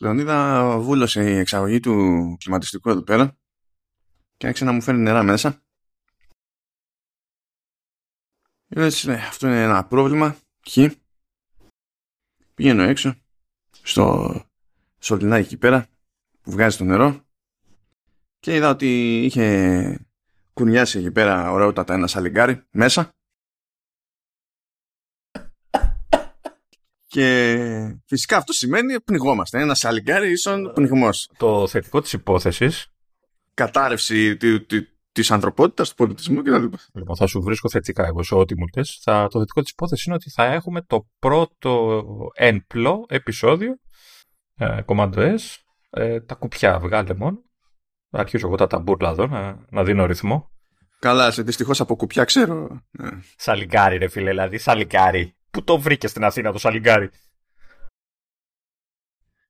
[0.00, 3.36] Λεωνίδα βούλωσε η εξαγωγή του κλιματιστικού εδώ πέρα
[4.36, 5.62] και άρχισε να μου φέρνει νερά μέσα.
[8.68, 10.36] Λες, ναι, αυτό είναι ένα πρόβλημα.
[10.70, 10.78] Χ.
[12.54, 13.14] Πηγαίνω έξω
[13.82, 14.34] στο
[14.98, 15.86] σωληνάκι εκεί πέρα
[16.42, 17.24] που βγάζει το νερό
[18.40, 20.06] και είδα ότι είχε
[20.52, 23.10] κουνιάσει εκεί πέρα ωραιότατα ένα σαλιγκάρι μέσα
[27.12, 27.56] Και
[28.06, 29.60] φυσικά αυτό σημαίνει πνιγόμαστε.
[29.60, 31.30] Ένας σαλιγκάρι ίσον πνιγμός.
[31.36, 32.86] Το θετικό της υπόθεσης.
[33.54, 34.36] Κατάρρευση
[35.12, 36.64] τη ανθρωπότητας, του πολιτισμού κτλ.
[36.92, 39.00] Λοιπόν, θα σου βρίσκω θετικά εγώ σε ό,τι μου λες.
[39.04, 42.02] Το θετικό της υπόθεσης είναι ότι θα έχουμε το πρώτο
[42.34, 43.76] ένπλο επεισόδιο.
[44.56, 45.38] Ε, Command S.
[45.90, 47.38] Ε, τα κουπιά βγάλε μόνο.
[48.10, 50.50] Αρχίζω εγώ τα ταμπούρλα εδώ να, να δίνω ρυθμό.
[50.98, 52.82] Καλά, σε δυστυχώς από κουπιά ξέρω.
[52.90, 53.08] Ναι.
[53.36, 54.58] Σαλιγκάρι, ρε φίλε, δηλαδή.
[54.58, 55.36] Σαλιγκάρι.
[55.52, 57.10] Πού το βρήκε στην Αθήνα το σαλιγκάρι;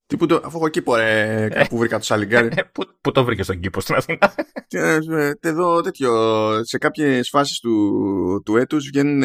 [0.06, 2.48] Τι που το, αφού έχω κήπο ρε, κάπου βρήκα το σαλιγκάρι.
[2.56, 4.34] Ε, πού, πού το βρήκες στον κήπο στην Αθήνα;
[4.68, 6.10] Ε, ε, εδώ τέτοιο,
[6.64, 9.22] σε κάποιες φάσεις του, του έτους βγαίνουν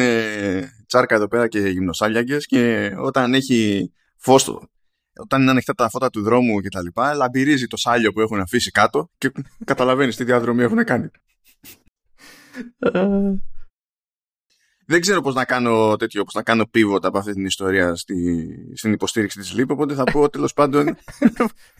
[0.86, 4.68] τσάρκα εδώ πέρα και γυμνοσάλιαγκες και όταν έχει φως
[5.18, 8.40] όταν είναι ανοιχτά τα φώτα του δρόμου και τα λοιπά, λαμπυρίζει το σάλιο που έχουν
[8.40, 9.32] αφήσει κάτω και
[9.64, 11.10] καταλαβαίνεις τι διαδρομή έχουν κάνει.
[14.90, 18.48] Δεν ξέρω πώς να κάνω τέτοιο, πώς να κάνω pivot από αυτή την ιστορία στη,
[18.74, 20.96] στην υποστήριξη της LEAP, οπότε θα πω τέλος πάντων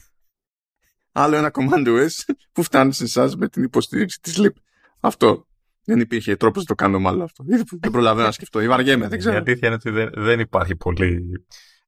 [1.13, 4.53] άλλο ένα command OS που φτάνει σε εσάς με την υποστήριξη της LEAP.
[5.01, 5.47] Αυτό.
[5.85, 7.45] Δεν υπήρχε τρόπος να το κάνω μάλλον αυτό.
[7.81, 8.61] Δεν προλαβαίνω να σκεφτώ.
[8.61, 9.35] Η βαριέμαι, δεν ξέρω.
[9.35, 11.23] Η αλήθεια είναι ότι δεν, δεν υπάρχει πολύ.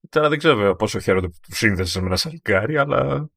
[0.09, 3.31] Τώρα δεν ξέρω πόσο χαίρομαι που τους σύνδεσες με ένα σαλικάρι, αλλά.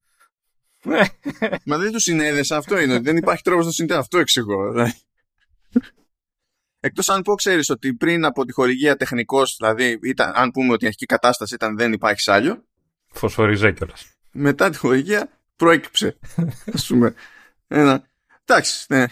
[1.65, 2.99] Μα δεν τους συνέδεσα, αυτό είναι.
[2.99, 3.99] δεν υπάρχει τρόπος να το συνδέσει.
[3.99, 4.73] Αυτό εξηγώ.
[6.85, 10.83] Εκτός αν πω ξέρεις ότι πριν από τη χορηγία τεχνικός, δηλαδή ήταν, αν πούμε ότι
[10.83, 12.63] η αρχική κατάσταση ήταν δεν υπάρχει σάλιο.
[13.07, 14.05] Φωσφοριζέ κιόλας.
[14.31, 16.17] Μετά τη χορηγία προέκυψε.
[16.73, 17.13] ας πούμε.
[17.67, 18.03] Ένα.
[18.45, 19.05] Εντάξει, ναι.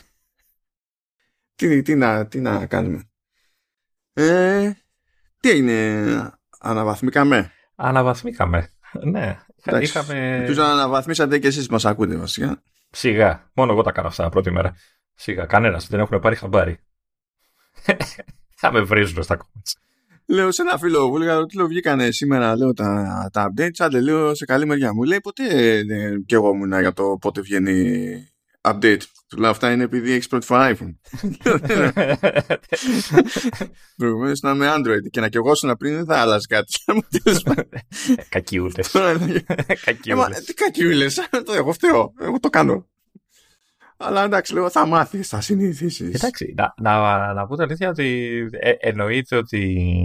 [1.56, 3.10] Τι, τι, να, τι να κάνουμε.
[4.14, 4.72] Ε,
[5.40, 8.70] τι έγινε, αναβαθμίκαμε; Αναβαθμίκαμε,
[9.04, 9.40] ναι.
[9.64, 10.36] Εντάξει, Είχαμε...
[10.38, 12.64] Ελπίζω να αναβαθμίσατε και εσείς μας ακούτε βασικά.
[12.90, 14.76] Σιγά, μόνο εγώ τα κάνω αυτά πρώτη μέρα.
[15.16, 16.80] Σιγά, κανένας δεν έχουν πάρει χαμπάρι.
[18.56, 19.72] Θα με βρίζουν στα comments.
[20.26, 23.76] Λέω σε ένα φίλο που έλεγα ότι βγήκανε σήμερα λέω, τα, τα updates.
[23.78, 25.04] Άντε λέω σε καλή μεριά μου.
[25.04, 25.84] Λέει ποτέ ε,
[26.26, 28.12] και εγώ ήμουν για το πότε βγαίνει
[28.62, 29.02] update.
[29.28, 30.96] Του λέω αυτά είναι επειδή έχεις πρώτη φορά iPhone.
[33.98, 36.74] Προηγουμένως να είμαι Android και να κι εγώ να πριν δεν θα άλλαζε κάτι.
[38.30, 38.92] Κακιούλες.
[40.46, 41.20] Τι κακιούλες.
[41.56, 42.14] Εγώ φταίω.
[42.20, 42.91] Εγώ το κάνω.
[44.02, 46.14] Αλλά εντάξει, λέω, θα μάθεις, θα συνηθίσεις.
[46.14, 49.96] Εντάξει, να, να, να πω την αλήθεια ότι ε, εννοείται ότι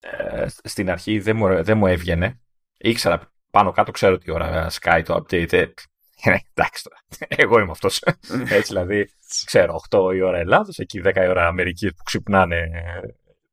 [0.00, 2.40] ε, στην αρχή δεν μου, δεν μου έβγαινε.
[2.76, 5.52] Ήξερα πάνω κάτω, ξέρω τι ώρα Sky το update.
[6.22, 8.02] Ε, εντάξει τώρα, εγώ είμαι αυτός.
[8.56, 9.10] Έτσι δηλαδή,
[9.44, 12.70] ξέρω, 8 η ώρα Ελλάδος, εκεί 10 η ώρα Αμερική που ξυπνάνε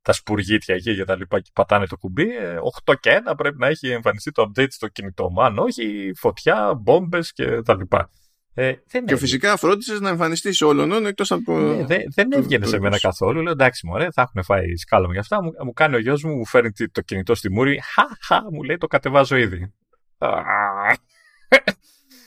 [0.02, 2.26] τα σπουργίτια εκεί και τα λοιπά και πατάνε το κουμπί.
[2.84, 5.42] 8 και 1 πρέπει να έχει εμφανιστεί το update στο κινητό μου.
[5.42, 8.10] Αν όχι, φωτιά, μπόμπες και τα λοιπά.
[8.60, 11.58] Ε, δεν και φυσικά φρόντισες να εμφανιστείς σε όλων εκτός από.
[11.58, 13.42] Ναι, δε, δεν έβγαινε σε μένα καθόλου.
[13.42, 15.42] Λέω εντάξει, μωρέ, θα έχουν φάει σκάλωμα για αυτά.
[15.42, 17.80] Μου, μου κάνει ο γιος μου, μου φέρνει το κινητό στη μούρη.
[18.26, 19.74] Χα, μου λέει το κατεβάζω ήδη.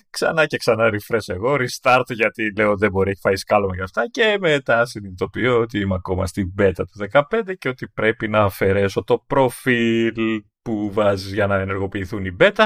[0.09, 4.07] ξανά και ξανά refresh εγώ, restart γιατί λέω δεν μπορεί, έχει φάει σκάλωμα για αυτά
[4.11, 7.21] και μετά συνειδητοποιώ ότι είμαι ακόμα στην beta του 15
[7.57, 12.65] και ότι πρέπει να αφαιρέσω το προφίλ που βάζεις για να ενεργοποιηθούν οι beta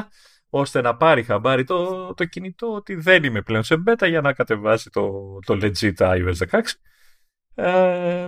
[0.58, 4.34] ώστε να πάρει χαμπάρι το, το κινητό ότι δεν είμαι πλέον σε beta για να
[4.34, 5.12] κατεβάσει το,
[5.46, 6.60] το legit iOS 16.
[7.56, 8.28] Ε,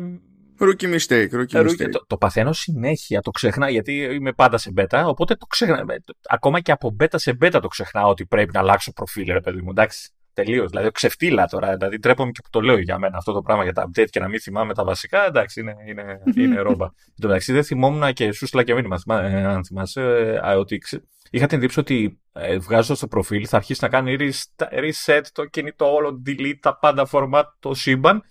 [0.60, 1.90] Rookie mistake, rookie mistake.
[1.92, 5.86] Το, το παθαίνω συνέχεια, το ξεχνά γιατί είμαι πάντα σε beta, οπότε το ξεχνά.
[6.30, 9.62] Ακόμα και από beta σε beta το ξεχνάω ότι πρέπει να αλλάξω προφίλ, ρε παιδί
[9.62, 9.70] μου.
[9.70, 10.10] Εντάξει,
[10.44, 10.70] τελείως.
[10.70, 11.78] Δηλαδή, ξεφτύλα τώρα.
[11.78, 14.20] Δηλαδή, τρέπομαι και που το λέω για μένα αυτό το πράγμα για τα update και
[14.20, 15.26] να μην θυμάμαι τα βασικά.
[15.26, 16.86] Εντάξει, είναι, είναι, είναι ρόμπα.
[16.86, 20.02] Εν τω μεταξύ, δεν θυμόμουν και σου στείλα και μήνυμα, ε, αν θυμάσαι,
[20.44, 20.82] ε, ότι
[21.30, 24.16] είχα την εντύπωση ότι ε, βγάζοντα το προφίλ θα αρχίσει να κάνει
[24.60, 28.24] reset το κινητό, όλο delete τα πάντα format το σύμπαν.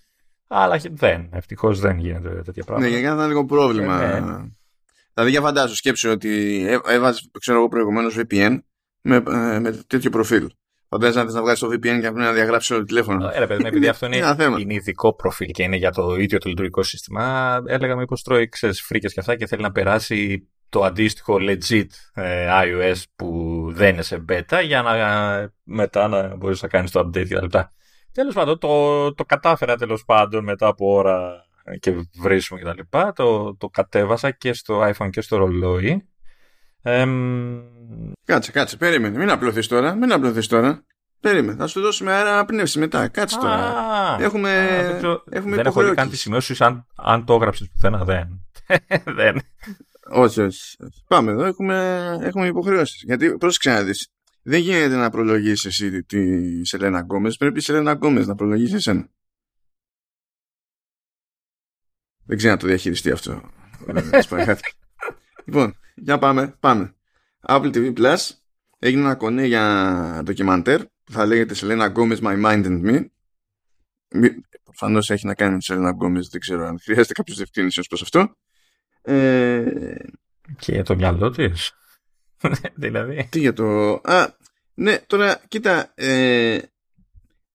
[0.47, 1.29] Αλλά δεν.
[1.31, 2.91] Ευτυχώς δεν γίνεται τέτοια πράγματα.
[2.91, 4.03] Ναι, για ένα λίγο πρόβλημα.
[4.03, 4.35] Ε, ναι.
[5.13, 8.57] Δηλαδή, για φαντάζομαι, σκέψου ότι έβαζε, ξέρω εγώ, προηγουμένως VPN
[9.01, 9.19] με,
[9.59, 10.47] με τέτοιο προφίλ.
[10.89, 13.29] Φαντάζεσαι να θες να βγάλεις το VPN και να πρέπει να διαγράψεις όλο το τηλέφωνο.
[13.33, 16.83] Ε, παιδί, επειδή αυτό είναι, είναι ειδικό προφίλ και είναι για το ίδιο το λειτουργικό
[16.83, 18.49] σύστημα, έλεγα μήπως τρώει
[18.83, 24.01] φρίκες και αυτά και θέλει να περάσει το αντίστοιχο legit ε, iOS που δεν είναι
[24.01, 24.93] σε beta για να
[25.63, 27.57] μετά να μπορείς να κάνεις το update κτλ.
[28.11, 31.45] Τέλος πάντων, το, το κατάφερα τέλος πάντων μετά από ώρα
[31.79, 32.97] και βρίσιμο κτλ.
[33.13, 36.07] Το, το κατέβασα και στο iPhone και στο ρολόι
[38.25, 39.17] Κάτσε, κάτσε, περίμενε.
[39.17, 39.95] Μην απλωθείς τώρα.
[39.95, 40.85] Μην απλωθείς τώρα.
[41.19, 41.57] Περίμενε.
[41.57, 43.07] Θα σου δώσουμε αέρα να πνεύσει μετά.
[43.07, 44.17] Κάτσε τώρα.
[44.19, 44.49] έχουμε
[45.03, 48.03] α, έχουμε δεν έχω καν τις σημειώσεις αν, αν το έγραψες πουθενά.
[48.03, 48.47] Δεν.
[49.17, 49.41] δεν.
[50.09, 50.75] Όχι, όχι.
[51.07, 51.43] Πάμε εδώ.
[51.43, 53.03] Έχουμε, έχουμε υποχρεώσεις.
[53.03, 54.11] Γιατί πρόσεξε να δεις.
[54.43, 57.37] Δεν γίνεται να προλογίσεις εσύ τη Σελένα Γκόμες.
[57.37, 59.09] Πρέπει η Σελένα Γκόμες να προλογίσει εσένα.
[62.25, 63.41] Δεν ξέρω να το διαχειριστεί αυτό.
[65.45, 66.55] λοιπόν, για πάμε.
[66.59, 66.96] πάμε.
[67.41, 68.17] Apple TV Plus
[68.79, 73.05] έγινε ένα κονέ για ντοκιμαντέρ που θα λέγεται Selena Gomez My Mind and Me.
[74.63, 78.01] Προφανώς έχει να κάνει με Selena Gomez, δεν ξέρω αν χρειάζεται κάποιος διευκρίνησης ω προς
[78.01, 78.35] αυτό.
[79.01, 79.95] Ε...
[80.59, 81.71] Και για το μυαλό της.
[82.75, 83.27] δηλαδή.
[83.31, 83.91] Τι για το.
[84.03, 84.35] Α,
[84.73, 85.91] ναι, τώρα κοίτα.
[85.95, 86.57] Ε,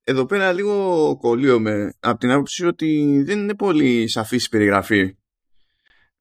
[0.04, 5.16] εδώ πέρα λίγο κολλείομαι από την άποψη ότι δεν είναι πολύ σαφής η περιγραφή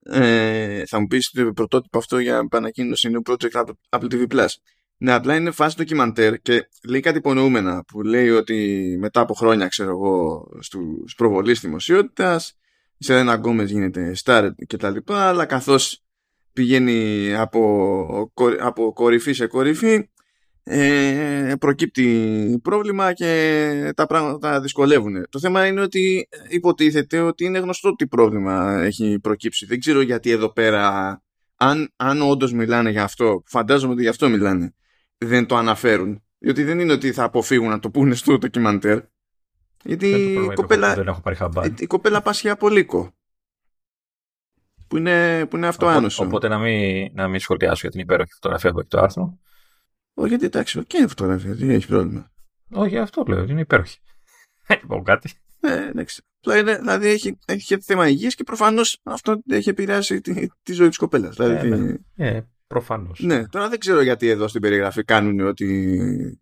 [0.04, 4.48] ε, θα μου πεις το πρωτότυπο αυτό για επανακοίνωση νέου project Apple TV Plus.
[4.98, 9.68] Ναι, απλά είναι φάση ντοκιμαντέρ και λέει κάτι υπονοούμενα που λέει ότι μετά από χρόνια,
[9.68, 12.58] ξέρω εγώ, στους προβολείς δημοσιότητας
[12.98, 16.04] σε ένα Γκόμες γίνεται star και τα λοιπά, αλλά καθώς
[16.54, 20.10] πηγαίνει από, από κορυφή σε κορυφή
[20.64, 25.30] ε, προκύπτει πρόβλημα και τα πράγματα δυσκολεύουν.
[25.30, 29.66] Το θέμα είναι ότι υποτίθεται ότι είναι γνωστό τι πρόβλημα έχει προκύψει.
[29.66, 31.22] Δεν ξέρω γιατί εδώ πέρα,
[31.56, 34.74] αν, αν όντως μιλάνε για αυτό, φαντάζομαι ότι γι' αυτό μιλάνε,
[35.18, 36.24] δεν το αναφέρουν.
[36.38, 39.00] Διότι δεν είναι ότι θα αποφύγουν να το πούνε στο ντοκιμαντέρ.
[39.84, 43.12] Γιατί η κοπέλα, δεν έχω πάρει η κοπέλα πάσχει από λύκο.
[44.88, 48.34] Που είναι, που είναι αυτό οπότε, Οπότε να μην, να μην σχολιάσω για την υπέροχη
[48.34, 49.40] φωτογραφία που έχει το άρθρο.
[50.22, 52.32] Όχι, γιατί εντάξει, και είναι φωτογραφία, δεν έχει πρόβλημα.
[52.72, 53.98] Όχι, αυτό λέω, είναι υπέροχη.
[54.68, 55.32] Δεν πω κάτι.
[55.60, 56.22] Ε, εντάξει.
[56.42, 61.36] Δηλαδή έχει, έχει θέμα υγείας και προφανώς αυτό έχει επηρεάσει τη, τη ζωή της κοπέλας.
[61.36, 61.96] Δηλαδή, ε, ναι.
[62.16, 63.20] ε, προφανώς.
[63.20, 66.40] Ναι, τώρα δεν ξέρω γιατί εδώ στην περιγραφή κάνουν ότι.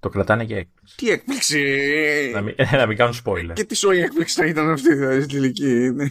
[0.00, 0.96] Το κρατάνε για έκπληξη.
[0.96, 2.30] Τι έκπληξη!
[2.34, 3.52] Να μην, να μην κάνουν spoiler.
[3.52, 5.92] Και τι σοή έκπληξη θα ήταν αυτή δηλαδή, στην ηλικία.
[5.92, 6.06] Ναι.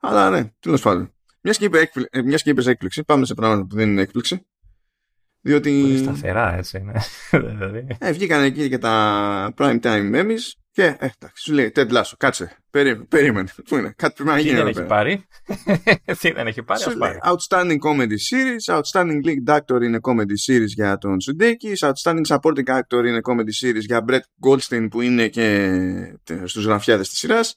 [0.00, 1.10] Αλλά ναι, τέλος πάντων.
[1.40, 4.46] Μιας και είπες έκπληξη, πάμε σε πράγματα που δεν είναι έκπληξη.
[5.46, 5.80] Διότι...
[5.80, 6.92] Πολύ σταθερά, έτσι είναι.
[7.52, 7.86] Δηλαδή.
[7.98, 10.40] ε, βγήκαν εκεί και τα prime time memes
[10.70, 13.48] και ε, εντάξει, σου λέει Ted Lasso, κάτσε, περίμενε, περίμενε.
[13.68, 14.54] Πού είναι, κάτι πρέπει να γίνει.
[14.54, 15.26] Τι δεν έχει πάρει;
[16.20, 17.18] Τι δεν έχει πάρει, ας πάρει.
[17.22, 23.04] Outstanding comedy series, outstanding lead actor είναι comedy series για τον Sudeikis, outstanding supporting actor
[23.06, 27.54] είναι comedy series για Brett Goldstein που είναι και στους γραφιάδες της σειράς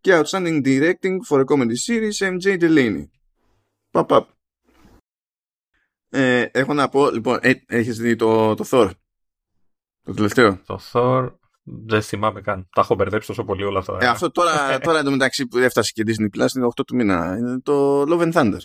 [0.00, 3.04] και outstanding directing for a comedy series MJ Delaney.
[3.90, 4.28] Παπ, παπ.
[6.16, 8.90] Ε, έχω να πω, λοιπόν, ε, έχεις δει το, το Thor;
[10.02, 11.30] Το τελευταίο; Το Thor
[11.62, 12.68] δεν θυμάμαι καν.
[12.72, 13.98] Τα έχω μπερδέψει τόσο πολύ όλα αυτά.
[14.00, 14.52] Ε, αυτό τώρα,
[14.84, 17.36] τώρα εντωμεταξύ που έφτασε και Disney Plus είναι 8 του μήνα.
[17.38, 18.58] Είναι το Love and Thunder.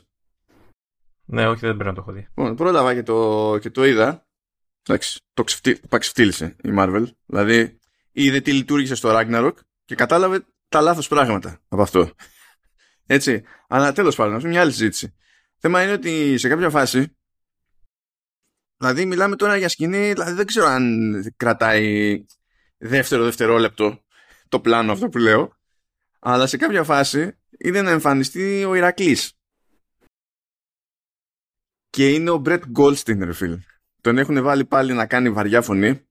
[1.25, 2.19] Ναι, όχι, δεν πρέπει να το έχω δει.
[2.19, 4.27] Λοιπόν, πρόλαβα και το, και το είδα.
[4.87, 5.43] Εντάξει, το
[5.97, 7.05] ξεφτύλισε η Marvel.
[7.25, 7.79] Δηλαδή,
[8.11, 9.53] είδε τι λειτουργήσε στο Ragnarok
[9.85, 12.11] και κατάλαβε τα λάθος πράγματα από αυτό.
[13.05, 13.43] Έτσι.
[13.67, 15.15] Αλλά τέλος πάντων, αυτό είναι μια άλλη συζήτηση.
[15.57, 17.15] Θέμα είναι ότι σε κάποια φάση
[18.81, 22.25] Δηλαδή μιλάμε τώρα για σκηνή, δηλαδή δεν ξέρω αν κρατάει
[22.77, 24.03] δεύτερο δευτερόλεπτο
[24.49, 25.57] το πλάνο αυτό που λέω,
[26.19, 29.33] αλλά σε κάποια φάση είναι να εμφανιστεί ο Ηρακλής.
[31.89, 33.59] Και είναι ο Μπρετ Γκόλστιν, ρε φίλ.
[34.01, 36.05] Τον έχουν βάλει πάλι να κάνει βαριά φωνή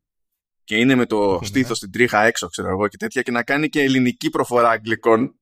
[0.65, 3.43] και είναι με το mm στήθος στην τρίχα έξω, ξέρω εγώ και τέτοια και να
[3.43, 5.35] κάνει και ελληνική προφορά αγγλικών.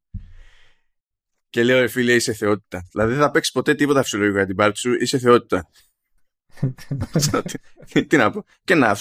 [1.49, 2.89] Και λέω, ρε φίλε, είσαι θεότητα.
[2.93, 5.69] Δηλαδή δεν θα παίξεις ποτέ τίποτα φυσιολογικό για την πάρτι σου, είσαι θεότητα.
[8.09, 8.45] Τι να πω.
[8.65, 8.97] Και να,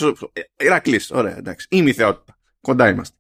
[0.59, 1.11] Ηρακλής.
[1.11, 1.67] Ωραία, εντάξει.
[1.69, 2.39] Είμαι η θεότητα.
[2.61, 3.17] Κοντά είμαστε.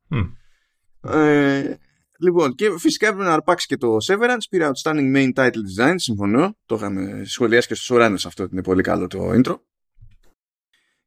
[1.01, 1.77] Ε,
[2.19, 4.43] λοιπόν, και φυσικά έπρεπε να αρπάξει και το Severance.
[4.49, 5.93] Πήρε Outstanding Main Title Design.
[5.95, 6.57] Συμφωνώ.
[6.65, 8.47] Το είχαμε σχολιάσει και στους ουράνε αυτό.
[8.51, 9.59] Είναι πολύ καλό το intro.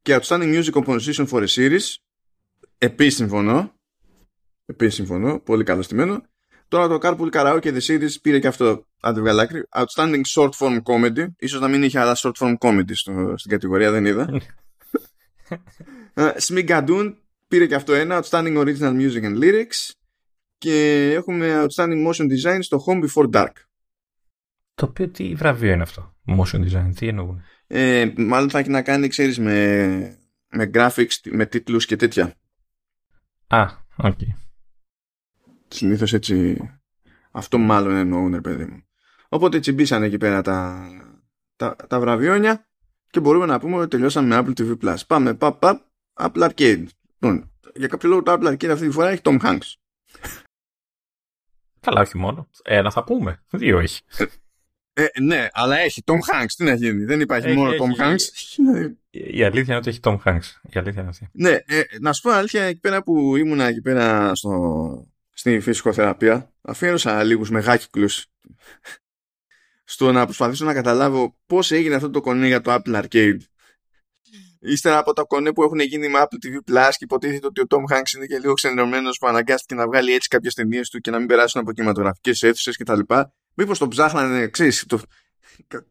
[0.03, 1.95] Και Outstanding Music Composition for a Series.
[2.79, 3.75] Επίσης συμφωνώ.
[4.67, 5.41] Επίσης συμφωνώ.
[5.41, 6.23] Πολύ καλό στημένο.
[6.71, 9.63] Τώρα το Carpool Karaoke The Series πήρε και αυτό αντιβγαλάκρι.
[9.71, 11.27] Outstanding Short Form Comedy.
[11.39, 14.41] Ίσως να μην είχε άλλα Short Form Comedy στο, στην κατηγορία, δεν είδα.
[16.49, 17.15] Schmigadoon
[17.49, 18.23] πήρε και αυτό ένα.
[18.23, 19.91] Outstanding Original Music and Lyrics.
[20.59, 23.53] Και έχουμε Outstanding Motion Design στο Home Before Dark.
[24.75, 26.15] Το οποίο τι βραβείο είναι αυτό.
[26.27, 31.47] Motion Design, τι εννοούν; Ε, μάλλον θα έχει να κάνει, ξέρεις, με, με graphics, με
[31.47, 32.35] τίτλους και τέτοια.
[33.47, 34.19] Α, OK.
[34.19, 34.50] Okay.
[35.71, 36.57] Συνήθως έτσι
[37.31, 38.83] αυτό μάλλον εννοούν, ρε παιδί μου.
[39.29, 40.89] Οπότε τσιμπήσανε εκεί πέρα τα,
[41.57, 42.69] τα, τα βραβιόνια
[43.11, 44.97] και μπορούμε να πούμε ότι τελειώσαμε με Apple TV Plus.
[45.07, 45.81] Πάμε, παπ, παπ,
[46.15, 46.85] Apple Arcade.
[47.13, 49.75] Λοιπόν, για κάποιο λόγο το Apple Arcade αυτή τη φορά έχει Tom Hanks.
[51.81, 52.49] Καλά, όχι μόνο.
[52.63, 53.43] Ένα θα πούμε.
[53.51, 54.01] Δύο έχει.
[54.93, 56.53] Ε, ναι, αλλά έχει Tom Hanks.
[56.57, 57.05] Τι να γίνει.
[57.05, 58.21] Δεν υπάρχει έχει, μόνο έχει, Tom Hanks.
[59.11, 60.71] Η αλήθεια είναι ότι έχει Tom Hanks.
[60.71, 61.29] Η αλήθεια είναι αυτή.
[61.33, 65.07] Ναι, ε, να σου πω αλήθεια, εκεί πέρα που ήμουνα εκεί πέρα στο,
[65.41, 68.27] στη φυσικοθεραπεία, αφιέρωσα λίγους μεγάκυκλους
[69.85, 73.39] στο να προσπαθήσω να καταλάβω πώς έγινε αυτό το κονέ για το Apple Arcade.
[74.61, 77.65] Ύστερα από τα κονέ που έχουν γίνει με Apple TV Plus και υποτίθεται ότι ο
[77.69, 81.11] Tom Hanks είναι και λίγο ξενερωμένος που αναγκάστηκε να βγάλει έτσι κάποιες ταινίες του και
[81.11, 83.01] να μην περάσουν από κινηματογραφικές αίθουσες κτλ.
[83.55, 85.01] Μήπως το ψάχνανε, ξέρεις, το...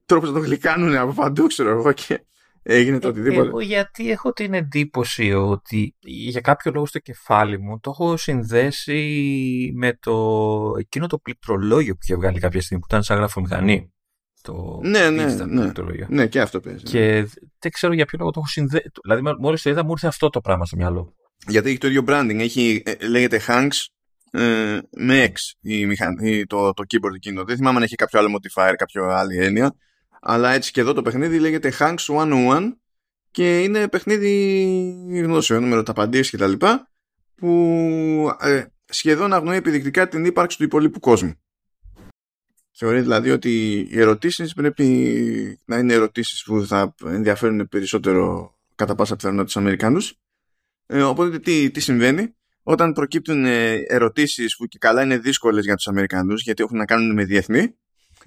[0.05, 2.23] τρόπος να το γλυκάνουν από παντού, ξέρω εγώ, και
[2.63, 3.47] έγινε το ε, οτιδήποτε.
[3.47, 9.71] Εγώ γιατί έχω την εντύπωση ότι για κάποιο λόγο στο κεφάλι μου το έχω συνδέσει
[9.75, 13.93] με το εκείνο το πληκτρολόγιο που είχε βγάλει κάποια στιγμή που ήταν σαν γραφομηχανή.
[14.41, 15.71] Το ναι, ναι, ναι,
[16.07, 16.83] ναι, και αυτό παίζει.
[16.83, 17.27] Και
[17.59, 18.89] δεν ξέρω για ποιο λόγο το έχω συνδέσει.
[19.03, 21.15] Δηλαδή, μόλις το είδα, μου ήρθε αυτό το πράγμα στο μυαλό.
[21.47, 22.37] Γιατί έχει το ίδιο branding.
[22.39, 23.85] Έχει, ε, λέγεται Hanks
[24.31, 27.43] ε, με X η μηχανή, το, το keyboard εκείνο.
[27.43, 29.75] Δεν θυμάμαι αν έχει κάποιο άλλο modifier, κάποιο άλλη έννοια.
[30.21, 32.71] Αλλά έτσι και εδώ το παιχνίδι λέγεται Hanks 101
[33.31, 36.89] και είναι παιχνίδι γνώσεων με ρωταπαντήσεις και τα λοιπά
[37.35, 41.33] που ε, σχεδόν αγνοεί επιδεικτικά την ύπαρξη του υπολείπου κόσμου.
[42.71, 49.15] Θεωρεί δηλαδή ότι οι ερωτήσεις πρέπει να είναι ερωτήσεις που θα ενδιαφέρουν περισσότερο κατά πάσα
[49.15, 50.13] πιθανότητα τους Αμερικάνους.
[50.85, 55.75] Ε, οπότε τι, τι συμβαίνει; Όταν προκύπτουν ε, ερωτήσεις που και καλά είναι δύσκολες για
[55.75, 57.75] τους Αμερικανούς γιατί έχουν να κάνουν με διεθνή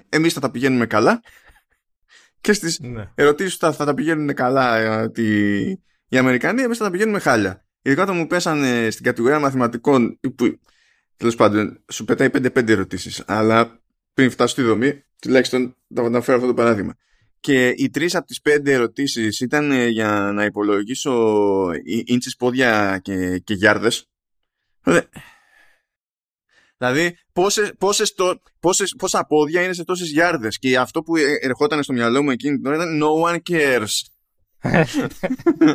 [0.09, 1.23] εμείς θα τα πηγαίνουμε καλά
[2.43, 3.11] και στις ναι.
[3.15, 5.11] ερωτήσεις θα, θα τα πηγαίνουν καλά ε,
[6.09, 7.67] οι Αμερικανοί εμείς θα τα πηγαίνουμε χάλια.
[7.83, 10.59] Ειδικά όταν μου πέσανε στην κατηγορία μαθηματικών που
[11.17, 13.83] τέλος πάντων σου πετάει 5-5 ερωτήσεις αλλά
[14.15, 16.95] πριν φτάσω στη δομή τουλάχιστον θα αναφέρω αυτό το παράδειγμα.
[17.41, 21.35] Και οι τρεις από τις πέντε ερωτήσεις ήταν ε, για να υπολογίσω
[22.05, 24.11] ίντσες, πόδια και, και γιάρδες
[26.83, 28.15] Δηλαδή, πόσες, πόσες,
[28.61, 32.31] πόσες, πόσα πόδια είναι σε τόσες γιάρδες και αυτό που ε, ερχόταν στο μυαλό μου
[32.31, 34.01] εκείνη την ώρα ήταν no one cares.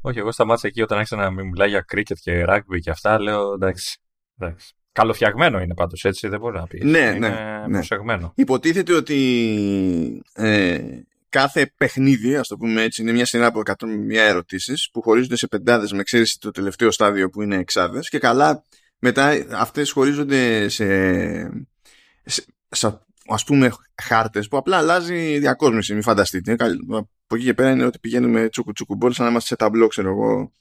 [0.00, 3.20] Όχι, εγώ σταμάτησα εκεί όταν άρχισα να μην μιλάει για κρίκετ και rugby και αυτά,
[3.20, 3.98] λέω εντάξει,
[4.38, 4.74] εντάξει.
[4.92, 6.84] Καλοφτιαγμένο είναι πάντως έτσι, δεν μπορεί να πεις.
[6.84, 7.72] Ναι, είναι ναι, ναι.
[7.72, 8.32] Προσεγμένο.
[8.34, 10.80] Υποτίθεται ότι ε,
[11.28, 13.76] κάθε παιχνίδι, ας το πούμε έτσι, είναι μια σειρά από 101
[14.10, 18.08] ερωτήσεις που χωρίζονται σε πεντάδες με εξαίρεση το τελευταίο στάδιο που είναι εξάδες.
[18.08, 18.64] Και καλά,
[19.06, 20.86] μετά αυτές χωρίζονται σε,
[22.24, 23.70] σε, σε ας πούμε
[24.02, 25.92] χάρτες που απλά αλλάζει διακόσμηση.
[25.92, 26.56] Μην φανταστείτε.
[26.90, 29.86] Από εκεί και πέρα είναι ότι πηγαίνουμε τσουκου τσουκου μπόλ σαν να είμαστε σε ταμπλό,
[29.86, 30.52] ξέρω εγώ,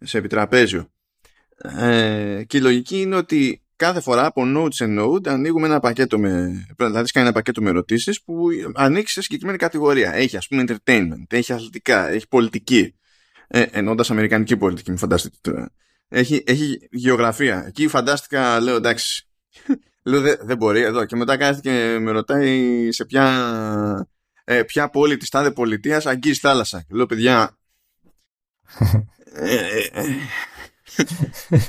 [0.00, 0.90] σε επιτραπέζιο.
[1.78, 6.18] Ε, και η λογική είναι ότι κάθε φορά από node σε node ανοίγουμε ένα πακέτο
[6.18, 10.14] με, δηλαδή κάνει ένα πακέτο με ερωτήσεις που ανοίξει σε συγκεκριμένη κατηγορία.
[10.14, 12.94] Έχει ας πούμε entertainment, έχει αθλητικά, έχει πολιτική.
[13.52, 15.72] Ε, εννοώντας αμερικανική πολιτική, μην φανταστείτε τώρα.
[16.12, 17.64] Έχει, έχει γεωγραφία.
[17.66, 19.28] Εκεί φαντάστηκα, λέω εντάξει,
[20.04, 21.04] λέω δεν μπορεί εδώ.
[21.04, 24.06] Και μετά κάθεται και με ρωτάει σε ποια,
[24.44, 26.84] ε, ποια πόλη της τάδε πολιτείας αγγίζει θάλασσα.
[26.90, 27.58] λέω παιδιά...
[29.34, 30.04] ε, ε, ε.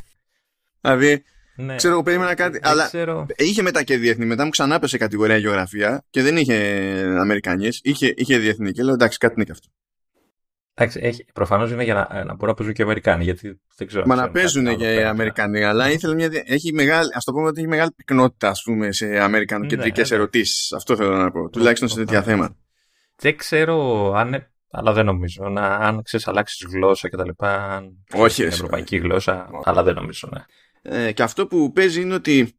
[0.81, 1.23] δηλαδή
[1.55, 1.75] ναι.
[1.75, 2.59] Ξέρω, εγώ περίμενα κάτι.
[2.61, 3.25] αλλά ξέρω.
[3.35, 4.25] είχε μετά και διεθνή.
[4.25, 6.55] Μετά μου ξανά πέσε κατηγορία γεωγραφία και δεν είχε
[7.19, 7.69] Αμερικανίε.
[7.81, 8.71] Είχε, είχε διεθνή.
[8.71, 9.67] Και λέω εντάξει, κάτι είναι και αυτό.
[10.73, 13.23] Εντάξει, προφανώς είναι για να, να μπορούν να παίζουν και οι Αμερικάνοι.
[13.23, 14.05] Γιατί δεν ξέρω.
[14.07, 16.29] Μα να παίζουν και οι Αμερικανοί, αλλά ήθελε μια.
[16.45, 20.15] Έχει μεγάλη, ας το πούμε ότι έχει μεγάλη πυκνότητα ας πούμε, σε Αμερικανοκεντρικέ ναι, ναι.
[20.15, 20.71] ερωτήσεις.
[20.73, 21.49] Αυτό θέλω να πω.
[21.49, 22.55] Τουλάχιστον σε τέτοια θέματα.
[23.15, 24.45] Δεν ξέρω αν.
[24.71, 25.49] Αλλά δεν νομίζω.
[25.49, 27.29] Να, αν ξέρεις αλλάξεις γλώσσα κτλ.
[28.13, 28.43] Όχι.
[28.43, 29.49] Ευρωπαϊκή γλώσσα.
[29.63, 30.43] Αλλά δεν νομίζω, ναι.
[30.81, 32.53] Ε, και αυτό που παίζει είναι ότι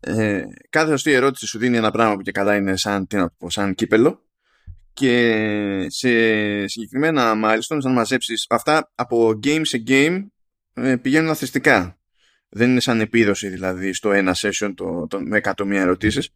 [0.00, 3.30] ε, κάθε σωστή ερώτηση σου δίνει ένα πράγμα που και καλά είναι σαν, τι να
[3.38, 4.27] πω, σαν κύπελο
[4.98, 6.08] και σε
[6.66, 10.26] συγκεκριμένα μάλιστα να μαζέψεις αυτά από game σε game
[10.74, 11.98] ε, πηγαίνουν αθρηστικά.
[12.48, 16.30] Δεν είναι σαν επίδοση δηλαδή στο ένα session το, το, με εκατομμύρια ερωτήσεις.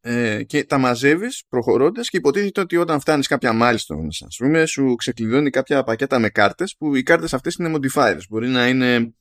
[0.00, 4.94] Ε, και τα μαζεύεις προχωρώντας και υποτίθεται ότι όταν φτάνεις κάποια μάλιστα ας πούμε σου
[4.94, 8.20] ξεκλειδώνει κάποια πακέτα με κάρτες που οι κάρτες αυτές είναι modifiers.
[8.28, 9.14] Μπορεί να είναι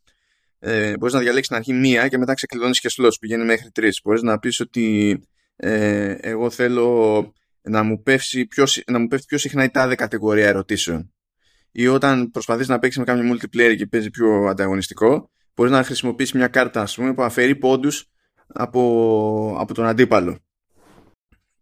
[0.59, 4.01] ε, μπορείς να διαλέξεις στην αρχή μία και μετά ξεκλειδώνεις και slots, πηγαίνει μέχρι τρεις.
[4.03, 5.19] Μπορείς να πεις ότι
[5.55, 10.47] ε, εγώ θέλω να μου, πέφτει πιο, να μου πέφτει πιο συχνά η τάδε κατηγορία
[10.47, 11.13] ερωτήσεων.
[11.71, 16.33] Ή όταν προσπαθείς να παίξεις με κάποιο multiplayer και παίζει πιο ανταγωνιστικό, μπορείς να χρησιμοποιήσεις
[16.33, 18.09] μια κάρτα ας πούμε, που αφαιρεί πόντους
[18.47, 20.37] από, από τον αντίπαλο.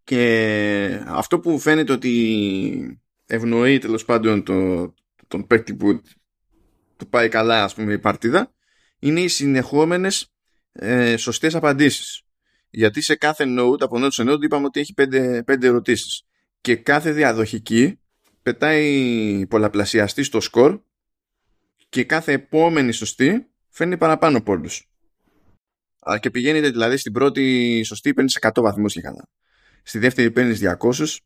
[0.04, 4.94] Και αυτό που φαίνεται ότι ευνοεί τέλος πάντων το,
[5.28, 6.02] τον παίκτη που
[6.98, 8.54] του πάει καλά ας πούμε η παρτίδα
[9.00, 10.34] είναι οι συνεχόμενες
[10.72, 12.22] ε, σωστές απαντήσεις.
[12.70, 16.24] Γιατί σε κάθε node, από node σε node, είπαμε ότι έχει πέντε, πέντε ερωτήσεις.
[16.62, 18.00] Και κάθε διαδοχική
[18.42, 20.80] πετάει πολλαπλασιαστή στο σκορ
[21.90, 24.90] και κάθε επόμενη σωστή φέρνει παραπάνω πόντους.
[26.20, 29.30] Και πηγαίνετε δηλαδή στην πρώτη σωστή παίρνεις 100 βαθμούς και καλά.
[29.84, 31.18] στη δεύτερη παίρνεις 200,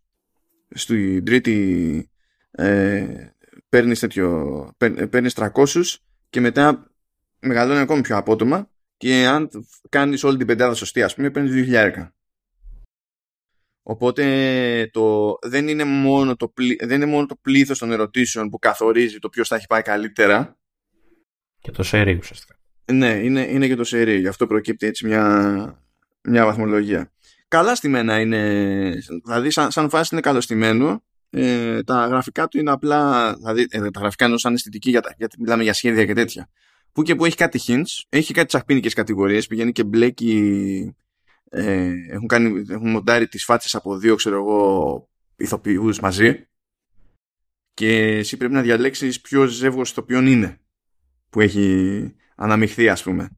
[0.69, 2.09] στην τρίτη
[2.51, 3.27] ε,
[3.69, 4.69] παίρνεις, τέτοιο,
[5.09, 5.49] παίρνεις 300
[6.29, 6.91] και μετά
[7.39, 8.69] μεγαλώνει ακόμη πιο απότομα
[9.03, 9.49] και αν
[9.89, 12.09] κάνεις όλη την πεντάδα σωστή, ας πούμε, παίρνεις 2.000.
[13.83, 19.19] Οπότε το, δεν, είναι μόνο το, δεν είναι μόνο το πλήθος των ερωτήσεων που καθορίζει
[19.19, 20.57] το ποιος θα έχει πάει καλύτερα.
[21.59, 22.55] Και το σερί ουσιαστικά.
[22.91, 24.19] Ναι, είναι, είναι και το σερί.
[24.19, 25.83] Γι' αυτό προκύπτει έτσι μια,
[26.21, 27.11] μια βαθμολογία.
[27.47, 28.41] Καλά στημένα είναι,
[29.23, 31.03] δηλαδή σαν, σαν φάση είναι καλοστημένο.
[31.29, 35.41] Ε, τα γραφικά του είναι απλά, δηλαδή ε, τα γραφικά είναι σαν αισθητική για γιατί
[35.41, 36.49] μιλάμε για σχέδια και τέτοια.
[36.93, 40.95] Που και που έχει κάτι hints, έχει κάτι τσαχπίνικες κατηγορίες, πηγαίνει και μπλέκει
[41.49, 46.47] ε, έχουν, κάνει, έχουν μοντάρει τις φάτσες από δύο ξέρω εγώ ηθοποιούς μαζί.
[47.73, 50.59] Και εσύ πρέπει να διαλέξεις ποιο ζεύγος ηθοποιών είναι
[51.29, 53.29] που έχει αναμειχθεί ας πούμε.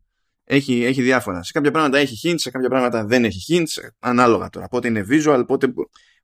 [0.44, 1.44] Έχει, έχει διάφορα.
[1.44, 4.68] Σε κάποια πράγματα έχει hints σε κάποια πράγματα δεν έχει hints ανάλογα τώρα.
[4.68, 5.74] Πότε είναι visual πότε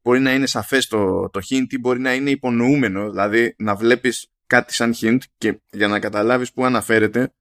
[0.01, 3.09] μπορεί να είναι σαφές το, το hint ή μπορεί να είναι υπονοούμενο.
[3.09, 7.33] Δηλαδή να βλέπεις κάτι σαν hint και για να καταλάβεις που αναφέρεται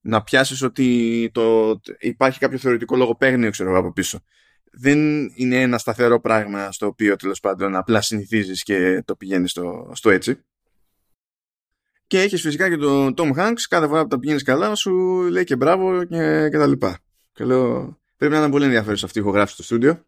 [0.00, 4.20] να πιάσεις ότι το, υπάρχει κάποιο θεωρητικό λογοπαίγνιο ξέρω εγώ από πίσω.
[4.72, 4.98] Δεν
[5.34, 10.10] είναι ένα σταθερό πράγμα στο οποίο τέλος πάντων απλά συνηθίζεις και το πηγαίνεις στο, στο
[10.10, 10.44] έτσι.
[12.06, 14.92] Και έχεις φυσικά και τον Tom Hanks κάθε φορά που τα πηγαίνεις καλά σου
[15.30, 16.98] λέει και μπράβο και, και τα λοιπά.
[17.32, 20.04] Και λέω πρέπει να είναι πολύ ενδιαφέρον αυτή η ηχογράφηση στο στούντιο.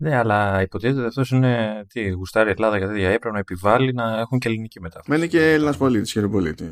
[0.00, 4.38] Ναι, αλλά υποτίθεται αυτός είναι τι, γουστάρει Ελλάδα και τέτοια έπρεπε να επιβάλλει να έχουν
[4.38, 5.10] και ελληνική μετάφραση.
[5.10, 6.64] Μένει και Έλληνας πολίτης, χειροπολίτη.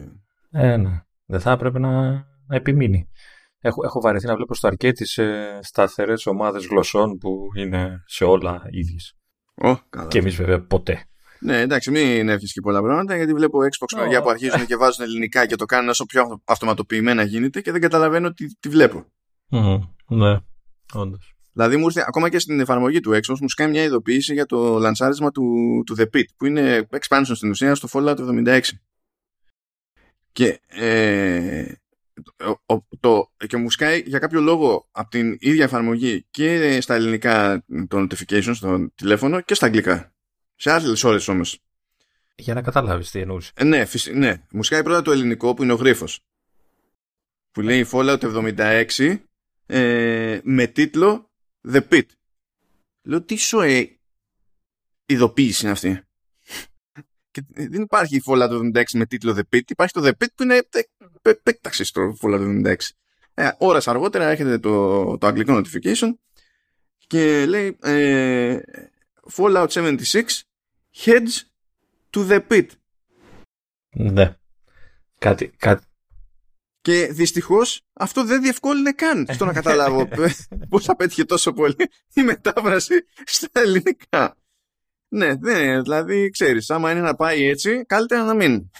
[0.51, 1.03] Ε, ναι.
[1.27, 2.11] Δεν θα έπρεπε να,
[2.47, 3.09] να επιμείνει.
[3.61, 5.23] Έχω, έχω βαρεθεί να βλέπω στο αρκετή σε
[5.63, 9.17] σταθερές ομάδες γλωσσών που είναι σε όλα ίδιες.
[9.63, 9.77] Oh,
[10.09, 11.05] και εμείς βέβαια ποτέ.
[11.41, 14.23] Ναι, εντάξει, μην εύχεσαι και πολλά πράγματα, γιατί βλέπω Xbox oh.
[14.23, 18.33] που αρχίζουν και βάζουν ελληνικά και το κάνουν όσο πιο αυτοματοποιημένα γίνεται και δεν καταλαβαίνω
[18.33, 19.05] τι, τι βλέπω.
[19.51, 20.39] Mm, ναι,
[20.95, 21.38] όντως.
[21.59, 24.79] Δηλαδή μου ήρθε ακόμα και στην εφαρμογή του Xbox μου σκάει μια ειδοποίηση για το
[24.79, 28.61] λανσάρισμα του, του The Pit που είναι expansion στην ουσία στο Fallout 76.
[30.33, 31.73] Και, ε,
[33.01, 37.99] το, και μου σκάει για κάποιο λόγο από την ίδια εφαρμογή και στα ελληνικά το
[37.99, 40.13] notification στο τηλέφωνο και στα αγγλικά.
[40.57, 41.59] Σε άλλες ώρες όμως.
[42.35, 43.53] Για να καταλάβεις τι εννοούσες.
[43.55, 46.21] Ε, ναι, ναι, μου σκάει πρώτα το ελληνικό που είναι ο γρίφος.
[47.51, 48.21] Που λέει Fallout
[48.97, 49.17] 76
[49.67, 51.28] ε, με τίτλο
[51.73, 52.05] The Pit.
[53.03, 53.99] Λέω τι σοε
[55.07, 56.03] ειδοποίηση είναι αυτή;
[57.31, 59.71] Και δεν υπάρχει η Fallout 76 με τίτλο The Pit.
[59.71, 60.69] Υπάρχει το The Pit που είναι
[61.23, 62.75] επέκταξη στο Fallout 76.
[63.35, 66.09] Ε, ώρες αργότερα έρχεται το, το αγγλικό notification
[67.07, 68.59] και λέει ε,
[69.33, 69.97] Fallout 76
[71.05, 71.43] heads
[72.11, 72.67] to the pit.
[73.91, 74.37] Ναι.
[75.19, 75.87] Κάτι, κάτι.
[76.89, 80.09] Και δυστυχώς αυτό δεν διευκόλυνε καν στο να καταλάβω
[80.71, 84.37] πώς απέτυχε τόσο πολύ η μετάφραση στα ελληνικά.
[85.09, 88.71] Ναι, ναι, δηλαδή ξέρεις, άμα είναι να πάει έτσι, καλύτερα να μην.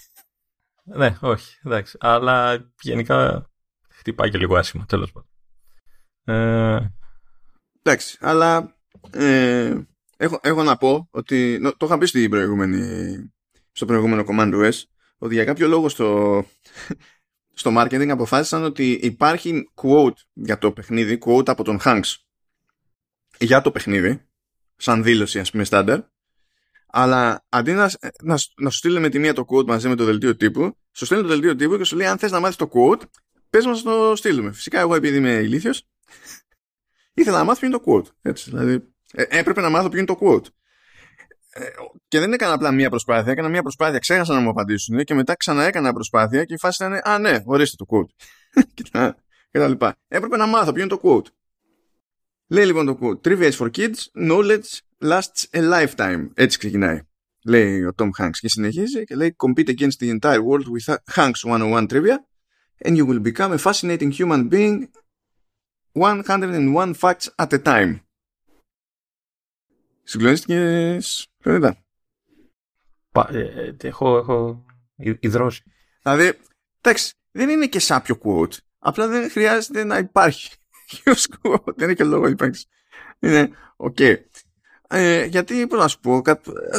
[0.85, 1.97] Ναι, όχι, εντάξει.
[2.01, 3.51] Αλλά γενικά
[3.89, 5.31] χτυπάει και λίγο άσχημα, τέλος πάντων.
[6.25, 6.93] Ε...
[7.83, 8.77] Εντάξει, αλλά
[9.11, 9.81] ε,
[10.17, 11.61] έχω, έχω να πω ότι.
[11.77, 13.17] Το είχα πει στην προηγούμενη,
[13.73, 14.83] στο προηγούμενο Command OS
[15.19, 16.45] ότι για κάποιο λόγο στο,
[17.59, 22.15] στο marketing αποφάσισαν ότι υπάρχει quote για το παιχνίδι, quote από τον Hanks
[23.39, 24.29] για το παιχνίδι,
[24.77, 26.01] σαν δήλωση ας πούμε στάνταρ
[26.91, 27.91] αλλά αντί να,
[28.23, 31.05] να, να σου στείλει με τη μία το quote μαζί με το δελτίο τύπου, σου
[31.05, 33.01] στέλνει το δελτίο τύπου και σου λέει: Αν θες να μάθεις το quote,
[33.51, 34.53] πες μας να το στείλουμε.
[34.53, 35.87] Φυσικά, εγώ επειδή είμαι ηλίθιος,
[37.15, 38.13] ήθελα να μάθω ποιο είναι το quote.
[38.23, 40.47] Έτσι, δηλαδή, ε, έπρεπε να μάθω ποιο είναι το quote.
[41.59, 41.71] Ε,
[42.09, 45.35] και δεν έκανα απλά μία προσπάθεια, έκανα μία προσπάθεια, ξέχασα να μου απαντήσουν και μετά
[45.35, 48.11] ξανά έκανα προσπάθεια και η φάση ήταν: Α, ναι, ορίστε το quote.
[49.51, 49.97] και τα λοιπά.
[50.09, 51.33] Έπρεπε να μάθω ποιο είναι το quote.
[52.47, 56.29] Λέει λοιπόν το quote: Trivia is for kids, knowledge lasts a lifetime.
[56.35, 57.01] Έτσι ξεκινάει.
[57.45, 61.45] Λέει ο Tom Hanks και συνεχίζει και λέει Compete against the entire world with Hanks
[61.45, 62.17] 101 trivia
[62.85, 64.89] and you will become a fascinating human being
[65.93, 68.01] 101 facts at a time.
[70.03, 71.85] Συγκλονίστηκες; Φρονίτα.
[73.31, 74.65] Ε, ε, έχω, έχω
[75.21, 75.63] υδρώσει.
[76.03, 76.39] Δηλαδή,
[76.81, 78.57] εντάξει, δεν είναι και σάπιο quote.
[78.79, 80.51] Απλά δεν χρειάζεται να υπάρχει.
[81.43, 81.75] quote.
[81.77, 82.67] Δεν είναι και λόγο υπάρχει.
[83.19, 83.97] Είναι, OK.
[83.99, 84.17] Okay.
[84.89, 86.41] Ε, γιατί, πώς να σου πω, κα...
[86.73, 86.79] Ε,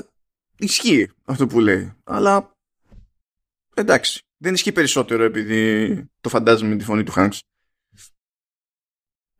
[0.58, 1.93] ισχύει αυτό που λέει.
[2.03, 2.55] Αλλά,
[3.73, 7.39] εντάξει, δεν ισχύει περισσότερο επειδή το φαντάζομαι με τη φωνή του Hanks.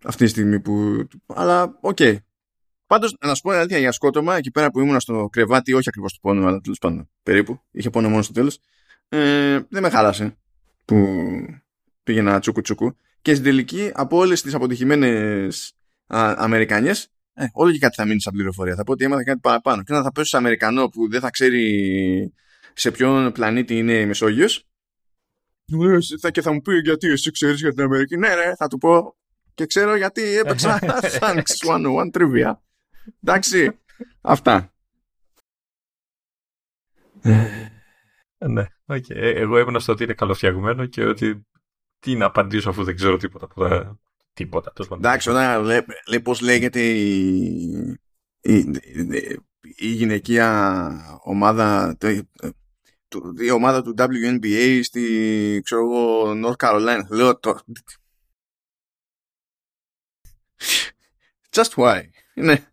[0.04, 1.08] Αυτή τη στιγμή που...
[1.28, 1.98] Αλλά, OK.
[2.00, 2.18] Okay.
[2.89, 6.13] Πάντως, να σου πω αλήθεια για σκότωμα, εκεί πέρα που ήμουν στο κρεβάτι, όχι ακριβώς
[6.13, 8.60] του πόνο, αλλά τέλος πάντων περίπου, είχε πόνο μόνος στο τέλος.
[9.10, 10.38] Ε, δεν με χάλασε
[10.86, 11.08] που
[12.04, 12.95] πήγαινα τσούκου τσούκου.
[13.21, 15.73] Και στην τελική, από όλες τις αποτυχημένες
[16.08, 18.75] Αμερικανιές, Ε, όλο και κάτι θα μείνει σαν πληροφορία.
[18.75, 19.84] Θα πω ότι έμαθα κάτι παραπάνω.
[19.84, 22.34] Και να θα πέσω σε Αμερικανό που δεν θα ξέρει
[22.73, 24.67] σε ποιον πλανήτη είναι η Μεσόγειος.
[26.19, 28.78] Θα και θα μου πει γιατί εσύ ξέρεις για την Αμερική; Ναι, ρε, θα του
[28.78, 29.15] πω
[29.54, 30.80] και ξέρω γιατί έπαιξα
[31.19, 32.54] Thanks 101 Trivia.
[33.24, 33.80] Εντάξει,
[34.22, 34.74] αυτά.
[38.38, 39.16] ναι, okay.
[39.16, 41.48] εγώ έμενα στο ότι είναι καλοφτιαγμένο και ότι
[42.00, 43.48] τι να απαντήσω αφού δεν ξέρω τίποτα.
[44.34, 47.60] τίποτα, τίποτα Εντάξει, όταν λέει, λέει πώς λέγεται η,
[48.42, 48.58] η,
[49.62, 51.98] η, γυναικεία ομάδα
[53.40, 57.60] η ομάδα του WNBA στη ξέρω εγώ North Carolina λέω το
[61.50, 62.02] Just why
[62.34, 62.64] ναι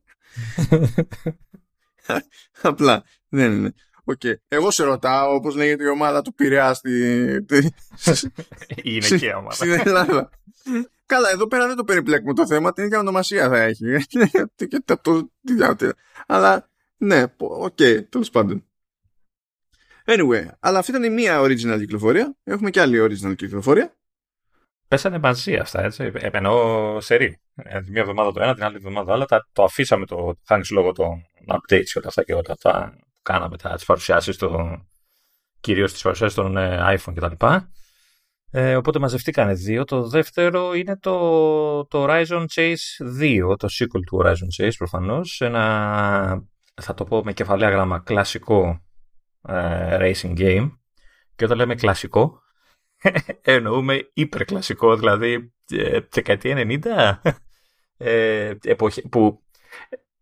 [2.62, 3.75] απλά δεν είναι
[4.09, 4.35] Okay.
[4.49, 6.90] Εγώ σε ρωτάω όπως λέγεται η ομάδα του Πειραιά στη...
[8.83, 9.55] η γυναικεία ομάδα.
[9.55, 10.31] Στην Ελλάδα.
[11.07, 13.85] Καλά, εδώ πέρα δεν το περιπλέκουμε το θέμα, την ίδια ονομασία θα έχει.
[16.27, 18.64] Αλλά ναι, okay, okay, τέλος πάντων.
[20.05, 22.37] Anyway, αλλά αυτή ήταν η μία original κυκλοφορία.
[22.44, 23.96] Έχουμε και άλλη original κυκλοφορία.
[24.88, 26.11] Πέσανε μαζί αυτά, έτσι.
[26.14, 27.40] Επενώ σερή.
[27.55, 29.44] Ε, μία εβδομάδα το ένα, την άλλη εβδομάδα το άλλο.
[29.53, 33.57] Το αφήσαμε το thanks λόγω των updates και όλα αυτά και όλα αυτά που κάναμε,
[33.57, 34.38] τις παρουσιάσεις,
[35.61, 37.46] κυρίως τις παρουσιάσεις των ε, iPhone κτλ.
[38.51, 39.85] Ε, οπότε μαζευτήκανε δύο.
[39.85, 42.75] Το δεύτερο είναι το, το Horizon Chase
[43.20, 45.40] 2, το sequel του Horizon Chase προφανώς.
[45.40, 46.44] Ένα,
[46.75, 48.81] θα το πω με κεφαλαία γράμμα, κλασικό
[49.49, 50.70] ε, racing game.
[51.37, 52.42] Και όταν λέμε κλασικό,
[53.42, 56.81] εννοούμε υπερκλασικό, δηλαδή ε, δεκαετία
[57.23, 57.33] 90.
[57.99, 59.47] Ε, εποχή, που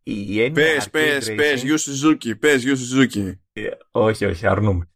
[0.06, 3.40] η έννοια πες, πες, πες, Γιου Σουζούκι, πες, Γιου Σουζούκι.
[3.52, 4.88] Ε, όχι, όχι, αρνούμε.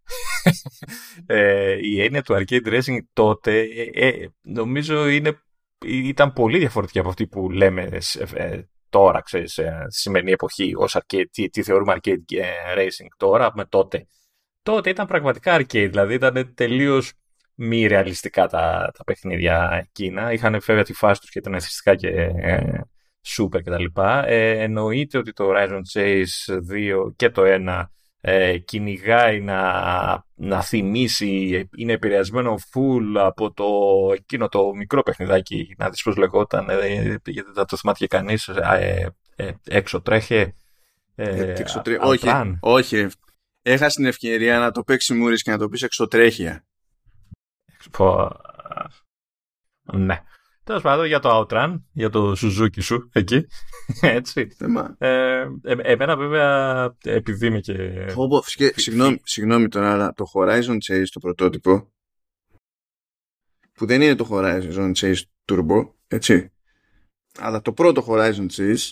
[1.27, 5.43] ε, η έννοια του arcade racing τότε ε, ε, νομίζω είναι,
[5.87, 7.89] ήταν πολύ διαφορετική από αυτή που λέμε
[8.35, 12.41] ε, τώρα, ξέρεις, στη σημερινή εποχή, ως arcade, τι, τι θεωρούμε arcade
[12.77, 14.07] racing τώρα με τότε.
[14.63, 17.13] Τότε ήταν πραγματικά arcade, δηλαδή ήταν τελείως
[17.61, 20.33] μη ρεαλιστικά τα, τα παιχνίδια εκείνα.
[20.33, 22.31] Είχαν φεύγει τη φάση τους και ήταν εθιστικά και
[23.37, 24.01] super κτλ.
[24.25, 26.59] Ε, εννοείται ότι το Horizon Chase
[27.07, 27.85] 2 και το 1
[28.21, 29.63] ε, κυνηγάει να,
[30.35, 33.65] να θυμίσει, είναι επηρεασμένο full από το
[34.15, 38.49] εκείνο το μικρό παιχνιδάκι, να δεις πώς λεγόταν, ε, γιατί δεν το θυμάται και κανείς,
[38.49, 40.55] ε, ε, έξω τρέχε.
[41.15, 41.55] Ε,
[42.01, 42.29] όχι,
[42.61, 43.07] όχι.
[43.63, 46.65] Έχασες την ευκαιρία να το παίξεις μούρις και να το πεις εξωτρέχεια.
[49.93, 50.23] Ναι.
[50.65, 53.47] Τέλος πάντων για το Outrun, για το Suzuki σου εκεί.
[54.01, 54.49] Έτσι.
[54.99, 58.07] Ε, ε, εμένα βέβαια επειδή είμαι και.
[58.75, 61.93] συγγνώμη, συγγνώμη τώρα, αλλά το Horizon Chase το πρωτότυπο
[63.73, 66.53] που δεν είναι το Horizon Chase Turbo, έτσι.
[67.39, 68.91] Αλλά το πρώτο Horizon Chase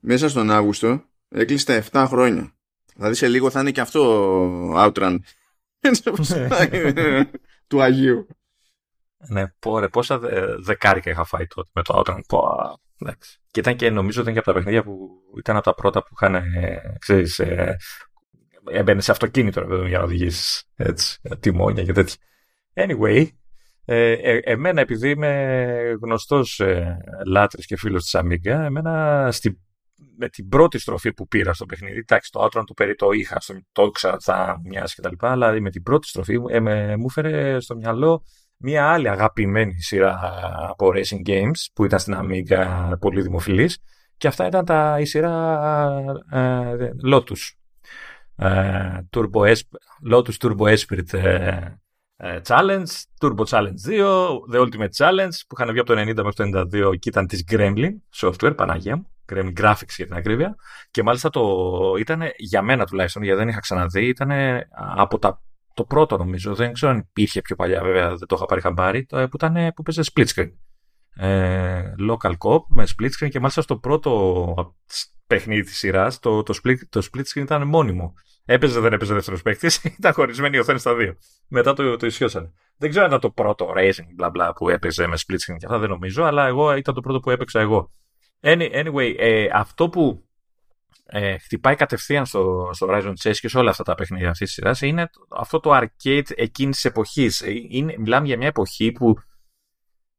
[0.00, 2.56] μέσα στον Αύγουστο έκλεισε τα 7 χρόνια.
[2.94, 5.18] Δηλαδή σε λίγο θα είναι και αυτό Outrun.
[7.74, 8.26] του Αγίου.
[9.28, 10.20] Ναι, πόρε, πόσα
[10.58, 12.20] δεκάρικα είχα φάει τότε με το Outrun.
[12.28, 12.40] Πω,
[13.50, 16.08] Και ήταν και νομίζω ήταν και από τα παιχνίδια που ήταν από τα πρώτα που
[16.12, 17.76] είχαν, ε, ξέρεις, ε,
[18.70, 22.16] έμπαινε σε αυτοκίνητο ρε, για να οδηγήσεις έτσι, τιμόνια και τέτοια.
[22.74, 23.26] Anyway,
[23.84, 29.60] ε, ε, εμένα επειδή είμαι γνωστός ε, λάτρης και φίλος της Amiga, εμένα στη,
[30.16, 33.40] με την πρώτη στροφή που πήρα στο παιχνίδι, εντάξει το Outrun του περί το είχα,
[33.40, 37.60] στο, το ήξερα θα μοιάζει κτλ, αλλά με την πρώτη στροφή ε, με, μου έφερε
[37.60, 38.24] στο μυαλό
[38.56, 40.20] μια άλλη αγαπημένη σειρά
[40.68, 43.78] από racing games που ήταν στην Amiga πολύ δημοφιλής
[44.16, 45.60] και αυτά ήταν τα, η σειρά
[46.30, 47.52] ε, Lotus.
[48.36, 49.54] Ε, Turbo
[50.10, 51.78] Lotus Turbo Esprit ε,
[52.16, 52.86] ε, Challenge,
[53.20, 54.00] Turbo Challenge 2,
[54.52, 57.44] The Ultimate Challenge που είχαν βγει από το 90 μέχρι το 92 και ήταν της
[57.50, 60.54] Gremlin Software, Παναγία μου, Gremlin Graphics για την ακρίβεια
[60.90, 61.42] και μάλιστα το
[61.98, 64.30] ήταν για μένα τουλάχιστον γιατί δεν είχα ξαναδεί, ήταν
[64.96, 65.42] από τα
[65.74, 69.04] το πρώτο νομίζω, δεν ξέρω αν υπήρχε πιο παλιά βέβαια, δεν το είχα πάρει χαμπάρι,
[69.04, 70.50] το, που, ήταν, που παίζε split screen.
[71.16, 74.74] Ε, local cop με split screen και μάλιστα στο πρώτο
[75.26, 78.14] παιχνίδι της σειράς το, το, split, το split screen ήταν μόνιμο.
[78.44, 81.16] Έπαιζε, δεν έπαιζε δεύτερος παίκτης, ήταν χωρισμένη η οθόνη στα δύο.
[81.48, 82.52] Μετά το, το ισιώσανε.
[82.76, 85.66] Δεν ξέρω αν ήταν το πρώτο racing μπλα μπλα που έπαιζε με split screen και
[85.66, 87.92] αυτά, δεν νομίζω, αλλά εγώ ήταν το πρώτο που έπαιξα εγώ.
[88.44, 90.24] Anyway, ε, αυτό που
[91.06, 94.54] ε, χτυπάει κατευθείαν στο, στο Horizon Chase και σε όλα αυτά τα παιχνίδια αυτής της
[94.54, 97.40] σειράς είναι αυτό το arcade εκείνης της εποχής.
[97.40, 97.52] Ε,
[97.98, 99.16] μιλάμε για μια εποχή που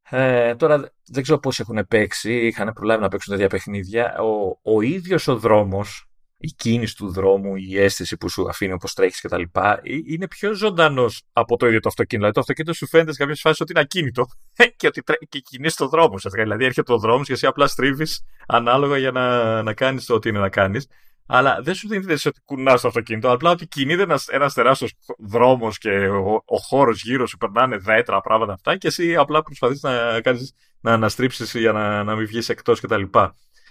[0.10, 4.18] ε, τώρα δεν ξέρω πώς έχουν παίξει, είχαν προλάβει να παίξουν τέτοια παιχνίδια.
[4.20, 8.94] Ο, ο ίδιος ο δρόμος η κίνηση του δρόμου, η αίσθηση που σου αφήνει όπως
[8.94, 9.42] τρέχεις κτλ.
[9.42, 12.16] Ε, είναι πιο ζωντανός από το ίδιο το αυτοκίνητο.
[12.18, 14.26] Δηλαδή το αυτοκίνητο σου φαίνεται σε κάποιες φάσεις ότι είναι ακίνητο
[14.78, 15.16] και ότι τρέ...
[15.30, 16.18] και κινείς το δρόμο.
[16.34, 20.40] Δηλαδή έρχεται ο δρόμος και εσύ απλά στρίβεις ανάλογα για να, να κάνεις ό,τι είναι
[20.40, 20.88] να κάνεις.
[21.28, 25.78] Αλλά δεν σου δίνει ότι κουνάς το αυτοκίνητο, απλά ότι κινείται ένας ένας τεράστιος δρόμος
[25.78, 30.22] και ο, ο χώρος γύρω σου περνάνε δέντρα, πράγματα αυτά και εσύ απλά προσπαθείς να,
[30.22, 33.04] κάνεις, να αναστρίψει για να, να μην βγεις εκτός κτλ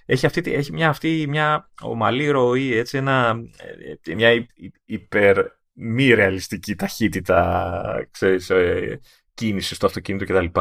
[0.07, 3.37] έχει, αυτή, έχει μια, αυτή, μια ομαλή ροή, έτσι, ένα,
[4.05, 4.47] ε, μια
[4.85, 9.01] υπερ μη ρεαλιστική ταχύτητα ξέρεις, ε,
[9.35, 10.61] κίνησης στο αυτοκίνητο κτλ.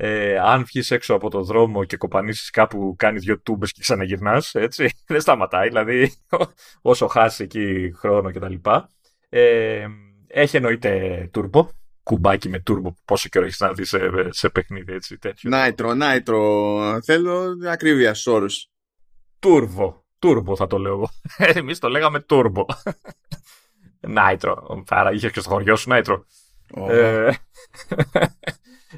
[0.00, 4.54] Ε, αν βγεις έξω από το δρόμο και κοπανίσεις κάπου, κάνει δύο τούμπες και ξαναγυρνάς,
[4.54, 4.90] έτσι.
[5.06, 6.12] Δεν σταματάει, δηλαδή,
[6.82, 8.54] όσο χάσει εκεί χρόνο κτλ.
[9.28, 9.86] Ε,
[10.26, 11.68] έχει εννοείται τούρμπο,
[12.02, 13.98] κουμπάκι με τούρμπο, πόσο καιρό έχεις να δεις σε,
[14.28, 15.50] σε παιχνίδι έτσι τέτοιο.
[15.50, 17.00] Νάιτρο, νάιτρο.
[17.04, 18.70] Θέλω ακρίβεια στου όρους.
[19.38, 20.04] Τούρβο.
[20.18, 21.10] Τούρβο θα το λέω εγώ.
[21.60, 22.66] Εμείς το λέγαμε τούρβο.
[24.00, 24.84] Νάιτρο.
[24.88, 26.24] Άρα είχε και στο χωριό σου Νάιτρο.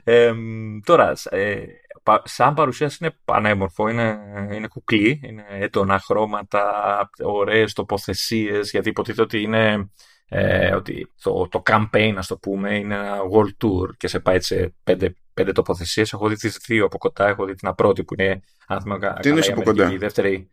[0.04, 0.32] Ε,
[0.84, 1.64] τώρα, ε,
[2.24, 4.18] σαν παρουσίαση είναι πανέμορφο, είναι,
[4.52, 9.90] είναι κουκλί, είναι έντονα χρώματα, ωραίες τοποθεσίες, γιατί υποτίθεται ότι είναι
[10.28, 14.40] ε, ότι το, το campaign, ας το πούμε, είναι ένα world tour και σε πάει
[14.40, 16.12] σε πέντε, πέντε τοποθεσίες.
[16.12, 17.28] Έχω δει τις δύο από κοντά.
[17.28, 20.50] Έχω δει την πρώτη που είναι, αν θυμάμαι Τι είναι από κοντά; Η δεύτερη.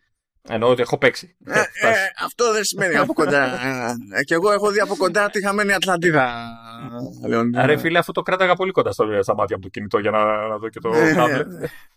[0.49, 1.35] Εννοώ ότι έχω παίξει.
[1.45, 1.63] Ε, ε,
[2.23, 3.43] αυτό δεν σημαίνει από κοντά.
[4.13, 6.31] ε, και εγώ έχω δει από κοντά τη χαμένη Ατλαντίδα.
[7.55, 10.47] Άρα, φίλε, αυτό το κράταγα πολύ κοντά στο, στα μάτια μου το κινητό για να,
[10.47, 11.47] να δω και το τάμπλετ.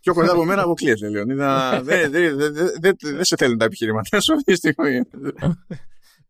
[0.00, 1.80] Πιο κοντά από μένα αποκλείεται, Λεωνίδα.
[2.80, 5.00] Δεν σε θέλουν τα επιχειρηματία σου αυτή τη στιγμή.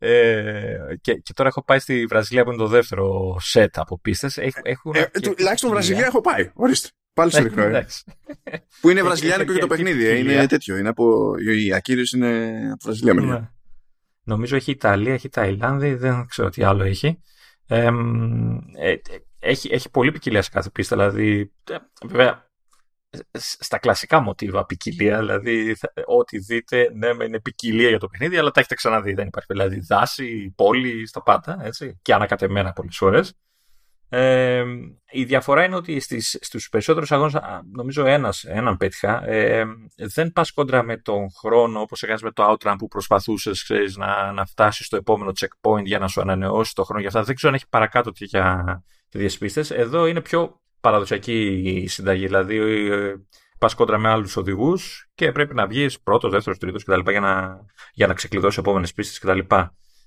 [0.02, 4.30] Ε, και, και τώρα έχω πάει στη Βραζιλία που είναι το δεύτερο σετ από πίστε.
[4.36, 6.50] Ε, τουλάχιστον Βραζιλία έχω πάει.
[6.54, 6.88] Ορίστε.
[7.12, 7.62] Πάλι σε ρίχνω.
[7.62, 7.86] Ε.
[8.80, 10.06] που είναι βραζιλιάνικο και το παιχνίδι.
[10.06, 10.76] Ε, είναι τέτοιο.
[10.76, 13.50] Είναι από, η ακύρωση είναι από Βραζιλία ναι.
[14.22, 17.20] Νομίζω έχει Ιταλία, έχει Ταϊλάνδη, δεν ξέρω τι άλλο έχει.
[17.66, 17.90] Ε,
[18.78, 18.96] ε,
[19.38, 20.96] έχει, έχει πολύ ποικιλία σε κάθε πίστα.
[20.96, 21.52] Δηλαδή,
[22.06, 22.49] βέβαια,
[23.38, 28.60] στα κλασικά μοτίβα ποικιλία, δηλαδή ό,τι δείτε, ναι, είναι ποικιλία για το παιχνίδι, αλλά τα
[28.60, 29.14] έχετε ξαναδεί.
[29.14, 33.34] Δεν υπάρχει δηλαδή δάση, πόλη, στα πάντα, έτσι, και ανακατεμένα πολλές φορές.
[34.12, 34.64] Ε,
[35.10, 37.36] η διαφορά είναι ότι στις, στους περισσότερους αγώνες,
[37.72, 39.64] νομίζω ένας, έναν πέτυχα, ε,
[39.96, 44.32] δεν πας κόντρα με τον χρόνο όπως έκανες με το Outrun που προσπαθούσες ξέρεις, να,
[44.32, 47.22] να φτάσεις στο επόμενο checkpoint για να σου ανανεώσει το χρόνο για αυτά.
[47.22, 49.70] Δεν ξέρω αν έχει παρακάτω για διασπίστες.
[49.70, 52.26] Εδώ είναι πιο παραδοσιακή συνταγή.
[52.26, 52.56] Δηλαδή,
[52.90, 53.14] ε,
[53.58, 57.10] πας κόντρα με άλλους οδηγούς και πρέπει να βγεις πρώτος, δεύτερος, τρίτος κτλ.
[57.10, 57.60] για να,
[57.92, 59.54] για να ξεκλειδώσεις επόμενες πίστες κτλ.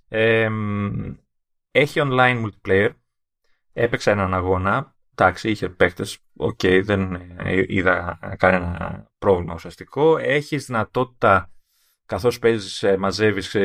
[0.07, 0.49] Ε,
[1.71, 2.89] έχει online multiplayer.
[3.73, 4.95] Έπαιξα έναν αγώνα.
[5.15, 6.17] Εντάξει, είχε παίκτες.
[6.36, 10.17] Okay, okay, δεν ε, είδα κανένα πρόβλημα ουσιαστικό.
[10.17, 11.51] Έχεις δυνατότητα
[12.05, 13.55] καθώς παίζεις, ε, μαζεύεις,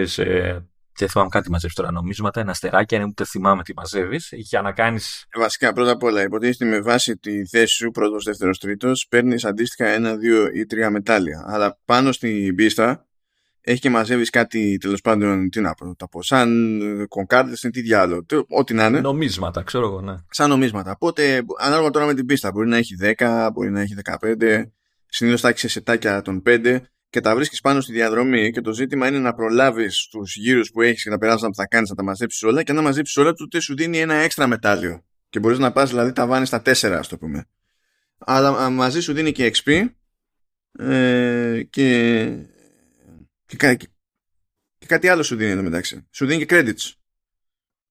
[0.99, 1.93] δεν θυμάμαι κάτι μαζεύει τώρα.
[1.93, 4.29] Νομίσματα, ένα αστεράκια, ούτε θυμάμαι τι μαζεύεις.
[4.33, 4.99] Για να κάνει.
[5.35, 9.87] Βασικά, πρώτα απ' όλα, υποτίθεται με βάση τη θέση σου, πρώτος, δεύτερος, τρίτος, παίρνεις αντίστοιχα
[9.87, 11.45] ένα, δύο ή τρία μετάλλια.
[11.49, 13.07] Αλλά πάνω στην πίστα
[13.61, 15.51] έχεις και μαζεύεις κάτι τέλος πάντων.
[15.51, 18.25] Τι να πω, τα πω, σαν κονκάρδε ή τι διάλογο.
[18.49, 19.01] Ό,τι να είναι.
[19.01, 20.15] Νομίσματα, ξέρω εγώ, ναι.
[20.31, 20.91] Σαν νομίσματα.
[20.91, 24.73] Οπότε, ανάλογα τώρα με την πίστα, μπορεί να έχει 10, μπορεί να έχει 15.
[25.07, 28.73] Συνήθως θα έχεις σε σετάκια των 5 και τα βρίσκεις πάνω στη διαδρομή και το
[28.73, 31.95] ζήτημα είναι να προλάβεις τους γύρους που έχεις και να περάσεις που θα κάνεις, να
[31.95, 35.05] τα μαζέψεις όλα και να μαζέψεις όλα, τότε σου δίνει ένα έξτρα μετάλλιο.
[35.29, 37.47] Και μπορείς να πας δηλαδή τα βάνεις στα 4, ας το πούμε.
[38.19, 39.89] Αλλά μαζί σου δίνει και XP
[40.79, 42.25] ε, και,
[43.47, 43.77] και, και,
[44.79, 46.07] και, κάτι άλλο σου δίνει εδώ μεταξύ.
[46.11, 46.93] Σου δίνει και credits.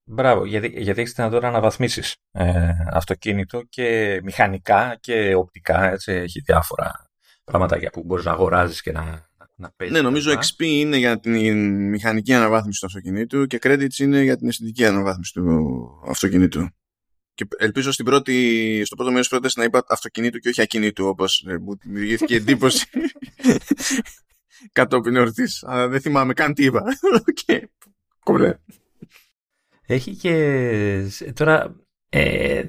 [0.04, 2.02] Μπράβο, γιατί, γιατί έχεις δυνατότητα να αναβαθμίσει
[2.32, 5.92] ε, αυτοκίνητο και μηχανικά και οπτικά.
[5.92, 7.07] Έτσι, έχει διάφορα
[7.52, 9.96] πραγματάκια που μπορείς να αγοράζεις και να, να παίζεις.
[9.96, 14.48] Ναι, νομίζω XP είναι για την μηχανική αναβάθμιση του αυτοκινήτου και credits είναι για την
[14.48, 16.70] αισθητική αναβάθμιση του αυτοκινήτου.
[17.34, 21.06] Και ελπίζω στην πρώτη, στο πρώτο μέρος της πρότασης να είπα αυτοκινήτου και όχι ακινήτου,
[21.06, 22.88] όπως ε, μου δημιουργήθηκε εντύπωση
[24.78, 25.64] κατόπιν εορτής.
[25.64, 26.84] Αλλά δεν θυμάμαι καν τι είπα.
[27.30, 27.62] okay.
[29.86, 31.32] Έχει και.
[31.34, 31.76] Τώρα.
[32.10, 32.64] Ε,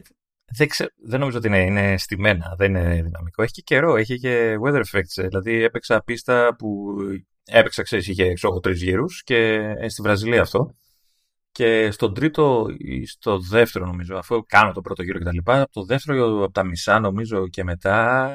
[0.56, 0.92] δεν, ξε...
[1.04, 3.42] δεν νομίζω ότι είναι, είναι στημένα, δεν είναι δυναμικό.
[3.42, 5.28] Έχει και καιρό, έχει και weather effects.
[5.28, 6.96] Δηλαδή έπαιξα πίστα που
[7.44, 9.36] έπαιξα, ξέρεις, είχε ξέρω, τρεις γύρους και
[9.78, 10.70] ε, στη Βραζιλία αυτό.
[11.50, 15.38] Και στον τρίτο ή στο δεύτερο νομίζω, αφού κάνω το πρώτο γύρο κτλ.
[15.44, 18.30] Από το δεύτερο, από τα μισά νομίζω και μετά,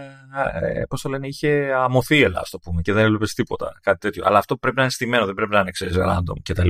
[0.62, 4.24] ε, πώς το λένε, είχε αμοθίελα, ας το πούμε, και δεν έλειπε τίποτα, κάτι τέτοιο.
[4.26, 6.68] Αλλά αυτό πρέπει να είναι στημένο, δεν πρέπει να είναι, ξέρεις, random κτλ.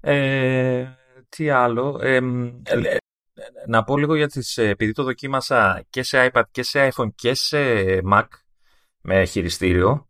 [0.00, 0.86] Ε,
[1.28, 1.98] τι άλλο.
[2.02, 2.20] Ε,
[3.68, 7.14] να πω λίγο για τις, ε, επειδή το δοκίμασα και σε iPad και σε iPhone
[7.14, 7.58] και σε
[8.12, 8.26] Mac
[9.00, 10.06] με χειριστήριο,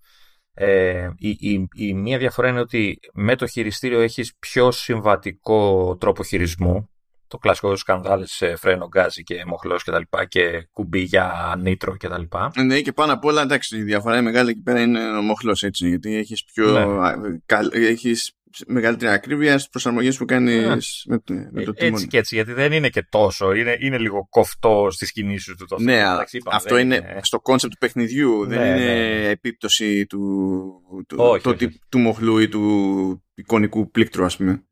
[0.55, 6.25] Ε, η, η, η μία διαφορά είναι ότι με το χειριστήριο έχεις πιο συμβατικό τρόπο
[6.25, 6.91] χειρισμού.
[7.27, 11.97] Το κλασικό σκανδάλες σε φρένο, γκάζι και μοχλός και τα λοιπά και κουμπί για νίτρο
[11.97, 12.51] και τα λοιπά.
[12.65, 15.63] Ναι, και πάνω απ' όλα, εντάξει, η διαφορά η μεγάλη εκεί πέρα είναι ο μοχλός,
[15.63, 16.73] έτσι, γιατί έχεις πιο...
[16.73, 17.59] Ναι.
[17.73, 18.33] Έχεις
[18.67, 21.11] μεγαλύτερη ακρίβεια στις προσαρμογές που κάνεις yeah.
[21.11, 21.95] με, το, με το τιμόνι.
[21.95, 23.53] Έτσι και έτσι, γιατί δεν είναι και τόσο.
[23.53, 25.67] Είναι, είναι λίγο κοφτό στις κινήσεις του.
[25.67, 28.45] Το ναι, Εντάξει, είπα, αυτό είναι, είναι στο concept του παιχνιδιού.
[28.47, 29.29] Ναι, δεν είναι ναι, ναι.
[29.29, 30.21] επίπτωση του,
[31.07, 31.81] του, όχι, το, όχι.
[31.89, 34.65] του μοχλού ή του εικονικού πλήκτρου, ας πούμε.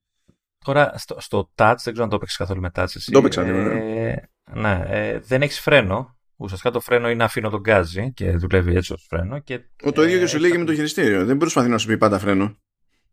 [0.65, 2.87] Τώρα στο, στο touch, δεν ξέρω αν το έπαιξες καθόλου με touch.
[2.95, 3.11] Εσύ.
[3.11, 4.11] Το έπαιξα, ναι.
[4.11, 6.19] Ε, ναι, ε, δεν έχεις φρένο.
[6.37, 9.39] Ουσιαστικά το φρένο είναι αφήνω τον γκάζι και δουλεύει έτσι ως φρένο.
[9.39, 11.25] Και, ο, το ίδιο και σου λέει με το χειριστήριο.
[11.25, 12.59] Δεν προσπαθεί να σου πει πάντα φρένο.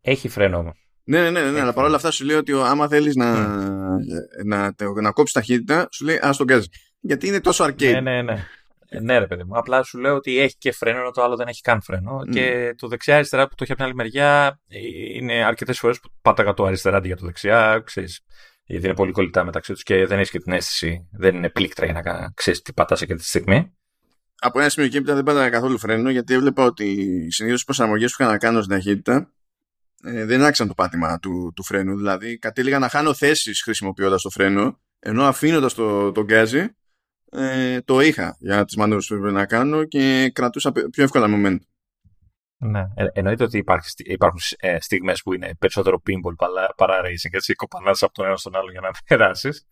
[0.10, 0.88] Έχει φρένο όμως.
[1.04, 4.00] Ναι, ναι, ναι, ναι αλλά παρόλα αυτά σου λέει ότι άμα θέλεις να, mm.
[4.46, 6.67] να, να, να κόψεις ταχύτητα, σου λέει Α τον γκάζι.
[7.00, 7.91] Γιατί είναι τόσο arcade.
[7.91, 8.46] Ναι, ναι, ναι.
[9.02, 9.58] Ναι, ρε παιδί μου.
[9.58, 12.20] Απλά σου λέω ότι έχει και φρένο, ενώ το άλλο δεν έχει καν φρένο.
[12.20, 12.30] Mm.
[12.30, 14.60] Και το δεξιά-αριστερά που το έχει από την άλλη μεριά
[15.15, 17.82] είναι αρκετές φορές που πάταγα το αριστερά αντί για το δεξιά.
[17.86, 18.22] Ξέρεις,
[18.63, 21.86] γιατί είναι πολύ κολλητά μεταξύ τους και δεν έχεις και την αίσθηση, δεν είναι πλήκτρα
[21.86, 23.74] για να ξέρεις τι πατάς εκείνη τη στιγμή.
[24.39, 28.15] Από ένα σημείο και έπειτα δεν πάταγα καθόλου φρένο γιατί έβλεπα ότι συνήθως οι προσαρμογές
[28.15, 29.32] που είχα να κάνω στην ταχύτητα
[30.03, 31.97] ε, δεν άξαν το πάτημα του, του φρένου.
[31.97, 36.67] Δηλαδή κατέληγα να χάνω θέσεις χρησιμοποιώντας το φρένο ενώ αφήνοντας το, το γκάζι
[37.31, 41.57] ε, το είχα για τις μανούβρες που έπρεπε να κάνω και κρατούσα πιο εύκολα moment.
[42.60, 47.31] Ναι, ε, εννοείται ότι υπάρχει, υπάρχουν ε, στιγμές που είναι περισσότερο pinball παρά, παρά racing,
[47.31, 49.67] έτσι κοπανάς από τον ένα στον άλλο για να περάσεις.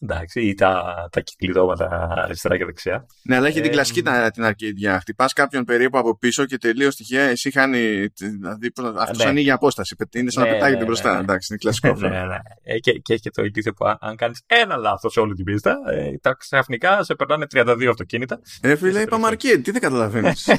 [0.00, 3.06] Εντάξει, ή τα, τα κυκλειδώματα αριστερά και δεξιά.
[3.22, 5.00] Ναι, αλλά έχει ε, την κλασική την αρκίδια.
[5.00, 8.06] Χτυπάς κάποιον περίπου από πίσω και τελείως τυχαία εσύ χάνει.
[8.14, 9.24] Δηλαδή, αυτός ναι.
[9.24, 9.96] ανοίγει απόσταση.
[10.14, 11.12] Είναι σαν ναι, να πετάγεται ναι, μπροστά.
[11.12, 12.08] Ναι, Εντάξει, είναι κλασικό αυτό.
[12.08, 12.36] ναι, ναι.
[12.62, 15.76] Ε, και, και έχει το ηλίθιο που αν κάνεις ένα λάθος σε όλη την πίστα,
[15.90, 18.40] ε, τα ξαφνικά σε περνάνε 32 αυτοκίνητα.
[18.60, 19.60] Ε, φίλε, είπαμε αρκεί.
[19.60, 20.48] Τι δεν καταλαβαίνεις.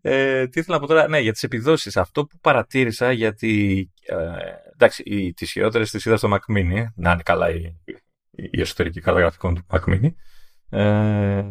[0.00, 1.96] Ε, τι ήθελα να πω τώρα, ναι, για τις επιδόσεις.
[1.96, 3.90] Αυτό που παρατήρησα, γιατί.
[4.06, 4.16] Ε,
[4.72, 7.76] εντάξει, τις χειρότερες τις είδα στο Mac Mini, να είναι καλά η,
[8.30, 10.12] η εσωτερική κάρτα γραφικών του Mac Mini.
[10.70, 11.42] Ε,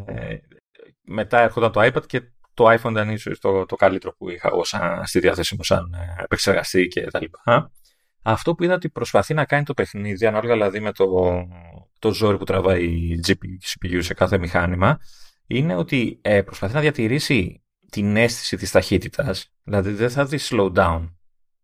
[1.02, 2.22] μετά έρχονταν το iPad και
[2.54, 5.94] το iPhone ήταν ίσως το, το καλύτερο που είχα εγώ σαν, στη διάθεσή μου σαν
[5.94, 7.72] ε, επεξεργαστή και τα λοιπά.
[8.24, 11.08] Αυτό που είδα ότι προσπαθεί να κάνει το παιχνίδι, ανάλογα δηλαδή με το,
[12.00, 15.00] το ζόρι που τραβάει η GPU σε κάθε μηχάνημα,
[15.48, 19.52] είναι ότι ε, προσπαθεί να διατηρήσει την αίσθηση της ταχύτητας.
[19.64, 21.10] Δηλαδή δεν θα δεις slow down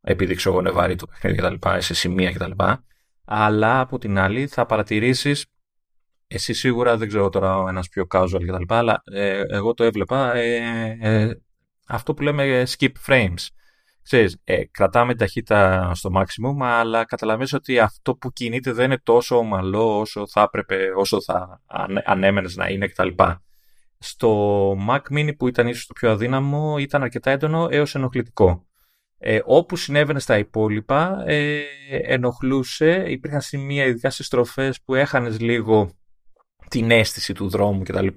[0.01, 1.69] επειδή ξέρω εγώ βαρύ το παιχνίδι κτλ.
[1.77, 2.51] σε σημεία κτλ.
[3.25, 5.45] Αλλά από την άλλη θα παρατηρήσεις
[6.27, 8.73] εσύ σίγουρα δεν ξέρω τώρα ένας πιο casual κτλ.
[8.73, 11.41] Αλλά ε, εγώ το έβλεπα ε, ε,
[11.87, 13.47] αυτό που λέμε skip frames.
[14.03, 18.99] Ξέρεις, ε, κρατάμε την ταχύτητα στο maximum, αλλά καταλαβαίνεις ότι αυτό που κινείται δεν είναι
[19.03, 21.61] τόσο ομαλό όσο θα έπρεπε, όσο θα
[22.05, 23.07] ανέμενες να είναι κτλ.
[23.99, 28.67] Στο Mac Mini που ήταν ίσως το πιο αδύναμο ήταν αρκετά έντονο έως ενοχλητικό.
[29.17, 35.91] Ε, όπου συνέβαινε στα υπόλοιπα ε, ενοχλούσε, υπήρχαν σημεία ειδικά στις στροφές που έχανες λίγο
[36.69, 38.07] την αίσθηση του δρόμου κτλ.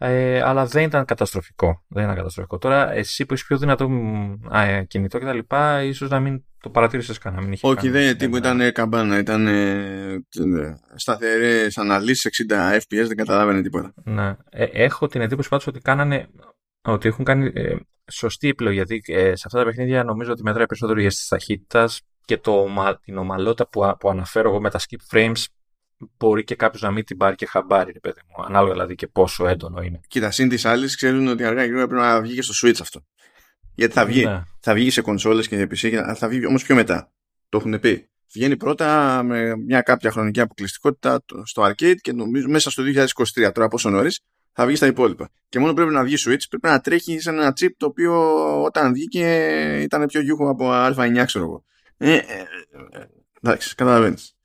[0.00, 1.84] Ε, αλλά δεν ήταν καταστροφικό.
[1.88, 2.58] Δεν ήταν καταστροφικό.
[2.58, 3.90] Τώρα, εσύ που είσαι πιο δυνατό
[4.48, 5.38] α, κινητό κτλ.,
[5.84, 7.44] ίσως να μην το παρατήρησες καν.
[7.44, 9.18] Μην Όχι, δεν είναι ήταν καμπάνα.
[9.18, 10.24] Ήταν ε,
[10.94, 13.92] σταθερές αναλύσεις 60 FPS, δεν καταλάβαινε τίποτα.
[14.04, 14.36] Ναι.
[14.50, 16.28] Ε, έχω την εντύπωση πάντως ότι κάνανε.
[16.82, 17.76] Ότι έχουν κάνει ε,
[18.10, 18.76] σωστή επιλογή.
[18.76, 22.66] Γιατί ε, σε αυτά τα παιχνίδια νομίζω ότι μετράει περισσότερο η αίσθηση ταχύτητας και το,
[23.04, 25.44] την ομαλότητα που, που αναφέρω εγώ με τα skip frames
[26.18, 28.44] μπορεί και κάποιος να μην την πάρει και χαμπάρι, ρε παιδί μου.
[28.44, 30.00] Ανάλογα δηλαδή και πόσο έντονο είναι.
[30.08, 32.78] Κοίτα, σύν της άλλης ξέρουν ότι αργά ή γρήγορα πρέπει να βγει και στο Switch
[32.80, 33.04] αυτό.
[33.74, 34.42] Γιατί θα βγει, ναι.
[34.60, 37.12] θα βγει σε κονσόλες και PC, αλλά θα βγει όμως πιο μετά.
[37.48, 38.08] Το έχουν πει.
[38.32, 42.82] Βγαίνει πρώτα με μια κάποια χρονική αποκλειστικότητα στο arcade και νομίζω μέσα στο
[43.44, 44.20] 2023, τώρα πόσο νωρίς,
[44.52, 45.30] θα βγει στα υπόλοιπα.
[45.48, 48.14] Και μόνο πρέπει να βγει Switch, πρέπει να τρέχει σε ένα chip το οποίο
[48.62, 51.64] όταν βγήκε ήταν πιο γιούχο από Α9, ξέρω εγώ.
[51.96, 53.06] Ε, ε, ε, ε
[53.42, 54.37] εντάξει, καταλαβαίνεις.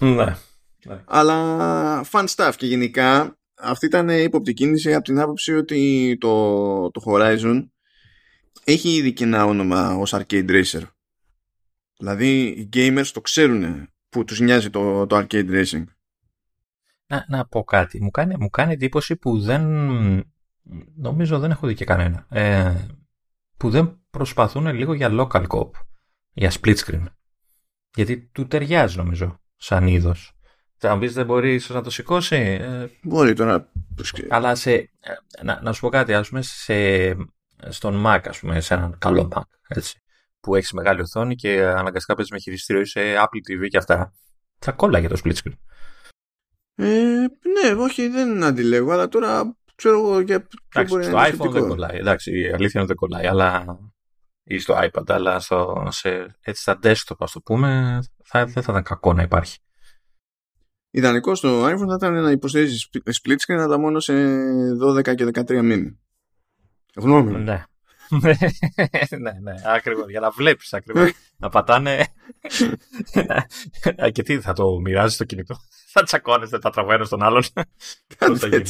[0.00, 0.36] Ναι.
[1.04, 6.90] Αλλά fun stuff και γενικά αυτή ήταν η ύποπτη κίνηση από την άποψη ότι το,
[6.90, 7.68] το Horizon
[8.64, 10.82] έχει ήδη και ένα όνομα ως Arcade Racer.
[11.98, 15.84] Δηλαδή οι gamers το ξέρουν που τους νοιάζει το, το Arcade Racing.
[17.06, 18.02] Να, να πω κάτι.
[18.02, 19.62] Μου κάνει, μου κάνει εντύπωση που δεν...
[20.96, 22.26] Νομίζω δεν έχω δει και κανένα.
[22.30, 22.86] Ε,
[23.56, 25.70] που δεν προσπαθούν λίγο για local cop.
[26.32, 27.04] Για split screen.
[27.94, 30.32] Γιατί του ταιριάζει νομίζω σαν είδος.
[30.76, 32.36] Θα μου πεις δεν μπορεί ίσως να το σηκώσει.
[32.36, 33.72] Ε, μπορεί τώρα.
[34.28, 34.88] Αλλά σε, ε,
[35.42, 37.10] να, να σου πω κάτι, ας πούμε, σε,
[37.68, 40.00] στον Mac, ας πούμε, σε έναν καλό Mac, έτσι,
[40.40, 44.12] που έχεις μεγάλη οθόνη και αναγκαστικά παίζεις με χειριστήριο σε Apple TV και αυτά.
[44.58, 45.52] Θα κόλλαγε το split screen.
[46.74, 47.24] Ε,
[47.62, 51.96] ναι, όχι, δεν αντιλέγω, αλλά τώρα ξέρω εγώ για Εντάξει, στο iPhone δεν κολλάει.
[51.96, 53.78] Εντάξει, η αλήθεια είναι ότι δεν κολλάει, αλλά
[54.44, 58.72] ή στο iPad, αλλά στο, σε, έτσι στα desktop, ας το πούμε, θα, δεν θα
[58.72, 59.58] ήταν κακό να υπάρχει.
[60.90, 64.12] Ιδανικό στο iPhone θα ήταν να υποστηρίζεις split screen, αλλά μόνο σε
[64.82, 65.98] 12 και 13 μήνυ.
[66.96, 67.32] Γνώμη.
[67.32, 67.64] Ναι.
[69.18, 70.10] ναι, ναι, ακριβώς.
[70.10, 71.12] Για να βλέπεις ακριβώς.
[71.36, 72.06] να πατάνε.
[74.12, 75.56] και τι, θα το μοιράζεις το κινητό.
[75.86, 77.42] θα τσακώνεστε, θα τραβάει στον άλλον.
[78.16, 78.64] Κάτι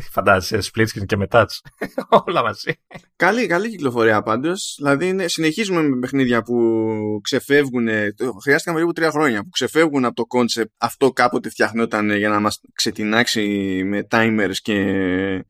[0.00, 1.46] Φαντάζεσαι, split screen και μετά
[2.26, 2.72] Όλα μαζί.
[3.16, 4.74] Καλή, καλή κυκλοφορία πάντως.
[4.78, 7.88] Δηλαδή είναι, συνεχίζουμε με παιχνίδια που ξεφεύγουν.
[8.42, 10.72] Χρειάστηκαν περίπου τρία χρόνια που ξεφεύγουν από το concept.
[10.78, 13.42] Αυτό κάποτε φτιαχνόταν για να μας ξετινάξει
[13.84, 15.44] με timers και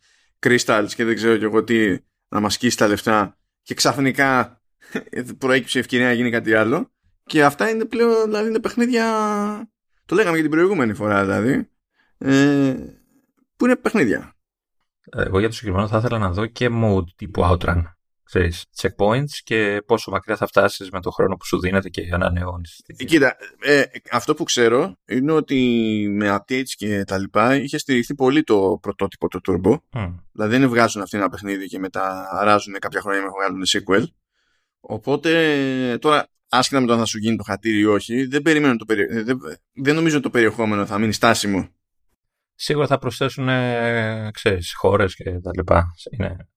[0.47, 1.97] crystals και δεν ξέρω και εγώ τι
[2.29, 3.39] να μας σκίσει τα λεφτά.
[3.63, 4.61] Και ξαφνικά
[5.39, 6.93] προέκυψε η ευκαιρία να γίνει κάτι άλλο.
[7.25, 9.05] Και αυτά είναι πλέον δηλαδή είναι παιχνίδια.
[10.07, 11.69] Το λέγαμε και την προηγούμενη φορά δηλαδή.
[12.19, 12.77] Ε,
[13.57, 14.38] που είναι παιχνίδια.
[15.17, 17.83] Εγώ για το συγκεκριμένο θα ήθελα να δω και mode τύπου outrun.
[18.25, 22.83] Ξέρεις, checkpoints και πόσο μακριά θα φτάσεις με τον χρόνο που σου δίνεται και ανανεώνεις.
[23.07, 25.57] Κοίτα, ε, αυτό που ξέρω είναι ότι
[26.13, 29.77] με updates και τα λοιπά είχε στηριχθεί πολύ το πρωτότυπο το Turbo.
[29.93, 30.15] Mm.
[30.33, 34.05] Δηλαδή δεν βγάζουν αυτή ένα παιχνίδι και μετά αράζουν κάποια χρόνια με βγάλουν sequel.
[34.81, 38.77] Οπότε τώρα άσχετα με το αν θα σου γίνει το χατήρι ή όχι, δεν, περιμένω
[38.77, 39.23] το περι...
[39.23, 39.39] δεν,
[39.73, 41.69] δεν νομίζω ότι το περιεχόμενο θα μείνει στάσιμο
[42.61, 45.95] Σίγουρα θα προσθέσουν, ε, ξέρεις, χώρες και τα λοιπά.
[46.11, 46.49] Είναι,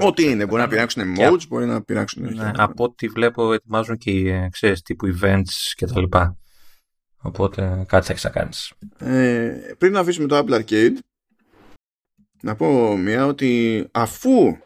[0.00, 0.46] Ό,τι είναι.
[0.46, 2.34] Μπορεί να πειράξουν modes, μπορεί να πειράξουν...
[2.34, 6.38] Ναι, από ό,τι βλέπω ετοιμάζουν και, ε, ξέρεις, τύπου events και τα λοιπά.
[7.16, 8.72] Οπότε κάτι θα έχεις να κάνεις.
[8.98, 10.96] Ε, πριν να αφήσουμε το Apple Arcade,
[12.42, 14.58] να πω μία ότι αφού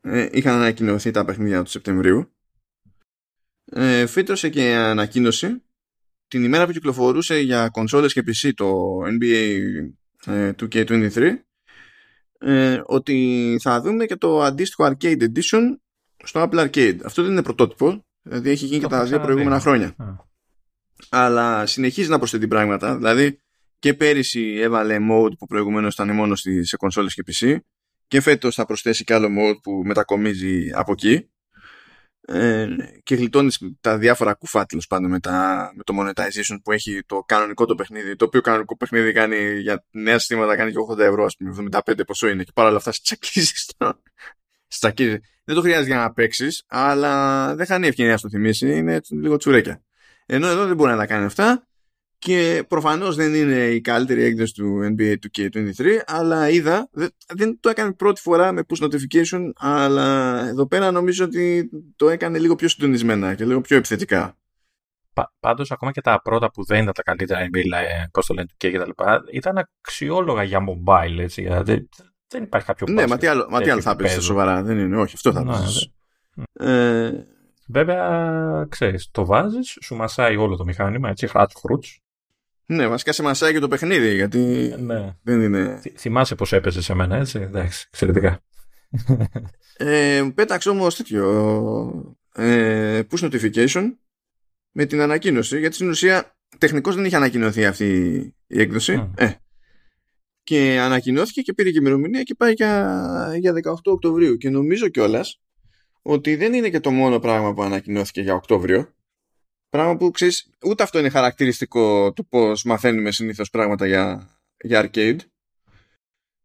[0.00, 2.32] ε, είχαν ανακοινωθεί τα παιχνίδια του Σεπτεμβρίου,
[3.72, 5.63] ε, φύτρωσε και ανακοίνωση
[6.34, 9.60] την ημέρα που κυκλοφορούσε για κονσόλες και PC το NBA
[10.60, 11.34] 2K23 ε,
[12.38, 15.62] ε, ότι θα δούμε και το αντίστοιχο Arcade Edition
[16.24, 16.98] στο Apple Arcade.
[17.04, 19.96] Αυτό δεν είναι πρωτότυπο, δηλαδή έχει γίνει και τα δύο προηγούμενα χρόνια.
[21.08, 23.38] Αλλά συνεχίζει να προσθέτει πράγματα, δηλαδή
[23.78, 27.56] και πέρυσι έβαλε mode που προηγουμένως ήταν μόνο σε κονσόλες και PC
[28.08, 31.28] και φέτος θα προσθέσει και άλλο mode που μετακομίζει από εκεί
[32.26, 32.68] ε,
[33.02, 35.18] και γλιτώνεις τα διάφορα κουφά τέλος πάντων με,
[35.74, 38.16] με το monetization που έχει το κανονικό το παιχνίδι.
[38.16, 42.06] Το οποίο κανονικό παιχνίδι κάνει για νέα συστήματα κάνει και 80 ευρώ, ας πούμε, 75
[42.06, 42.42] ποσό είναι.
[42.44, 43.52] Και παρά όλα αυτά τσακίζει.
[44.66, 45.18] Στακίζεις.
[45.44, 48.76] Δεν το χρειάζεται για να παίξεις, αλλά δεν χάνει ευκαιρία να το θυμίσει.
[48.76, 49.82] Είναι λίγο τσουρέκια.
[50.26, 51.66] Ενώ εδώ δεν μπορεί να τα κάνει αυτά
[52.18, 56.90] και προφανώς δεν είναι η καλύτερη έκδοση του NBA 2K23 αλλά είδα,
[57.34, 62.38] δεν το έκανε πρώτη φορά με push notification αλλά εδώ πέρα νομίζω ότι το έκανε
[62.38, 64.36] λίγο πιο συντονισμένα και λίγο πιο επιθετικά.
[65.12, 68.34] Πα, πάντως ακόμα και τα πρώτα που δεν ήταν τα καλύτερα NBA, ε, πώς το
[68.34, 71.88] λένε, και τα λοιπά, ήταν αξιόλογα για mobile, έτσι, δηλαδή
[72.28, 74.96] δεν υπάρχει κάποιο Ναι, μα τι άλλο, μα τι άλλο θα πεις σοβαρά, δεν είναι,
[74.96, 75.92] όχι, αυτό θα ναι, πεις.
[76.52, 77.10] Ε...
[77.68, 82.00] Βέβαια, ξέρεις, το βάζεις, σου μασάει όλο το μηχάνημα, έτσι, χράτς, χρούτς,
[82.66, 85.16] ναι, βασικά σε μασάει και το παιχνίδι, γιατί ναι.
[85.22, 85.80] δεν είναι...
[85.96, 88.42] θυμάσαι πώς έπαιζε σε μένα, έτσι, εντάξει, εξαιρετικά.
[89.76, 93.82] Ε, πέταξε όμως τέτοιο ε, push notification
[94.70, 97.86] με την ανακοίνωση, γιατί στην ουσία τεχνικώς δεν είχε ανακοινωθεί αυτή
[98.46, 99.10] η έκδοση.
[99.16, 99.30] Ε,
[100.42, 104.36] και ανακοινώθηκε και πήρε και ημερομηνία και πάει για, για 18 Οκτωβρίου.
[104.36, 105.40] Και νομίζω κιόλας
[106.02, 108.93] ότι δεν είναι και το μόνο πράγμα που ανακοινώθηκε για Οκτώβριο.
[109.74, 114.28] Πράγμα που ξέρεις, ούτε αυτό είναι χαρακτηριστικό του πώς μαθαίνουμε συνήθως πράγματα για,
[114.64, 115.16] για arcade.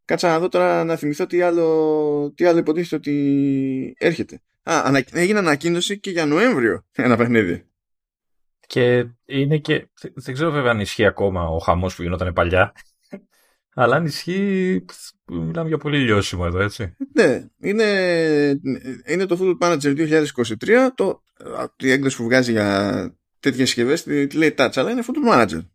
[0.06, 4.36] Κάτσα να δω τώρα να θυμηθώ τι άλλο, τι άλλο υποτίθεται ότι έρχεται.
[4.64, 7.66] Α, ανα, έγινε ανακοίνωση και για Νοέμβριο ένα παιχνίδι.
[8.68, 9.90] Και είναι και.
[10.14, 12.74] Δεν ξέρω βέβαια αν ισχύει ακόμα ο χαμός που γινόταν παλιά.
[13.76, 14.86] Αλλά αν ισχύει.
[15.26, 16.96] Μιλάμε για πολύ λιώσιμο εδώ, έτσι.
[17.14, 17.86] Ναι, είναι,
[19.06, 20.24] είναι το Football Manager
[20.64, 20.88] 2023.
[20.96, 21.24] Το,
[21.78, 25.66] η έκδοση που βγάζει για τέτοιες συσκευές τη λέει touch, αλλά είναι football manager.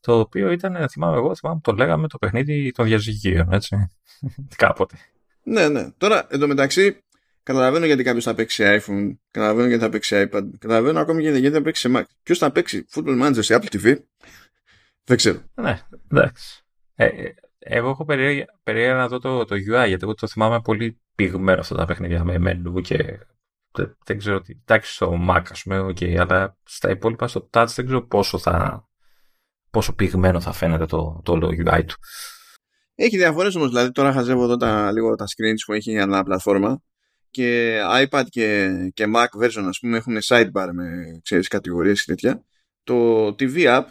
[0.00, 3.76] Το οποίο ήταν, θυμάμαι εγώ, θυμάμαι το λέγαμε το παιχνίδι των διαζυγίων, έτσι.
[4.56, 4.96] Κάποτε.
[5.42, 5.90] Ναι, ναι.
[5.96, 7.02] Τώρα, εντωμεταξύ,
[7.42, 11.62] καταλαβαίνω γιατί κάποιος θα παίξει iPhone, καταλαβαίνω γιατί θα παίξει iPad, καταλαβαίνω ακόμη γιατί θα
[11.62, 12.02] παίξει σε Mac.
[12.22, 13.96] Ποιος θα παίξει football manager σε Apple TV,
[15.04, 15.42] δεν ξέρω.
[15.54, 15.80] Ναι,
[16.10, 16.64] εντάξει.
[16.94, 18.04] Ε, ε εγώ έχω
[18.62, 22.24] περίεργα να δω το, το UI, γιατί εγώ το θυμάμαι πολύ πυγμένο αυτά τα παιχνίδια
[22.24, 23.18] με μενού και
[24.04, 24.54] δεν ξέρω τι.
[24.60, 28.88] Εντάξει, στο Mac, ας πούμε, okay, αλλά στα υπόλοιπα στο Touch δεν ξέρω πόσο θα.
[29.70, 31.96] πόσο πυγμένο θα φαίνεται το, το UI του.
[32.94, 36.22] Έχει διαφορές όμως, δηλαδή τώρα χαζεύω εδώ τα, λίγο τα screens που έχει για ανά
[36.22, 36.82] πλατφόρμα
[37.30, 42.44] και iPad και, και Mac version ας πούμε έχουν sidebar με ξέρεις κατηγορίες και τέτοια
[42.82, 43.84] το TV app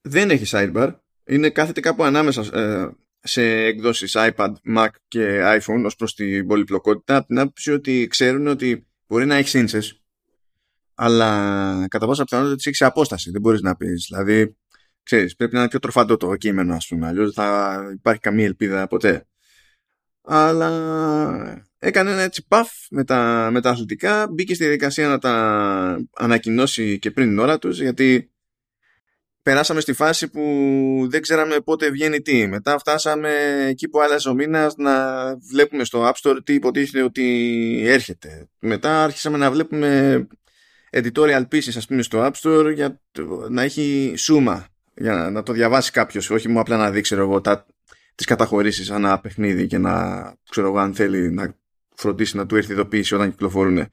[0.00, 0.94] δεν έχει sidebar
[1.26, 7.16] είναι κάθεται κάπου ανάμεσα ε, σε εκδόσεις iPad, Mac και iPhone ως προς την πολυπλοκότητα
[7.16, 10.02] από την άποψη ότι ξέρουν ότι μπορεί να έχεις σύντσες
[11.00, 14.06] αλλά κατά πάσα πιθανότητα τις έχεις σε απόσταση δεν μπορείς να πεις.
[14.08, 14.56] Δηλαδή
[15.02, 18.44] ξέρεις, πρέπει να είναι πιο τροφαντό το κείμενο ας πούμε αλλιώς δεν θα υπάρχει καμία
[18.44, 19.26] ελπίδα ποτέ.
[20.22, 26.08] Αλλά έκανε ένα έτσι παφ με τα, με τα αθλητικά μπήκε στη διαδικασία να τα
[26.16, 28.32] ανακοινώσει και πριν την ώρα τους γιατί
[29.48, 30.42] περάσαμε στη φάση που
[31.10, 32.46] δεν ξέραμε πότε βγαίνει τι.
[32.46, 33.30] Μετά φτάσαμε
[33.68, 34.94] εκεί που άλλαζε ο μήνας να
[35.50, 38.48] βλέπουμε στο App Store τι υποτίθεται ότι έρχεται.
[38.58, 40.26] Μετά άρχισαμε να βλέπουμε
[40.90, 43.00] editorial pieces ας πούμε στο App Store για
[43.48, 47.66] να έχει σούμα για να το διαβάσει κάποιος όχι μου απλά να δείξει εγώ τα,
[48.14, 51.54] τις καταχωρήσεις ένα παιχνίδι και να ξέρω εγώ αν θέλει να
[51.94, 53.86] φροντίσει να του έρθει ειδοποίηση όταν κυκλοφορούν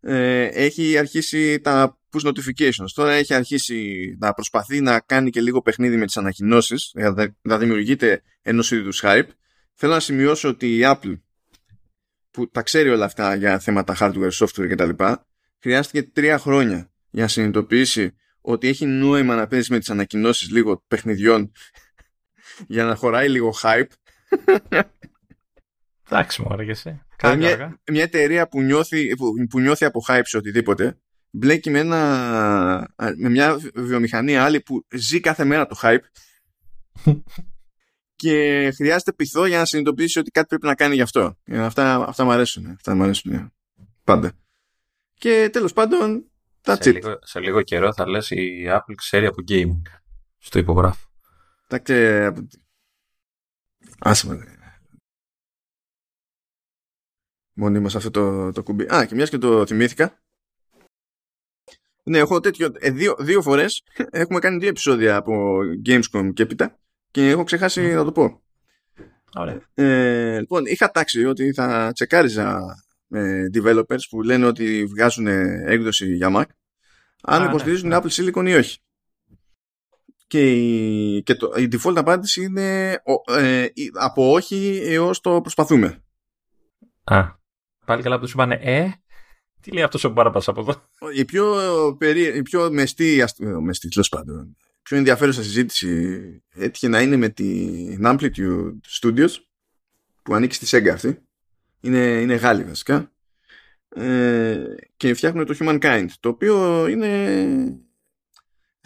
[0.00, 2.88] ε, έχει αρχίσει τα push notifications.
[2.94, 6.94] Τώρα έχει αρχίσει να προσπαθεί να κάνει και λίγο παιχνίδι με τις ανακοινώσεις,
[7.42, 9.28] να δημιουργείται ενός είδους hype.
[9.74, 11.20] Θέλω να σημειώσω ότι η Apple,
[12.30, 15.04] που τα ξέρει όλα αυτά για θέματα hardware, software κτλ.,
[15.58, 20.84] χρειάστηκε τρία χρόνια για να συνειδητοποιήσει ότι έχει νόημα να παίζει με τις ανακοινώσεις λίγο
[20.88, 21.52] παιχνιδιών
[22.74, 23.90] για να χωράει λίγο hype.
[26.08, 27.04] Εντάξει, μου άρεσε.
[27.36, 30.98] Μια, μια εταιρεία που νιώθει, που, που νιώθει από hype σε οτιδήποτε
[31.30, 36.04] μπλέκει με, ένα, με μια βιομηχανία άλλη που ζει κάθε μέρα το hype
[38.20, 41.36] και χρειάζεται πειθό για να συνειδητοποιήσει ότι κάτι πρέπει να κάνει γι' αυτό.
[41.50, 42.66] Αυτά, αυτά μου αρέσουν.
[42.66, 43.52] Αυτά μου αρέσουν
[44.04, 44.32] πάντα.
[45.14, 46.30] Και τέλος πάντων,
[46.62, 49.82] that's σε, Λίγο, σε λίγο καιρό θα λες η Apple ξέρει από gaming.
[50.38, 51.08] Στο υπογράφω.
[51.68, 52.44] Εντάξει,
[53.98, 54.54] άσε με.
[57.52, 58.94] Μονίμως αυτό το, το κουμπί.
[58.94, 60.22] Α, και μιας και το θυμήθηκα,
[62.10, 62.72] ναι, έχω τέτοιο.
[62.78, 66.78] Ε, δύο, δύο φορές έχουμε κάνει δύο επεισόδια από Gamescom και έπειτα
[67.10, 68.42] και έχω ξεχάσει να το πω.
[69.34, 69.60] Ωραία.
[69.74, 72.60] Ε, λοιπόν, είχα τάξει ότι θα τσεκάριζα
[73.06, 75.26] με developers που λένε ότι βγάζουν
[75.66, 76.44] έκδοση για Mac
[77.22, 77.96] αν ναι, υποστηρίζουν ναι.
[77.96, 78.78] Apple Silicon ή όχι.
[80.26, 82.90] Και, η, και το, η default απάντηση είναι
[83.26, 83.66] ε,
[84.00, 86.04] από όχι έως το προσπαθούμε.
[87.04, 87.24] Α,
[87.86, 88.90] πάλι καλά που τους είπανε ε,
[89.60, 90.82] τι λέει αυτός ο Μπάρμπας από εδώ;
[91.14, 91.54] Η πιο,
[91.98, 92.22] περί...
[92.22, 93.24] η πιο μεστή,
[93.60, 99.30] μεστής τέλος πάντων, πιο ενδιαφέρουσα συζήτηση έτυχε να είναι με την Amplitude Studios
[100.22, 101.18] που ανήκει στη Sega αυτή.
[101.80, 103.12] Είναι, είναι Γάλλοι βασικά.
[103.94, 104.64] Ε,
[104.96, 107.54] και φτιάχνουν το Humankind το οποίο είναι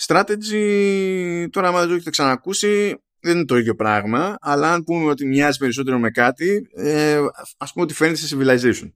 [0.03, 5.11] strategy τώρα άμα δεν το έχετε ξανακούσει δεν είναι το ίδιο πράγμα αλλά αν πούμε
[5.11, 7.20] ότι μοιάζει περισσότερο με κάτι ε,
[7.57, 8.93] ας πούμε ότι φαίνεται σε civilization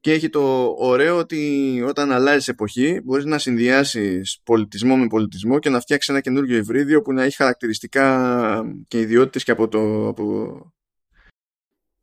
[0.00, 5.70] και έχει το ωραίο ότι όταν αλλάζει εποχή μπορείς να συνδυάσεις πολιτισμό με πολιτισμό και
[5.70, 10.72] να φτιάξεις ένα καινούργιο υβρίδιο που να έχει χαρακτηριστικά και ιδιότητες και από, το, από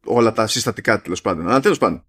[0.06, 1.48] όλα τα συστατικά τέλος πάντων.
[1.48, 2.06] Αλλά τέλος πάντων.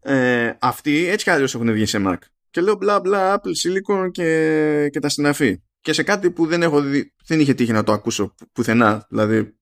[0.00, 2.16] Ε, αυτοί έτσι κι αλλιώς έχουν βγει σε Mac.
[2.50, 5.62] Και λέω μπλα μπλα Apple Silicon και, και τα συναφή.
[5.80, 9.06] Και σε κάτι που δεν, έχω δει, δεν είχε τύχει να το ακούσω πουθενά.
[9.08, 9.56] Δηλαδή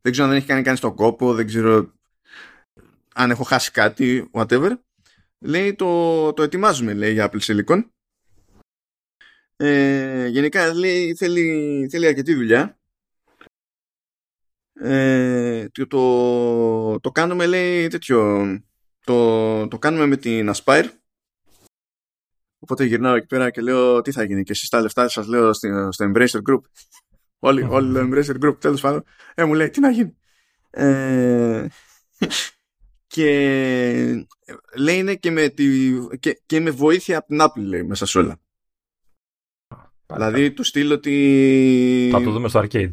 [0.00, 1.92] δεν ξέρω αν δεν έχει κάνει κάνει στον κόπο, δεν ξέρω
[3.14, 4.70] αν έχω χάσει κάτι, whatever,
[5.38, 7.88] λέει το, το ετοιμάζουμε λέει για Apple Silicon.
[9.56, 12.78] Ε, γενικά λέει θέλει, θέλει αρκετή δουλειά.
[14.80, 18.44] Ε, το, το, το κάνουμε λέει τέτοιο
[19.04, 20.88] το, το κάνουμε με την Aspire
[22.58, 25.52] οπότε γυρνάω εκεί πέρα και λέω τι θα γίνει και εσείς τα λεφτά σας λέω
[25.52, 26.60] στο, στο Embracer Group
[27.38, 29.04] όλοι, όλοι το Embracer Group τέλος πάντων
[29.34, 30.16] ε, μου λέει τι να γίνει
[30.70, 31.66] ε,
[33.14, 34.26] και
[34.76, 38.18] λέει είναι και με, τη, και, και με βοήθεια από την Apple λέει μέσα σε
[38.18, 38.40] όλα.
[40.06, 42.08] Δηλαδή του στείλω ότι.
[42.12, 42.92] Θα το δούμε στο arcade.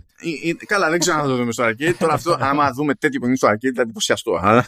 [0.65, 1.93] καλά, δεν ξέρω αν θα το δούμε στο arcade.
[1.99, 4.63] Τώρα αυτό, άμα δούμε τέτοιο παιχνίδι στο arcade, θα εντυπωσιαστώ.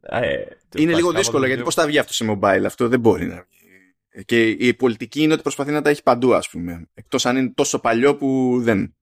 [0.00, 0.44] Ε,
[0.76, 4.24] είναι λίγο δύσκολο γιατί πώς θα βγει αυτό σε mobile, αυτό δεν μπορεί να βγει.
[4.24, 6.88] Και η πολιτική είναι ότι προσπαθεί να τα έχει παντού, ας πούμε.
[6.94, 8.96] Εκτός αν είναι τόσο παλιό που δεν.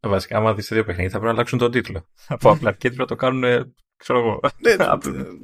[0.00, 2.08] Βασικά, άμα δεις δύο παιχνίδια, θα πρέπει να αλλάξουν τον τίτλο.
[2.28, 4.40] Από απλά arcade να το κάνουν ξέρω εγώ.
[4.58, 4.76] Ναι,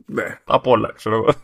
[0.23, 0.39] ναι.
[0.45, 1.35] Από όλα, ξέρω εγώ.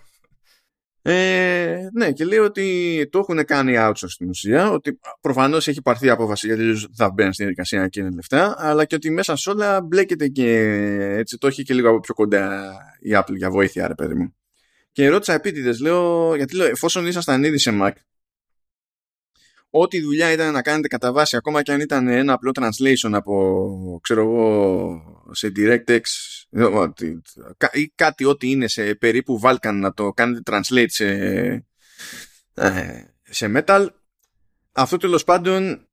[1.07, 6.11] Ε, ναι, και λέει ότι το έχουν κάνει outsource στην ουσία, ότι προφανώς έχει πάρθει
[6.11, 9.81] απόφαση γιατί θα μπαίνει στην διαδικασία και είναι λεφτά, αλλά και ότι μέσα σε όλα
[9.81, 10.51] μπλέκεται και
[11.19, 14.35] έτσι το έχει και λίγο από πιο κοντά η Apple για βοήθεια, ρε παιδί μου.
[14.93, 17.93] Και ρώτησα επίτηδες, λέω, γιατί λέω, εφόσον ήσασταν ήδη σε Mac,
[19.71, 24.01] ό,τι δουλειά ήταν να κάνετε κατά βάση, ακόμα και αν ήταν ένα απλό translation από,
[24.03, 26.01] ξέρω εγώ, σε DirectX
[27.73, 31.07] ή κάτι ό,τι είναι σε περίπου Vulkan να το κάνετε translate σε,
[32.55, 33.87] ε, σε Metal,
[34.73, 35.89] αυτό τέλος πάντων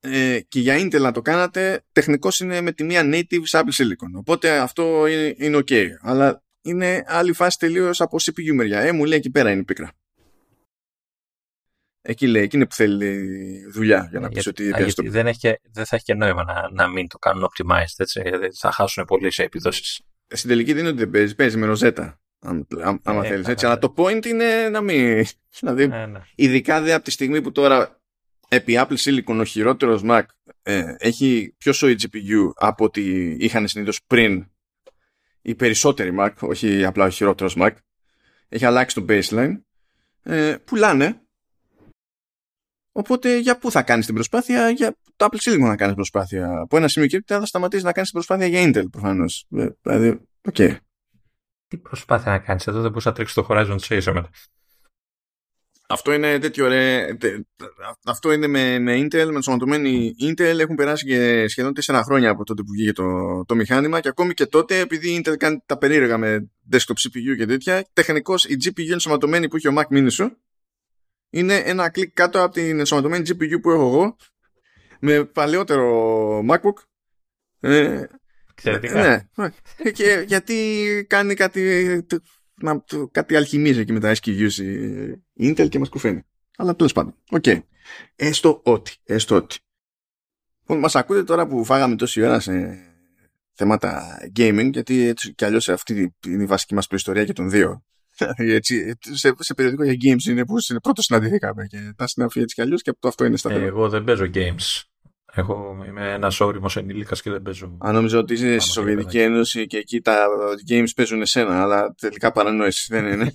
[0.00, 3.82] ε, και για Intel να το κάνατε, τεχνικώς είναι με τη μία native σε Apple
[3.82, 4.12] Silicon.
[4.14, 5.86] Οπότε αυτό είναι, είναι ok.
[6.00, 8.80] Αλλά είναι άλλη φάση τελείως από CPU μεριά.
[8.80, 9.92] Ε, μου λέει εκεί πέρα είναι η πίκρα.
[12.02, 13.28] Εκεί λέει, εκεί είναι που θέλει
[13.72, 14.64] δουλειά για να πεις ότι.
[14.64, 18.20] γιατί δεν, έχει, δεν θα έχει και νόημα να, να μην το κάνουν optimized, έτσι,
[18.24, 20.00] γιατί θα χάσουν πολύ σε επιδόσεις.
[20.26, 22.20] Ε, στην τελική δεν είναι ότι δεν παίζει, παίζει με ροζέτα.
[23.02, 23.66] Άμα ε, θέλεις έτσι.
[23.66, 25.26] Αλλά το point είναι να μην.
[25.58, 26.20] Δηλαδή, ε, ναι.
[26.34, 28.00] ειδικά δε από τη στιγμή που τώρα
[28.48, 30.22] επί Apple Silicon ο χειρότερος Mac
[30.62, 34.50] ε, έχει πιο σοή GPU από ό,τι είχαν συνήθως πριν
[35.42, 37.70] οι περισσότεροι Mac, όχι απλά ο χειρότερος Mac.
[38.48, 39.60] Έχει αλλάξει το baseline.
[40.22, 41.20] Ε, πουλάνε
[42.92, 46.60] Οπότε για πού θα κάνεις την προσπάθεια, για το Apple Silicon να κάνεις προσπάθεια.
[46.60, 49.46] Από ένα σημείο και θα σταματήσεις να κάνεις την προσπάθεια για Intel προφανώς.
[49.56, 50.54] Ε, δηλαδή, okay.
[50.58, 50.76] Okay.
[51.68, 54.30] Τι προσπάθεια να κάνεις εδώ, δεν μπορείς να τρέξεις το Horizon Chase μετά.
[55.88, 57.06] Αυτό είναι τέτοιο ρε.
[58.04, 60.58] Αυτό είναι με, με Intel, με ενσωματωμένη Intel.
[60.58, 63.04] Έχουν περάσει και σχεδόν 4 χρόνια από τότε που βγήκε το,
[63.44, 67.36] το μηχάνημα και ακόμη και τότε, επειδή η Intel κάνει τα περίεργα με desktop CPU
[67.36, 70.36] και τέτοια, τεχνικά η GPU ενσωματωμένη που έχει ο Mac Mini σου
[71.30, 74.16] είναι ένα κλικ κάτω από την ενσωματωμένη GPU που έχω εγώ
[75.00, 76.82] με παλαιότερο MacBook.
[77.60, 78.04] Ε,
[78.50, 79.28] Εξαιρετικά.
[79.34, 79.90] Ναι.
[79.90, 82.06] και γιατί κάνει κάτι,
[82.54, 84.52] να, κάτι αλχημίζει εκεί με τα SKUs
[85.32, 86.22] η Intel και μας κουφαίνει.
[86.56, 87.14] Αλλά τέλος πάντων.
[87.30, 87.42] Okay.
[87.46, 87.60] Okay.
[88.16, 88.96] Έστω ότι.
[89.04, 89.58] Έστω ότι.
[90.60, 92.78] Λοιπόν, μας ακούτε τώρα που φάγαμε τόση ώρα σε
[93.52, 97.84] θέματα gaming, γιατί έτσι κι αλλιώς αυτή είναι η βασική μας προϊστορία και των δύο.
[98.36, 102.54] έτσι, σε, σε περιοδικό για games είναι που είναι πρώτος συναντηθήκαμε και τα συναφή έτσι
[102.54, 103.64] κι αλλιώς και αυτό είναι σταθερό.
[103.64, 104.82] Ε, εγώ δεν παίζω games.
[105.32, 107.76] Εγώ είμαι ένας όριμος ενήλικας και δεν παίζω.
[107.78, 110.26] Αν νομίζω ότι είσαι στη Σοβιετική Ένωση και εκεί τα
[110.68, 113.34] games παίζουν εσένα, αλλά τελικά παρανόηση δεν είναι.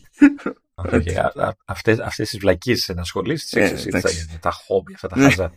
[1.65, 3.59] Αυτές τις βλακίες να ασχολήσει,
[4.39, 5.51] τα χόμπι, αυτά τα χάζα.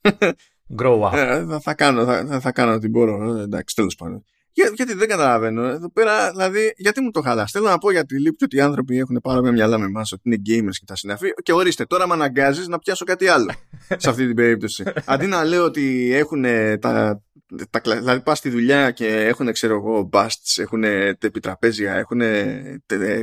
[0.76, 1.12] Grow up.
[1.12, 3.36] Ε, θα, κάνω, θα, θα κάνω ό,τι μπορώ.
[3.36, 4.24] Εντάξει, τέλος πάντων.
[4.58, 5.64] Για, γιατί δεν καταλαβαίνω.
[5.64, 8.98] Εδώ πέρα, δηλαδή, γιατί μου το χαλάς; Θέλω να πω γιατί λείπει ότι οι άνθρωποι
[8.98, 11.28] έχουν πάρα με μυαλά με εμάς, ότι είναι gamers και τα συναφή.
[11.42, 13.52] Και ορίστε, τώρα με αναγκάζεις να πιάσω κάτι άλλο
[14.02, 14.84] σε αυτή την περίπτωση.
[15.04, 16.42] Αντί να λέω ότι έχουν
[16.80, 17.22] τα.
[17.70, 22.20] τα δηλαδή, πας στη δουλειά και έχουν, ξέρω εγώ, busts, έχουν επιτραπέζια, έχουν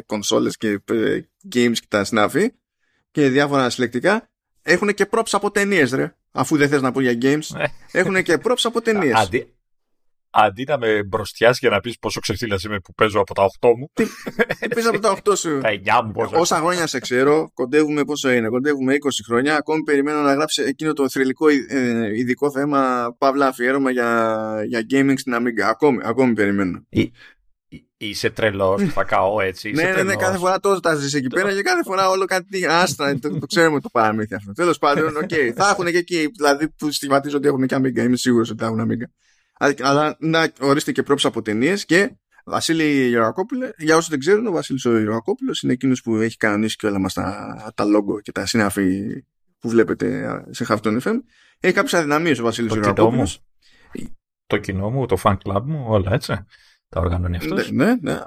[0.05, 1.19] κονσόλες και ε,
[1.55, 2.51] games και τα συναφή
[3.11, 4.29] και διάφορα συλλεκτικά.
[4.61, 6.15] Έχουν και props από ταινίες, ρε.
[6.31, 7.65] Αφού δεν θες να πω για games, ε.
[7.91, 9.54] έχουν και props από ταινίες αντί
[10.67, 13.89] να με μπροστιάσει για να πεις πόσο ξεφύλα είμαι που παίζω από τα 8 μου.
[13.93, 14.05] Τι,
[14.75, 16.39] τι από τα 8 σου; τα 9 μου πόσο.
[16.39, 18.47] Όσα χρόνια σε ξέρω, κοντεύουμε πόσο είναι.
[18.47, 19.55] Κοντεύουμε 20 χρόνια.
[19.55, 25.13] Ακόμη περιμένω να γράψει εκείνο το θρηλυκό ε, ειδικό θέμα, παύλα αφιέρωμα για, για gaming
[25.17, 25.61] στην Amiga.
[25.61, 26.85] Ακόμη, ακόμη περιμένω.
[27.97, 29.71] Είσαι τρελός, θα καώ έτσι.
[29.71, 32.65] ναι, ναι, ναι, κάθε φορά τόσο τα ζει εκεί πέρα και κάθε φορά όλο κάτι.
[32.65, 34.51] Άστρα, το, το ξέρουμε το παραμύθι αυτό.
[34.51, 35.29] Τέλος πάντων, οκ.
[35.55, 37.97] θα έχουν και εκεί, δηλαδή που στιγματίζω ότι έχουν και Amiga.
[37.97, 39.24] Είμαι σίγουρος ότι θα έχουν Amiga.
[39.59, 44.51] Αλλά να ορίστε και πρόψα από ταινίες και Βασίλη Γεωργακόπουλε, για όσου δεν ξέρουν, ο
[44.51, 48.31] Βασίλης ο Γεωργακόπουλος είναι εκείνος που έχει κανονίσει και όλα μας τα, τα logo και
[48.31, 49.03] τα συνάφη
[49.59, 51.15] που βλέπετε σε Χαυτόν FM.
[51.59, 53.43] Έχει κάποιες αδυναμίες ο Βασίλης Γεωργακόπουλος.
[54.47, 56.45] Το κοινό μου, το fan club μου, όλα έτσι.
[56.89, 57.71] Τα οργανώνει αυτός.
[57.71, 58.19] Ναι, ναι, ναι.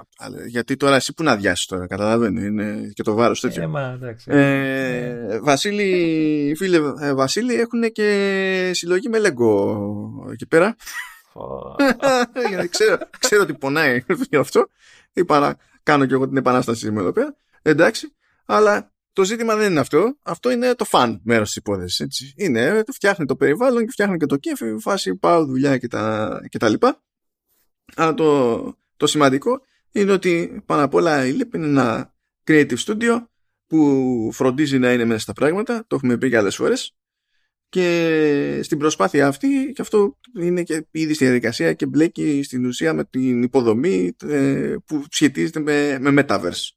[0.47, 2.41] Γιατί τώρα εσύ που να διάσει τώρα, καταλαβαίνω.
[2.41, 3.63] Είναι και το βάρος τέτοιο.
[3.63, 4.31] Ε, μα, εντάξει.
[4.31, 10.75] Ε, Βασίλη, φίλε ε, Βασίλη, έχουν και συλλογή με Lego εκεί πέρα.
[12.69, 14.69] Ξέρω, ξέρω ότι πονάει γι' αυτό.
[15.13, 17.35] Είπα να κάνω και εγώ την επανάσταση μου εδώ πέρα.
[17.61, 18.13] Εντάξει.
[18.45, 20.17] Αλλά το ζήτημα δεν είναι αυτό.
[20.21, 22.33] Αυτό είναι το φαν μέρος της υπόθεσης.
[22.35, 26.39] Είναι, το φτιάχνει το περιβάλλον και φτιάχνει και το κέφι, φάση πάω δουλειά και τα,
[26.49, 27.03] και τα λοιπά.
[27.95, 29.61] Αλλά το, το σημαντικό
[29.91, 32.13] είναι ότι πάνω απ' όλα η Leap είναι ένα
[32.47, 33.23] creative studio
[33.67, 35.83] που φροντίζει να είναι μέσα στα πράγματα.
[35.87, 36.95] Το έχουμε πει και άλλες φορές.
[37.69, 42.93] Και στην προσπάθεια αυτή, και αυτό είναι και ήδη στη διαδικασία και μπλέκει στην ουσία
[42.93, 46.69] με την υποδομή ε, που σχετίζεται με, με Metaverse.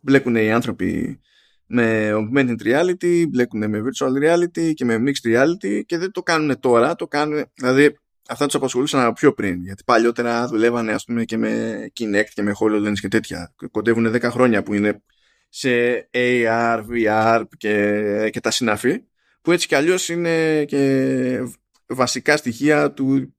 [0.00, 1.20] Μπλέκουν οι άνθρωποι
[1.66, 6.60] με augmented reality, μπλέκουν με virtual reality και με mixed reality και δεν το κάνουν
[6.60, 11.36] τώρα, το κάνουν, δηλαδή αυτά τους απασχολούσαν πιο πριν, γιατί παλιότερα δουλεύανε ας πούμε και
[11.36, 13.54] με Kinect και με HoloLens και τέτοια.
[13.70, 15.02] Κοντεύουν 10 χρόνια που είναι
[15.48, 15.70] σε
[16.10, 19.02] AR, VR και, και τα συναφή
[19.44, 21.40] που έτσι κι αλλιώς είναι και
[21.86, 23.34] βασικά στοιχεία του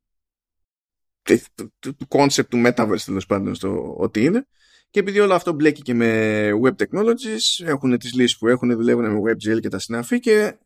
[1.80, 4.48] του concept του metaverse τέλος πάντων στο ότι είναι.
[4.90, 9.12] Και επειδή όλο αυτό μπλέκει και με web technologies έχουν τις λύσεις που έχουν δουλεύουν
[9.12, 10.58] με WebGL και τα συναφή και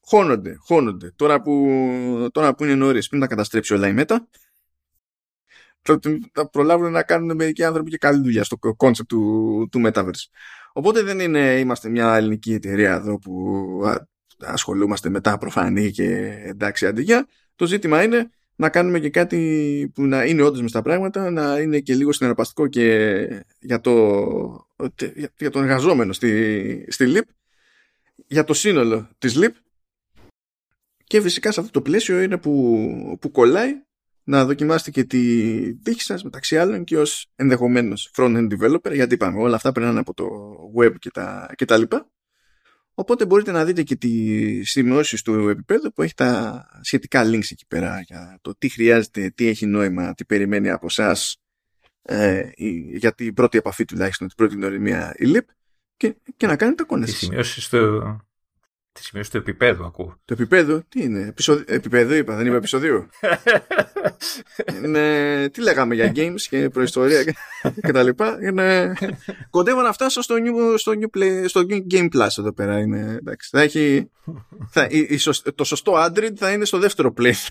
[0.00, 1.12] χώνονται, χώνονται.
[1.16, 1.68] Τώρα που,
[2.32, 4.16] τώρα που είναι νωρίς πριν τα καταστρέψει όλα η Meta
[6.32, 10.24] θα προλάβουν να κάνουν μερικοί άνθρωποι και καλή δουλειά στο concept του, του metaverse.
[10.72, 13.32] Οπότε δεν είναι, είμαστε μια ελληνική εταιρεία εδώ που
[14.40, 16.06] ασχολούμαστε με τα προφανή και
[16.44, 17.26] εντάξει αντιγεια.
[17.54, 21.58] Το ζήτημα είναι να κάνουμε και κάτι που να είναι όντως μες στα πράγματα, να
[21.58, 23.26] είναι και λίγο συνεργαστικό και
[23.60, 23.92] για, το,
[25.38, 27.28] για τον εργαζόμενο στη, στη ΛΥΠ,
[28.26, 29.54] για το σύνολο της ΛΥΠ
[31.04, 33.72] και φυσικά σε αυτό το πλαίσιο είναι που, που κολλάει
[34.24, 39.40] να δοκιμάσετε και τη τύχη σας μεταξύ άλλων και ως ενδεχομένως front-end developer γιατί είπαμε
[39.40, 40.26] όλα αυτά περνάνε από το
[40.78, 42.10] web και τα, και τα λοιπά
[42.98, 47.66] οπότε μπορείτε να δείτε και τις σημειώσεις του επίπεδου που έχει τα σχετικά links εκεί
[47.68, 51.36] πέρα για το τι χρειάζεται, τι έχει νόημα, τι περιμένει από εσάς
[52.02, 52.50] ε,
[52.96, 55.44] για την πρώτη επαφή τουλάχιστον, την πρώτη γνωριμία η LIP
[55.96, 57.10] και, και να κάνετε κόνες.
[57.10, 58.25] Τις σημειώσεις του,
[58.96, 60.20] Τη σημείωση του επίπεδου ακούω.
[60.24, 61.62] Το επίπεδο, τι είναι, επεισοδ...
[61.66, 63.06] επίπεδο είπα, δεν είπα επεισοδίου.
[64.84, 67.34] είναι, τι λέγαμε για games και προϊστορία και,
[67.82, 68.38] και τα λοιπά.
[68.42, 68.94] Είναι...
[69.50, 72.78] Κοντεύω να φτάσω στο, new, στο, new play, στο Game Plus εδώ πέρα.
[72.78, 74.10] Είναι, εντάξει, θα έχει,
[74.68, 75.18] θα, η, η,
[75.54, 77.46] το σωστό Android θα είναι στο δεύτερο play.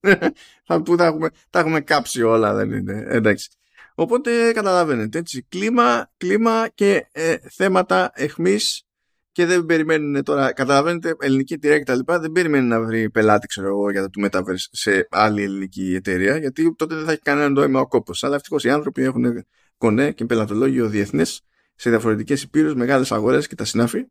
[0.84, 3.04] που θα έχουμε, θα έχουμε κάψει όλα, δεν είναι.
[3.08, 3.48] Εντάξει.
[3.94, 8.86] Οπότε καταλαβαίνετε, έτσι, κλίμα, κλίμα και ε, θέματα εχμής
[9.32, 13.46] και δεν περιμένουν τώρα, καταλαβαίνετε, ελληνική εταιρεία και τα λοιπά, δεν περιμένουν να βρει πελάτη,
[13.46, 17.20] ξέρω εγώ, για το του Metaverse σε άλλη ελληνική εταιρεία, γιατί τότε δεν θα έχει
[17.20, 18.24] κανένα νόημα ο κόπος.
[18.24, 19.44] Αλλά ευτυχώς οι άνθρωποι έχουν
[19.76, 21.40] κονέ και πελατολόγιο διεθνές
[21.74, 24.04] σε διαφορετικές υπήρους, μεγάλες αγορές και τα συνάφη,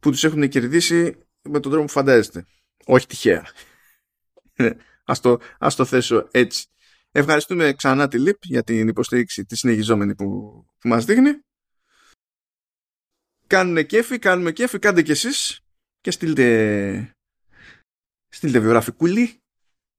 [0.00, 2.44] που τους έχουν κερδίσει με τον τρόπο που φαντάζεστε.
[2.84, 3.46] Όχι τυχαία.
[5.10, 6.66] Α το, ας το θέσω έτσι.
[7.10, 10.26] Ευχαριστούμε ξανά τη ΛΥΠ για την υποστήριξη τη συνεχιζόμενη που,
[10.78, 11.30] που μας δείχνει
[13.46, 15.60] Κάνουν κέφι, κάνουμε κέφι, κάντε κι εσείς
[16.00, 17.10] και στείλτε,
[18.28, 19.40] στείλτε βιογραφικούλη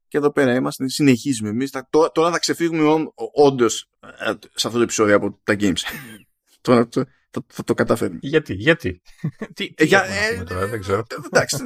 [0.07, 1.71] και εδώ πέρα είμαστε, συνεχίζουμε εμείς.
[1.89, 5.79] Τώρα θα ξεφύγουμε όντως ε, σε αυτό το επεισόδιο από τα games.
[6.61, 6.87] τώρα
[7.29, 8.19] θα, θα, το καταφέρουμε.
[8.21, 9.01] Γιατί, γιατί;
[9.55, 11.03] τι, τι για, ε, τώρα, δεν ξέρω.
[11.25, 11.57] Εντάξει,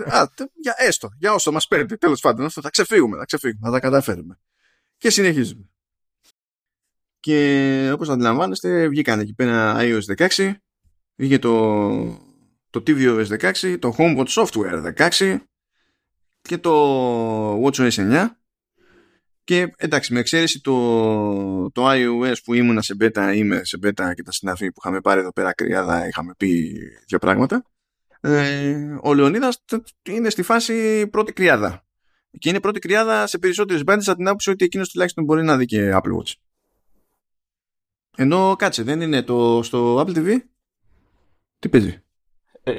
[0.53, 4.39] για έστω, για όσο μας παίρνει, τέλος πάντων, θα ξεφύγουμε, θα ξεφύγουμε, θα τα καταφέρουμε.
[4.97, 5.69] Και συνεχίζουμε.
[7.19, 10.53] Και όπως αντιλαμβάνεστε, βγήκαν εκεί πέρα iOS 16
[11.15, 11.89] Είχε το,
[12.69, 15.37] το tvOS 16, το HomePod Software 16
[16.41, 18.27] και το WatchOS 9
[19.43, 24.23] και εντάξει με εξαίρεση το, το iOS που ήμουνα σε beta είμαι σε beta και
[24.23, 27.63] τα συναφή που είχαμε πάρει εδώ πέρα κρυάδα είχαμε πει δύο πράγματα.
[28.21, 29.63] Ε, ο Λεωνίδας
[30.03, 31.85] είναι στη φάση πρώτη κρυάδα.
[32.39, 35.57] Και είναι πρώτη κρυάδα σε περισσότερες μπάντες από την άποψη ότι εκείνος τουλάχιστον μπορεί να
[35.57, 36.33] δει και Apple Watch.
[38.17, 40.37] Ενώ κάτσε δεν είναι το, στο Apple TV
[41.61, 42.03] τι παίζει;
[42.63, 42.71] Ε,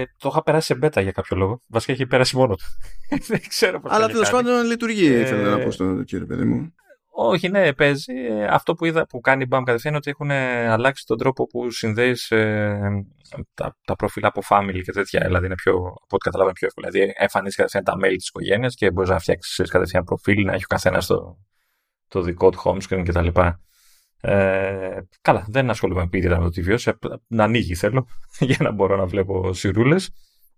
[0.00, 1.62] ε, το είχα περάσει σε μπέτα για κάποιο λόγο.
[1.66, 2.64] Βασικά έχει περάσει μόνο του.
[3.28, 3.92] Δεν ξέρω πώς.
[3.92, 6.74] Αλλά τέλος πάντων λειτουργεί, ε, ήθελα να πω στο κύριο παιδί μου.
[7.14, 8.12] Όχι, ναι, παίζει.
[8.12, 10.30] Ε, αυτό που είδα που κάνει η BAM κατευθείαν είναι ότι έχουν
[10.72, 13.04] αλλάξει τον τρόπο που συνδέεις ε,
[13.54, 15.22] τα, τα προφίλ από family και τέτοια.
[15.26, 16.90] Δηλαδή είναι πιο, από ό,τι καταλάβαμε, πιο εύκολο.
[16.90, 20.64] Δηλαδή εμφανίζεις κατευθείαν τα μέλη της οικογένειας και μπορείς να φτιάξεις κατευθείαν προφίλ, να έχει
[20.64, 21.38] ο καθένας το,
[22.08, 23.28] το δικό του home screen κτλ.
[24.24, 26.92] Ε, καλά, δεν ασχολούμαι επίτηδα με το TV,
[27.26, 28.06] να ανοίγει θέλω
[28.40, 30.10] για να μπορώ να βλέπω σιρούλες.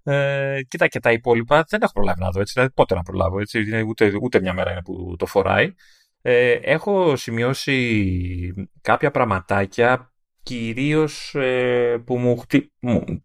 [0.02, 3.40] Ε, κοίτα και τα υπόλοιπα δεν έχω προλάβει να δω έτσι, δηλαδή πότε να προλάβω
[3.40, 5.74] έτσι, ούτε, ούτε μια μέρα είναι που το φοράει.
[6.22, 10.12] Ε, έχω σημειώσει κάποια πραγματάκια
[10.42, 13.22] κυρίως ε, που μου χτυπήσαν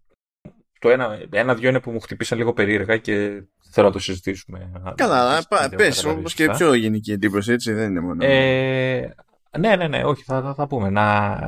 [0.79, 4.71] το ένα, ένα-δυο είναι που μου χτυπήσαν λίγο περίεργα και θέλω να το συζητήσουμε.
[4.95, 5.43] Καλά,
[5.75, 8.25] πες όπως και πιο γενική εντύπωση, έτσι δεν είναι μόνο.
[8.25, 9.15] Ε,
[9.57, 10.89] ναι, ναι, ναι, όχι, θα, θα, πούμε.
[10.89, 11.39] Να,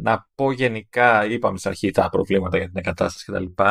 [0.00, 3.62] να πω γενικά, είπαμε στην αρχή τα προβλήματα για την εγκατάσταση κτλ.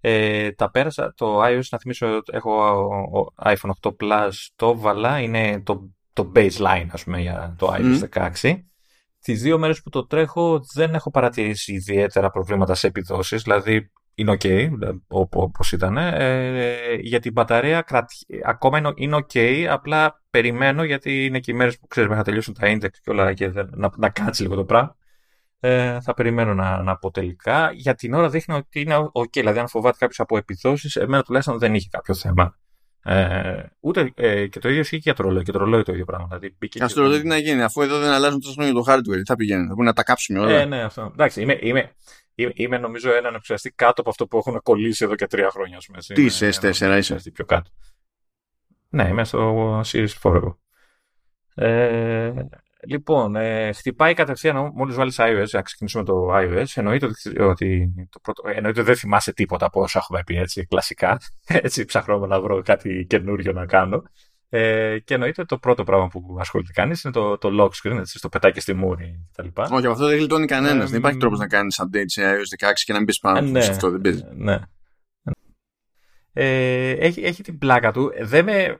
[0.00, 2.88] Ε, τα πέρασα, το iOS, να θυμίσω, έχω
[3.42, 8.60] iPhone 8 Plus, το βάλα, είναι το, το baseline, ας πούμε, για το iOS 16.
[9.20, 14.36] Τις δύο μέρες που το τρέχω δεν έχω παρατηρήσει ιδιαίτερα προβλήματα σε επιδόσεις, δηλαδή είναι
[14.40, 14.70] ok,
[15.08, 15.96] όπως ήταν.
[15.96, 17.84] Ε, για την μπαταρία
[18.44, 22.54] ακόμα είναι ok, απλά περιμένω γιατί είναι και οι μέρες που ξέρεις μέχρι να τελειώσουν
[22.54, 24.96] τα index και όλα και να, να κάτσει λίγο το πράγμα.
[25.60, 27.70] Ε, θα περιμένω να, να πω τελικά.
[27.72, 31.58] Για την ώρα δείχνει ότι είναι ok, δηλαδή αν φοβάται κάποιος από επιδόσεις, εμένα τουλάχιστον
[31.58, 32.56] δεν είχε κάποιο θέμα.
[33.02, 35.42] Ε, ούτε, ε, και το ίδιο ισχύει και για το ρολόι.
[35.42, 36.26] Και το ρολόι το ίδιο πράγμα.
[36.26, 39.22] Δηλαδή, Α το ρολόι τι να γίνει, αφού εδώ δεν αλλάζουν τόσο χρόνια το hardware,
[39.26, 40.60] θα πηγαίνει, θα να τα κάψουμε όλα.
[40.60, 41.10] Ε, ναι, αυτό.
[41.12, 41.92] Εντάξει, είμαι, είμαι,
[42.36, 45.78] Είμαι νομίζω έναν επεξεργαστή κάτω από αυτό που έχουν κολλήσει εδώ και τρία χρόνια.
[46.14, 47.70] Τι είσαι, S4 είσαι; Πιο κάτω.
[48.88, 50.54] Ναι, είμαι στο Series 4
[51.54, 52.32] Ε,
[52.86, 56.64] λοιπόν, ε, χτυπάει κατευθείαν μόλις βάλεις iOS, να ξεκινήσουμε το iOS.
[56.74, 57.08] Εννοείται
[57.38, 61.20] ότι, το πρώτο, εννοείται δεν θυμάσαι τίποτα από όσα έχουμε πει έτσι, κλασικά.
[61.46, 64.02] Έτσι, ψάχνω να βρω κάτι καινούριο να κάνω.
[64.48, 68.20] Ε, και εννοείται το πρώτο πράγμα που ασχολείται κανείς είναι το, το lock screen, έτσι,
[68.20, 69.48] το πετάκι στη μούρη κτλ.
[69.60, 70.86] Όχι, από αυτό δεν γλιτώνει κανένας.
[70.86, 73.38] Ε, δεν υπάρχει τρόπος να κάνεις update σε iOS 16 και να μην πεις πάνω.
[73.38, 74.22] Ε, ναι, σε αυτό δεν παίζει.
[74.34, 74.58] Ναι.
[76.32, 78.12] Ε, έχει, έχει την πλάκα του.
[78.20, 78.78] Δεν με, ε,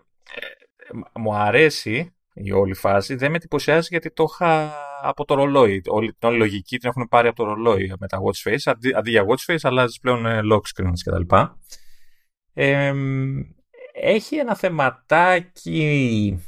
[1.15, 3.15] μου αρέσει η όλη φάση.
[3.15, 5.83] Δεν με εντυπωσιάζει γιατί το είχα από το ρολόι.
[5.87, 8.63] Όλη, την όλη λογική την έχουν πάρει από το ρολόι με τα watch face.
[8.65, 11.37] Αντί, αντί για watch face αλλάζεις πλέον ε, lock screens κτλ.
[12.53, 12.93] Ε,
[14.01, 16.39] έχει ένα θεματάκι.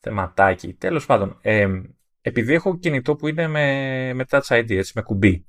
[0.00, 0.74] Θεματάκι.
[0.74, 1.38] Τέλος πάντων.
[1.40, 1.66] Ε,
[2.20, 5.46] επειδή έχω κινητό που είναι με, με Touch ID, έτσι, με κουμπί.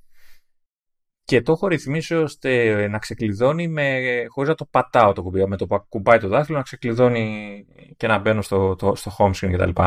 [1.24, 5.48] Και το έχω ρυθμίσει ώστε να ξεκλειδώνει με, χωρίς να το πατάω το κουμπί.
[5.48, 7.66] Με το που κουμπάει το δάχτυλο να ξεκλειδώνει
[7.98, 9.82] και να μπαίνω στο, το, στο home screen κτλ.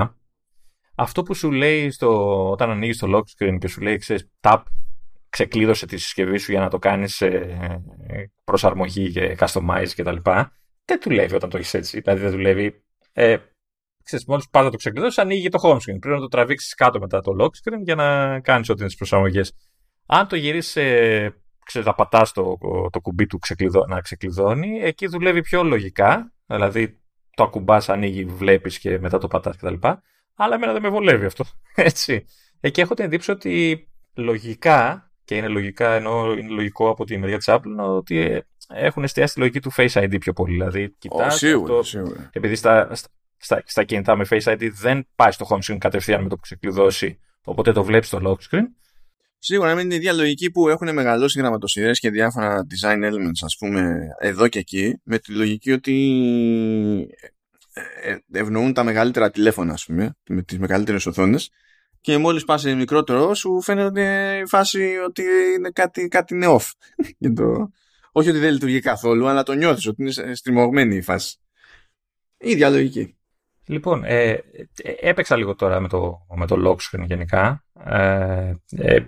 [0.94, 4.62] Αυτό που σου λέει στο, όταν ανοίγεις το lock screen και σου λέει, ξέρεις, tap,
[5.28, 7.82] ξεκλείδωσε τη συσκευή σου για να το κάνεις ε,
[8.44, 10.16] προσαρμογή και customize κτλ.
[10.90, 12.00] Δεν δουλεύει όταν το έχεις έτσι.
[12.00, 12.82] Δηλαδή δεν δουλεύει.
[13.12, 13.36] Ε,
[14.02, 15.98] ξέρεις, μόλις πάντα το ξεκλειδώσεις, ανοίγει το home screen.
[16.00, 18.96] Πρέπει να το τραβήξεις κάτω μετά το lock screen για να κάνεις ό,τι είναι τις
[18.96, 19.52] προσαρμογές.
[20.06, 20.72] Αν το γυρίσεις,
[21.64, 22.58] ξέρεις, να πατάς το,
[22.90, 26.32] το κουμπί του ξεκλειδώ, να ξεκλειδώνει, εκεί δουλεύει πιο λογικά.
[26.46, 27.00] Δηλαδή
[27.36, 29.74] το ακουμπάς, ανοίγει, βλέπεις και μετά το πατάς κτλ.
[30.34, 31.44] Αλλά εμένα δεν με βολεύει αυτό.
[31.74, 32.24] Έτσι.
[32.60, 37.36] Εκεί έχω την εντύπωση ότι λογικά, και είναι λογικά ενώ είναι λογικό από τη μεριά
[37.36, 38.44] της Apple, ότι
[38.74, 40.52] έχουν εστιάσει τη λογική του Face ID πιο πολύ.
[40.52, 42.30] Δηλαδή, κοιτάς, σίγουρα, αυτό, σίγουρα.
[42.32, 42.94] επειδή στα,
[43.36, 46.40] στα, στα, κινητά με Face ID δεν πάει στο home screen κατευθείαν με το που
[46.40, 48.64] ξεκλειδώσει, οπότε το βλέπεις στο lock screen.
[49.38, 54.08] Σίγουρα είναι η ίδια λογική που έχουν μεγαλώσει γραμματοσυρές και διάφορα design elements ας πούμε
[54.18, 55.94] εδώ και εκεί με τη λογική ότι
[57.72, 61.50] ε, ε, ευνοούν τα μεγαλύτερα τηλέφωνα ας πούμε με τις μεγαλύτερες οθόνες
[62.00, 65.22] και μόλις πας σε μικρότερο σου φαίνεται η φάση ότι
[65.56, 66.70] είναι κάτι, κάτι είναι off.
[67.34, 67.70] το...
[68.12, 71.36] Όχι ότι δεν λειτουργεί καθόλου αλλά το νιώθεις ότι είναι στριμωγμένη η φάση.
[72.38, 73.14] Η ίδια λογική.
[73.66, 74.38] Λοιπόν, ε,
[75.00, 77.64] έπαιξα λίγο τώρα με το, με το lock screen γενικά.
[77.84, 79.04] Ε, ε,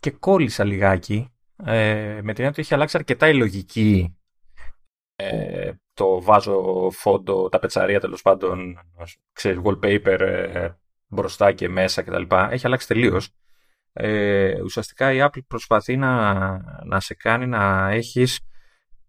[0.00, 1.32] και κόλλησα λιγάκι
[1.64, 4.18] ε, με την έννοια ότι έχει αλλάξει αρκετά η λογική
[5.20, 8.78] ε, το βάζω φόντο, τα πετσαρία τέλος πάντων,
[9.32, 10.68] ξέρεις, wallpaper ε,
[11.06, 12.22] μπροστά και μέσα κτλ.
[12.50, 13.30] Έχει αλλάξει τελείως.
[13.92, 16.42] Ε, ουσιαστικά η Apple προσπαθεί να,
[16.84, 18.40] να σε κάνει να έχεις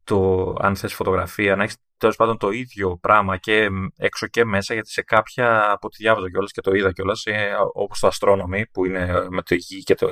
[0.04, 4.74] το, αν θες φωτογραφία, να έχεις τέλος πάντων το ίδιο πράγμα και έξω και μέσα,
[4.74, 8.62] γιατί σε κάποια από τη διάβαζα κιόλας και το είδα κιόλας, ε, όπως το Astronomy
[8.72, 10.08] που είναι με το γη και το,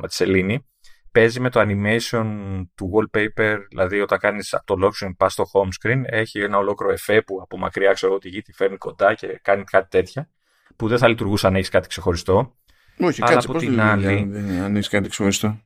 [0.00, 0.66] με τη σελήνη,
[1.12, 2.26] παίζει με το animation
[2.74, 6.58] του wallpaper, δηλαδή όταν κάνεις από το lock screen πας στο home screen, έχει ένα
[6.58, 9.88] ολόκληρο εφέ που από μακριά ξέρω ότι τη γη τη φέρνει κοντά και κάνει κάτι
[9.88, 10.28] τέτοια,
[10.76, 12.58] που δεν θα λειτουργούσε αν έχεις κάτι ξεχωριστό.
[13.00, 14.18] Όχι, κάτσε, από την άλλη.
[14.62, 15.60] Αν έχεις κάτι ξεχωριστό.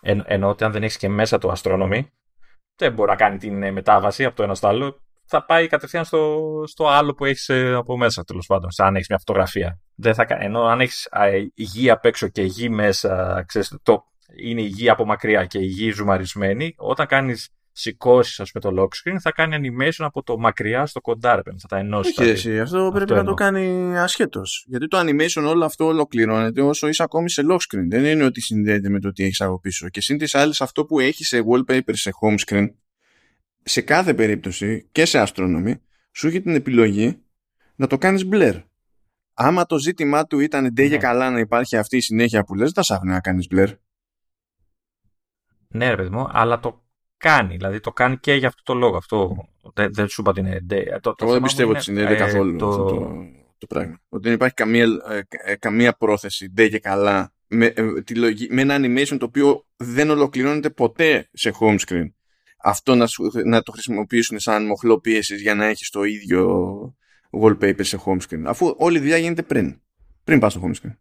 [0.00, 2.00] Εν, ενώ ότι αν δεν έχεις και μέσα το Astronomy,
[2.76, 5.02] δεν μπορεί να κάνει την ε, μετάβαση από το ένας στο άλλο.
[5.26, 8.70] Θα πάει κατευθείαν στο, στο άλλο που έχεις ε, από μέσα, τέλος πάντων.
[8.76, 9.80] Αν έχεις μια φωτογραφία.
[9.94, 11.08] Δεν θα, ενώ αν έχεις
[11.54, 14.04] γη απ' έξω και γη μέσα, ξέρεις, το,
[14.36, 18.82] είναι η γη από μακριά και η γη ζουμαρισμένη, όταν κάνεις σηκώσεις, ας πούμε, το
[18.82, 22.20] lock screen, θα κάνει animation από το μακριά στο κοντά, ρε θα τα ενώσει.
[22.20, 24.64] Όχι, εσύ, αυτό πρέπει να το κάνει ασχέτως.
[24.68, 27.86] Γιατί το animation όλο αυτό ολοκληρώνεται όσο είσαι ακόμη σε lock screen.
[27.88, 29.88] Δεν είναι ότι συνδέεται με το τι έχεις από πίσω.
[29.88, 32.66] Και σύν της άλλης, αυτό που έχει σε wallpaper σε home screen,
[33.62, 35.74] σε κάθε περίπτωση και σε astronomy,
[36.12, 37.22] σου έχει την επιλογή
[37.74, 38.62] να το κάνεις blur.
[39.34, 40.96] Άμα το ζήτημά του ήταν ντε ναι.
[40.96, 43.68] καλά να υπάρχει αυτή η συνέχεια που λες, δεν θα να κάνεις blur.
[45.68, 46.83] Ναι, ρε παιδί μου, αλλά το
[47.28, 47.56] κάνει.
[47.56, 48.96] Δηλαδή το κάνει και για αυτό το λόγο.
[48.96, 50.60] Αυτό δεν, δεν σου είπα ότι είναι.
[51.00, 52.68] Το, Εγώ δεν πιστεύω ότι συνέβη ε, καθόλου το...
[52.68, 53.26] αυτό το,
[53.58, 54.00] το πράγμα.
[54.08, 58.54] Ότι δεν υπάρχει καμία, ε, ε, καμία πρόθεση ντε και καλά με, ε, τη λογική,
[58.54, 62.06] με ένα animation το οποίο δεν ολοκληρώνεται ποτέ σε home screen.
[62.58, 63.06] Αυτό να,
[63.44, 66.96] να το χρησιμοποιήσουν σαν μοχλό πίεσης για να έχεις το ίδιο
[67.42, 68.42] wallpaper σε home screen.
[68.44, 69.80] Αφού όλη η δουλειά γίνεται πριν.
[70.24, 70.96] Πριν πας στο home screen.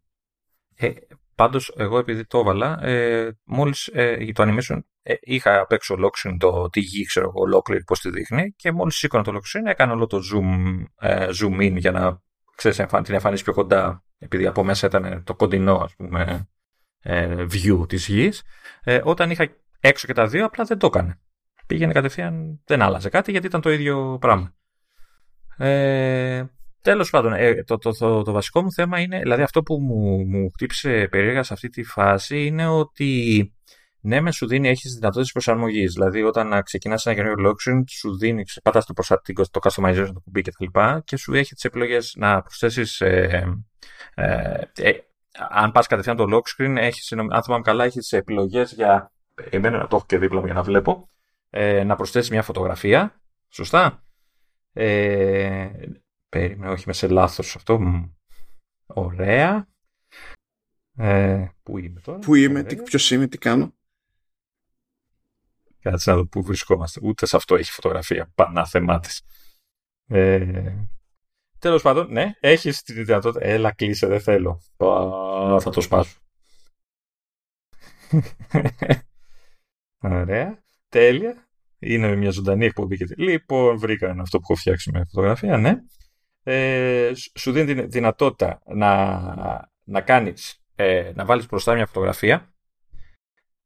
[0.76, 0.90] Ε,
[1.36, 6.36] Πάντως, εγώ επειδή το έβαλα, ε, μόλις ε, το animation ε, είχα απ' έξω lock
[6.38, 9.92] το τι γη, ξέρω εγώ, ολόκληρη πώς τη δείχνει, και μόλις σήκωνα το lock έκανε
[9.92, 12.22] όλο το zoom, ε, zoom in για να
[12.56, 16.50] ξέρεις, την εμφανίσεις πιο κοντά, επειδή από μέσα ήταν το κοντινό, ας πούμε,
[17.00, 18.44] ε, view της γης.
[18.84, 19.48] Ε, όταν είχα
[19.80, 21.20] έξω και τα δύο, απλά δεν το έκανε.
[21.68, 24.56] Πήγαινε κατευθείαν, δεν άλλαζε κάτι γιατί ήταν το ίδιο πράγμα.
[25.58, 26.44] Ε,
[26.84, 30.26] Τέλος πάντων, ε, το, το, το, το, βασικό μου θέμα είναι, δηλαδή αυτό που μου,
[30.26, 33.54] μου χτύπησε περίεργα σε αυτή τη φάση είναι ότι
[34.00, 35.94] ναι, με σου δίνει, έχεις δυνατότητες προσαρμογής.
[35.94, 38.94] Δηλαδή, όταν ξεκινάς ένα καινούριο lockdown, σου δίνει, πατά το,
[39.34, 40.66] το, το customization, το κουμπί κτλ.
[40.66, 43.02] Και, και σου έχει τις επιλογές να προσθέσεις.
[43.02, 43.64] Ε,
[44.14, 44.92] ε, ε,
[45.50, 49.12] αν πας κατευθείαν το lock screen, έχεις, αν θυμάμαι καλά, έχεις τι επιλογές για.
[49.50, 51.08] Εμένα να το έχω και δίπλα μου για να βλέπω.
[51.50, 53.22] Ε, να προσθέσεις μια φωτογραφία.
[53.50, 54.04] Σωστά.
[54.74, 55.70] Ε,
[56.34, 57.80] Περίμενα, όχι με σε λάθος αυτό.
[58.86, 59.68] Ωραία.
[60.98, 63.74] Ε, πού είμαι τώρα; Πού είμαι, τι, ποιος είμαι, τι κάνω;
[65.80, 67.00] Κάτσε να δω πού βρισκόμαστε.
[67.04, 68.32] Ούτε σε αυτό έχει φωτογραφία.
[68.36, 69.00] Πανά θεμά
[70.08, 70.76] Ε,
[71.60, 73.46] Τέλος πάντων, ναι, έχεις τη δυνατότητα.
[73.46, 74.62] Έλα, κλείσε, δεν θέλω.
[75.60, 76.20] θα το σπάσω.
[80.02, 80.64] Ωραία.
[80.90, 81.48] Τέλεια.
[81.80, 82.98] Είναι μια ζωντανή εκπομπή.
[83.18, 85.82] Λοιπόν, βρήκα ένα αυτό που έχω φτιάξει με φωτογραφία, ναι.
[86.44, 92.54] Ε, σου δίνει τη δυνατότητα να, να κάνεις, ε, να βάλεις μπροστά μια φωτογραφία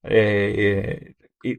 [0.02, 0.96] ε,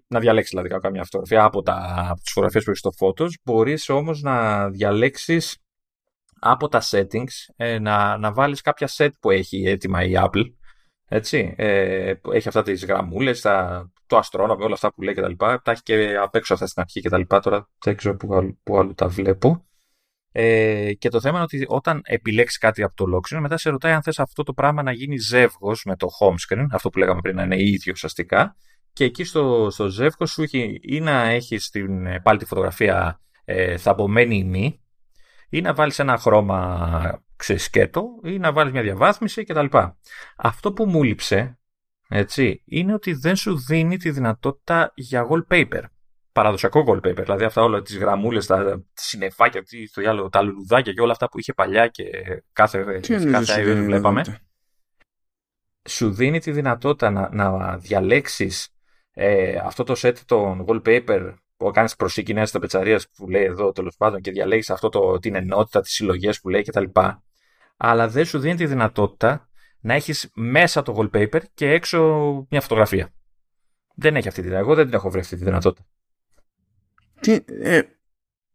[0.07, 3.89] να διαλέξεις δηλαδή κάποια φωτογραφία από, τα, από τις φωτογραφίες που έχεις στο Photos μπορείς
[3.89, 5.59] όμως να διαλέξεις
[6.41, 10.45] από τα settings ε, να, να βάλεις κάποια set που έχει έτοιμα η Apple
[11.11, 15.33] έτσι, ε, έχει αυτά τις γραμμούλες, τα, το αστρόνομο, όλα αυτά που λέει κτλ.
[15.37, 17.23] Τα, τα έχει και απ' έξω αυτά στην αρχή κτλ.
[17.43, 19.68] Τώρα δεν ξέρω που, που άλλο τα βλέπω.
[20.33, 23.71] Ε, και το θέμα είναι ότι όταν επιλέξεις κάτι από το lock screen, μετά σε
[23.71, 26.99] ρωτάει αν θες αυτό το πράγμα να γίνει ζεύγος με το home screen, αυτό που
[26.99, 28.57] λέγαμε πριν να είναι ίδιο ουσιαστικά.
[28.93, 33.77] Και εκεί στο, στο ζεύγος σου έχει ή να έχεις την, πάλι τη φωτογραφία ε,
[33.77, 34.81] θαμπομένη ή μη,
[35.49, 39.67] ή να βάλεις ένα χρώμα ξεσκέτο, ή να βάλεις μια διαβάθμιση κτλ.
[40.37, 41.59] Αυτό που μου λείψε
[42.09, 45.83] έτσι, είναι ότι δεν σου δίνει τη δυνατότητα για wallpaper
[46.39, 47.23] παραδοσιακό wallpaper.
[47.23, 49.63] Δηλαδή αυτά όλα τις γραμμούλες, τα συννεφάκια,
[49.95, 52.05] το άλλο, τα λουλουδάκια και όλα αυτά που είχε παλιά και
[52.53, 54.41] κάθε, κάθε βλέπαμε.
[55.89, 58.69] Σου δίνει τη δυνατότητα να, να διαλέξεις
[59.13, 63.97] ε, αυτό το set των wallpaper που κάνεις προσήκη νέα πετσαρία που λέει εδώ τέλος
[63.97, 66.85] πάντων και διαλέγεις αυτό το, την ενότητα, τις συλλογές που λέει κτλ.
[67.77, 69.49] Αλλά δεν σου δίνει τη δυνατότητα
[69.81, 71.99] να έχεις μέσα το wallpaper και έξω
[72.51, 73.13] μια φωτογραφία.
[73.95, 74.73] Δεν έχει αυτή τη δυνατότητα.
[74.73, 75.87] Εγώ δεν την έχω βρει αυτή τη δυνατότητα.
[77.21, 77.83] Τι, ε,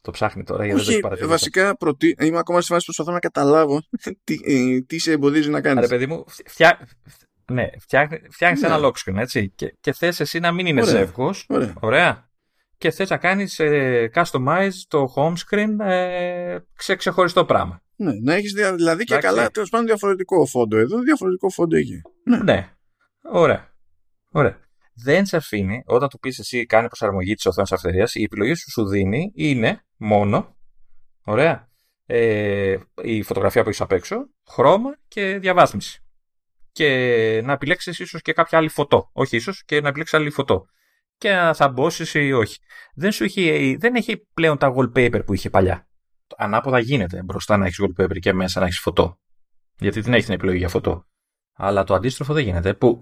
[0.04, 2.16] το ψάχνει τώρα γιατί δεν το έχει Βασικά προτι...
[2.20, 3.82] είμαι ακόμα στη φάση που προσπαθώ να καταλάβω
[4.24, 5.82] τι, ε, τι σε εμποδίζει να κάνεις.
[5.82, 6.88] Ρε παιδί μου, φτιά...
[7.52, 8.68] ναι, φτιάχνει ναι.
[8.68, 11.46] ένα lock screen έτσι, και, και θες εσύ να μην είναι ζεύγος.
[11.50, 11.74] Ωραία.
[11.80, 12.30] Ωραία.
[12.78, 17.82] Και θες να κάνεις ε, customize το home screen ε, σε ξεχωριστό πράγμα.
[17.96, 22.02] Ναι, να έχεις δηλαδή και καλά τέλος πάντων διαφορετικό φόντο εδώ, διαφορετικό φόντο εκεί.
[22.24, 22.38] Ναι.
[22.38, 22.70] ναι.
[23.22, 23.74] Ωραία.
[24.32, 24.58] Ωραία
[24.94, 28.72] δεν σε αφήνει, όταν του πεις εσύ κάνει προσαρμογή της οθόνης αυτερία, η επιλογή που
[28.72, 30.58] σου δίνει είναι μόνο,
[31.24, 31.72] ωραία,
[32.06, 34.16] ε, η φωτογραφία που έχεις απ' έξω,
[34.48, 36.04] χρώμα και διαβάθμιση.
[36.72, 39.10] Και να επιλέξεις ίσως και κάποια άλλη φωτό.
[39.14, 40.66] Όχι ίσως, και να επιλέξεις άλλη φωτό.
[41.18, 42.58] Και θα μπώσει ή όχι.
[42.96, 45.88] Δεν, σου έχει, δεν έχει πλέον τα wallpaper που είχε παλιά.
[46.38, 49.20] Ανάποδα γίνεται μπροστά να έχεις wallpaper και μέσα να έχεις φωτό.
[49.78, 51.08] Γιατί δεν έχει την επιλογή για φωτό.
[51.54, 52.74] Αλλά το αντίστροφο δεν γίνεται.
[52.74, 53.00] Που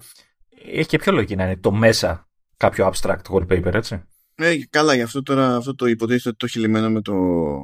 [0.66, 4.04] έχει και πιο λογική να είναι το μέσα κάποιο abstract wallpaper, έτσι.
[4.36, 7.14] Ναι, καλά, γι' αυτό τώρα αυτό το υποτίθεται ότι το έχει λυμμένο με το,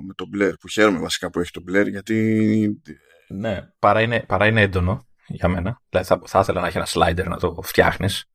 [0.08, 2.82] με το Blur, που χαίρομαι βασικά που έχει το Blur, γιατί...
[3.30, 5.82] Ναι, παρά είναι, παρά είναι έντονο για μένα.
[5.90, 8.26] Δηλαδή θα, θα ήθελα να έχει ένα slider να το φτιάχνεις.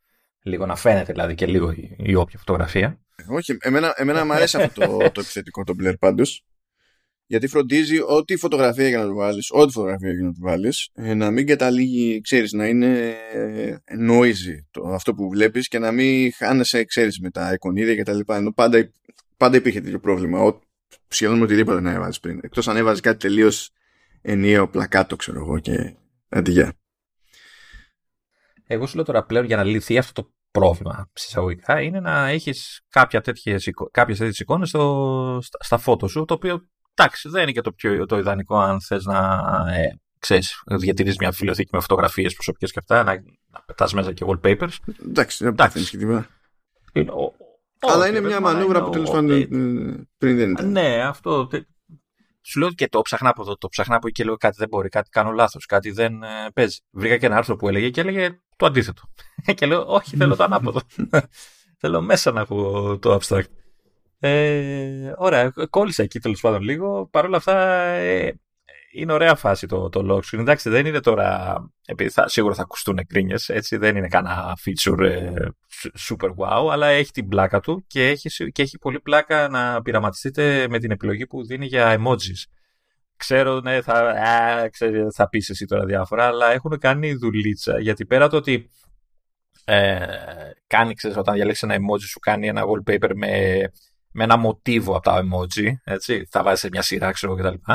[0.42, 3.00] Λίγο να φαίνεται δηλαδή και λίγο η, η όποια φωτογραφία.
[3.28, 6.44] Όχι, εμένα, εμένα μου αρέσει αυτό το, το επιθετικό το Blur πάντως
[7.32, 11.14] γιατί φροντίζει ό,τι φωτογραφία για να το βάλεις, ό,τι φωτογραφία για να το βάλεις, ε,
[11.14, 13.76] να μην καταλήγει, ξέρεις, να είναι ε,
[14.10, 18.12] noisy το, αυτό που βλέπεις και να μην χάνεσαι, ξέρεις, με τα εικονίδια και τα
[18.12, 18.36] λοιπά.
[18.36, 18.90] Ενώ πάντα,
[19.36, 20.60] πάντα υπήρχε τέτοιο πρόβλημα, ο,
[21.08, 22.40] σχεδόν με οτιδήποτε να έβαζες πριν.
[22.42, 23.70] Εκτός αν έβαζες κάτι τελείως
[24.22, 25.94] ενιαίο πλακάτο, ξέρω εγώ, και
[26.28, 26.72] αντιγεια.
[28.66, 32.82] Εγώ σου λέω τώρα πλέον για να λυθεί αυτό το πρόβλημα συσσαγωγικά είναι να έχεις
[32.88, 37.52] κάποια τέτοιες, κάποιες τέτοιες εικόνες στο, στα, στα φώτο σου, το οποίο εντάξει, δεν είναι
[37.52, 42.34] και το πιο το ιδανικό αν θες να ε, ξέρεις, διατηρείς μια βιβλιοθήκη με φωτογραφίες
[42.34, 44.76] προσωπικές και αυτά, να, να πετάς μέσα και wallpapers.
[45.08, 46.28] Εντάξει, δεν πάθαινες και τίποτα.
[47.78, 49.46] Αλλά είναι μια μανούβρα που τέλος πάντων ε,
[50.18, 50.70] πριν δεν ήταν.
[50.70, 51.48] Ναι, αυτό.
[52.44, 54.68] Σου λέω και το ψαχνά από εδώ, το ψαχνά από εκεί και λέω κάτι δεν
[54.68, 56.78] μπορεί, κάτι κάνω λάθος, κάτι δεν ε, παίζει.
[56.90, 59.02] Βρήκα και ένα άρθρο που έλεγε και έλεγε το αντίθετο.
[59.56, 60.80] και λέω, Όχι, θέλω το ανάποδο.
[61.80, 63.61] θέλω μέσα να έχω το abstract.
[64.24, 67.08] Ε, ωραία, κόλλησα εκεί τέλος πάντων λίγο.
[67.10, 68.40] Παρ' όλα αυτά ε,
[68.92, 70.40] είναι ωραία φάση το, το lock screen.
[70.40, 71.56] Εντάξει, δεν είναι τώρα.
[71.86, 75.32] Επειδή θα, σίγουρα θα ακουστούν κρίνιε, έτσι δεν είναι κανένα feature ε,
[76.08, 80.66] super wow, αλλά έχει την πλάκα του και έχει, και έχει πολύ πλάκα να πειραματιστείτε
[80.68, 82.50] με την επιλογή που δίνει για emojis.
[83.16, 88.06] Ξέρω, ναι, θα, α, ξέρω, θα πεις εσύ τώρα διάφορα, αλλά έχουν κάνει δουλίτσα γιατί
[88.06, 88.70] πέρα το ότι
[89.64, 90.06] ε,
[90.66, 93.60] κάνει, ξέρεις, όταν διαλέξεις ένα emoji σου κάνει ένα wallpaper με
[94.12, 97.72] με ένα μοτίβο από τα emoji, έτσι, θα βάζει σε μια σειρά, ξέρω κτλ.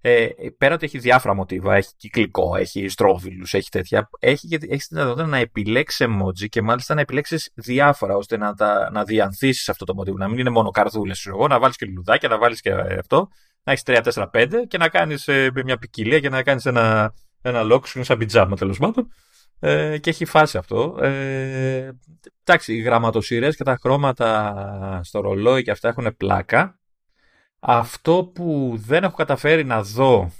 [0.00, 0.28] Ε,
[0.58, 5.26] πέρα ότι έχει διάφορα μοτίβα, έχει κυκλικό, έχει στρόβιλους, έχει τέτοια, έχει, έχει τη δυνατότητα
[5.26, 9.94] να επιλέξει emoji και μάλιστα να επιλέξεις διάφορα ώστε να, τα, να διανθίσεις αυτό το
[9.94, 13.28] μοτίβο, να μην είναι μόνο καρδούλες, εγώ, να βάλεις και λουλουδάκια, να βάλεις και αυτό,
[13.62, 17.14] να έχεις 3, 4, 5 και να κάνεις ε, μια ποικιλία και να κάνεις ένα,
[17.42, 19.08] ένα lock screen σαν πιτζάμα τέλος πάντων
[19.60, 20.98] Ε, και έχει φάσει αυτό.
[21.00, 21.90] Ε,
[22.44, 26.78] εντάξει, οι γραμματοσυρές και τα χρώματα στο ρολόι και αυτά έχουν πλάκα.
[27.60, 30.30] Αυτό που δεν έχω καταφέρει να δω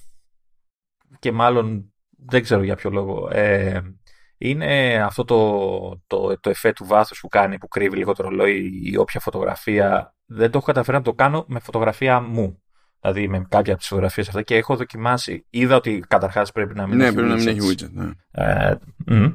[1.18, 1.92] και μάλλον
[2.26, 3.82] δεν ξέρω για ποιο λόγο ε,
[4.38, 8.80] είναι αυτό το, το, το εφέ του βάθους που κάνει που κρύβει λίγο το ρολόι
[8.84, 12.62] ή όποια φωτογραφία δεν το έχω καταφέρει να το κάνω με φωτογραφία μου.
[13.00, 15.46] Δηλαδή με κάποια από τις φωτογραφίες αυτά και έχω δοκιμάσει.
[15.50, 17.36] Είδα ότι καταρχάς πρέπει να μην ναι, έχει πρέπει widgets.
[17.36, 17.90] να μην έχει widget.
[17.90, 18.10] Ναι.
[18.30, 18.74] Ε,
[19.06, 19.32] μμ.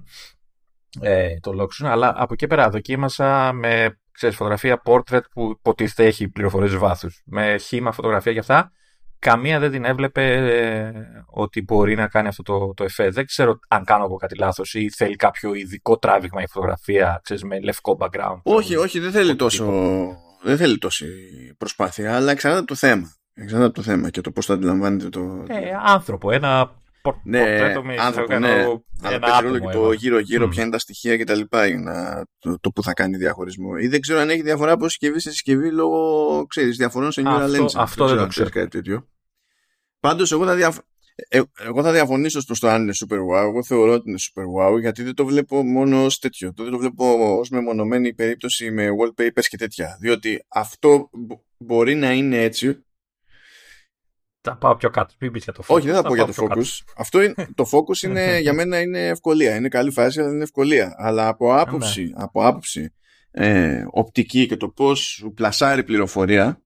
[1.01, 6.05] ε, το lock screen, αλλά από εκεί πέρα δοκίμασα με ξέρεις, φωτογραφία portrait που υποτίθεται
[6.05, 7.21] έχει πληροφορίες βάθους.
[7.25, 8.71] Με χήμα φωτογραφία και αυτά.
[9.19, 10.91] Καμία δεν την έβλεπε ε,
[11.25, 13.09] ότι μπορεί να κάνει αυτό το, το εφέ.
[13.09, 17.43] Δεν ξέρω αν κάνω εγώ κάτι λάθος ή θέλει κάποιο ειδικό τράβηγμα η φωτογραφία, ξέρεις,
[17.43, 18.39] με λευκό background.
[18.43, 19.37] Όχι, όχι, δεν θέλει Τύπο.
[19.43, 19.71] τόσο.
[20.43, 21.05] Δεν θέλει τόση
[21.57, 23.13] προσπάθεια, αλλά εξαρτάται από το θέμα.
[23.33, 25.45] Εξαρτάται από το θέμα και το πώς το αντιλαμβάνεται το.
[25.47, 28.61] Ε, άνθρωπο, ένα πορ- Ναι, πορτρέτο με άνθρωπο, ένα, ναι.
[28.61, 29.69] ένα Αλλά παίζει ρόλο άτομο.
[29.69, 29.95] και το έβαλε.
[29.95, 30.49] γύρω-γύρω, Μμ.
[30.49, 31.39] ποια είναι τα στοιχεία κτλ.
[31.67, 33.77] για να, το, το που θα κάνει διαχωρισμό.
[33.77, 37.27] Ή δεν ξέρω αν έχει διαφορά από συσκευή σε συσκευή λόγω ξέρεις, διαφορών σε neural
[37.27, 37.69] Αυτό- engine.
[37.77, 38.65] αυτό δεν το αν ξέρεις ξέρω.
[38.65, 39.07] κάτι τέτοιο.
[39.99, 40.77] Πάντως εγώ θα, διαφ...
[41.27, 43.41] ε, εγώ θα διαφωνήσω στο, στο αν είναι super wow.
[43.47, 46.51] Εγώ θεωρώ ότι είναι super wow γιατί δεν το βλέπω μόνο ως τέτοιο.
[46.55, 49.97] Δεν το βλέπω ως μεμονωμένη περίπτωση με wallpapers και τέτοια.
[50.01, 52.85] Διότι αυτό μπο- μπορεί να είναι έτσι
[54.45, 55.13] Θα πάω πιο κάτω.
[55.19, 55.75] Μην πεις για το focus.
[55.75, 56.61] όχι, δεν θα πω για το πάω πιο κάτω.
[56.67, 56.93] focus.
[56.97, 59.55] Αυτό είναι, το focus είναι, για μένα είναι ευκολία.
[59.55, 60.95] Είναι καλή φάση, αλλά είναι ευκολία.
[60.97, 62.93] Αλλά από άποψη, από άποψη
[63.31, 66.61] ε, οπτική και το πώς σου πλασάρει πληροφορία,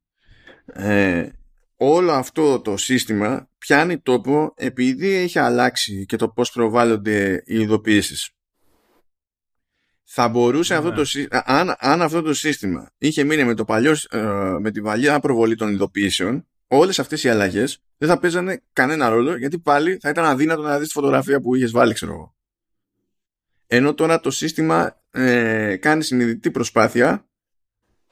[0.66, 1.30] ε,
[1.76, 8.30] όλο αυτό το σύστημα πιάνει τόπο επειδή έχει αλλάξει και το πώς προβάλλονται οι ειδοποιήσεις.
[10.04, 10.80] Θα μπορούσε Ναι.
[10.80, 14.22] αυτό το σύ- αν, αν αυτό το σύστημα είχε μείνει με, το παλιό, ε,
[14.60, 19.38] με την παλιά προβολή των ειδοποιήσεων, όλες αυτές οι αλλαγές δεν θα παίζανε κανένα ρόλο
[19.38, 22.36] γιατί πάλι θα ήταν αδύνατο να δεις τη φωτογραφία που είχες βάλει, ξέρω εγώ.
[23.68, 27.28] Ενώ τώρα το σύστημα ε, κάνει συνειδητή προσπάθεια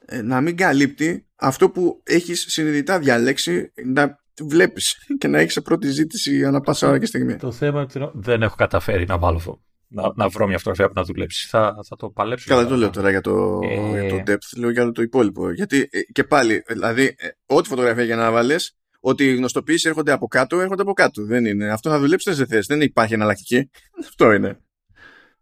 [0.04, 5.60] ε, να μην καλύπτει αυτό που έχεις συνειδητά διαλέξει να βλέπεις και να έχεις σε
[5.60, 7.36] πρώτη ζήτηση ανά πάσα ώρα και στιγμή.
[7.36, 9.60] Το θέμα είναι ότι δεν έχω καταφέρει να βάλω αυτό.
[9.96, 11.48] Να, να βρω μια φωτογραφία που να δουλέψει.
[11.48, 12.48] Θα, θα το παλέψω.
[12.48, 14.00] Καλά, δεν το λέω τώρα για το, Ε.
[14.00, 15.50] για το depth, λέω για το υπόλοιπο.
[15.50, 20.12] Γιατί ε, και πάλι, δηλαδή, ε, ό,τι φωτογραφία για να βάλεις, ότι οι γνωστοποιήσεις έρχονται
[20.12, 21.24] από κάτω, έρχονται από κάτω.
[21.24, 21.70] Δεν είναι.
[21.72, 22.66] Αυτό θα δουλέψεις δεν θες.
[22.66, 23.70] Δεν υπάρχει εναλλακτική.
[24.08, 24.60] Αυτό είναι.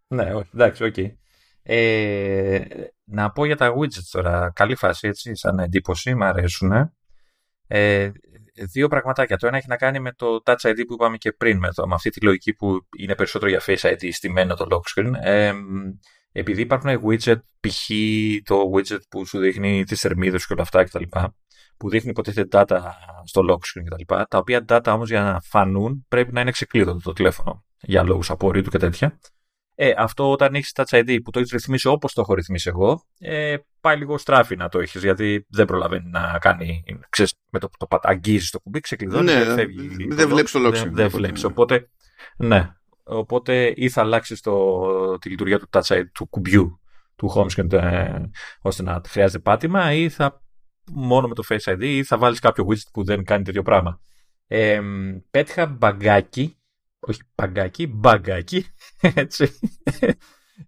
[0.06, 0.96] Ναι, όχι, εντάξει, οκ.
[1.62, 2.60] Ε,
[3.04, 4.52] να πω για τα widgets τώρα.
[4.54, 6.72] Καλή φάση, έτσι, σαν εντύπωση, μου αρέσουν.
[7.66, 8.10] Ε,
[8.54, 9.36] δύο πραγματάκια.
[9.36, 11.86] Το ένα έχει να κάνει με το Touch ID που είπαμε και πριν, με, το,
[11.86, 15.12] με αυτή τη λογική που είναι περισσότερο για Face ID στημένο το lock screen.
[15.22, 15.52] Ε,
[16.32, 17.90] επειδή υπάρχουν widget, π.χ.
[18.44, 21.02] το widget που σου δείχνει τις θερμίδες και όλα αυτά κτλ.
[21.76, 22.80] που δείχνει υποτίθεται data
[23.24, 24.14] στο lock screen κτλ.
[24.28, 28.30] Τα οποία data όμως για να φανούν πρέπει να είναι ξεκλείδωτο το τηλέφωνο για λόγους
[28.30, 29.18] απορρήτου και τέτοια.
[29.74, 33.02] Ε, αυτό όταν έχεις Touch ID που το έχεις ρυθμίσει όπως το έχω ρυθμίσει εγώ,
[33.18, 36.82] ε, πάει λίγο στράφη να το έχεις γιατί δεν προλαβαίνει να κάνει.
[37.08, 40.06] Ξέρεις, με το που το αγγίζεις το κουμπί, ξεκλειδώνει Ναι, και φεύγει.
[40.14, 41.42] δεν βλέπεις το lock screen, Δεν, δεν οπότε, βλέπεις.
[41.42, 41.48] ναι.
[41.50, 41.88] Οπότε,
[42.36, 42.72] ναι.
[43.04, 44.40] Οπότε ή θα αλλάξεις
[45.20, 46.80] τη λειτουργία του Touch ID, του κουμπιού
[47.16, 48.20] του home screen ε,
[48.60, 50.42] ώστε να χρειάζεται πάτημα ή θα
[50.92, 54.00] μόνο με το Face ID ή θα βάλεις κάποιο widget που δεν κάνει τέτοιο πράγμα.
[54.46, 54.80] Ε,
[55.30, 56.56] πέτυχα μπαγκάκι,
[57.06, 58.66] όχι μπαγκάκι, μπαγκάκι,
[59.14, 59.58] έτσι,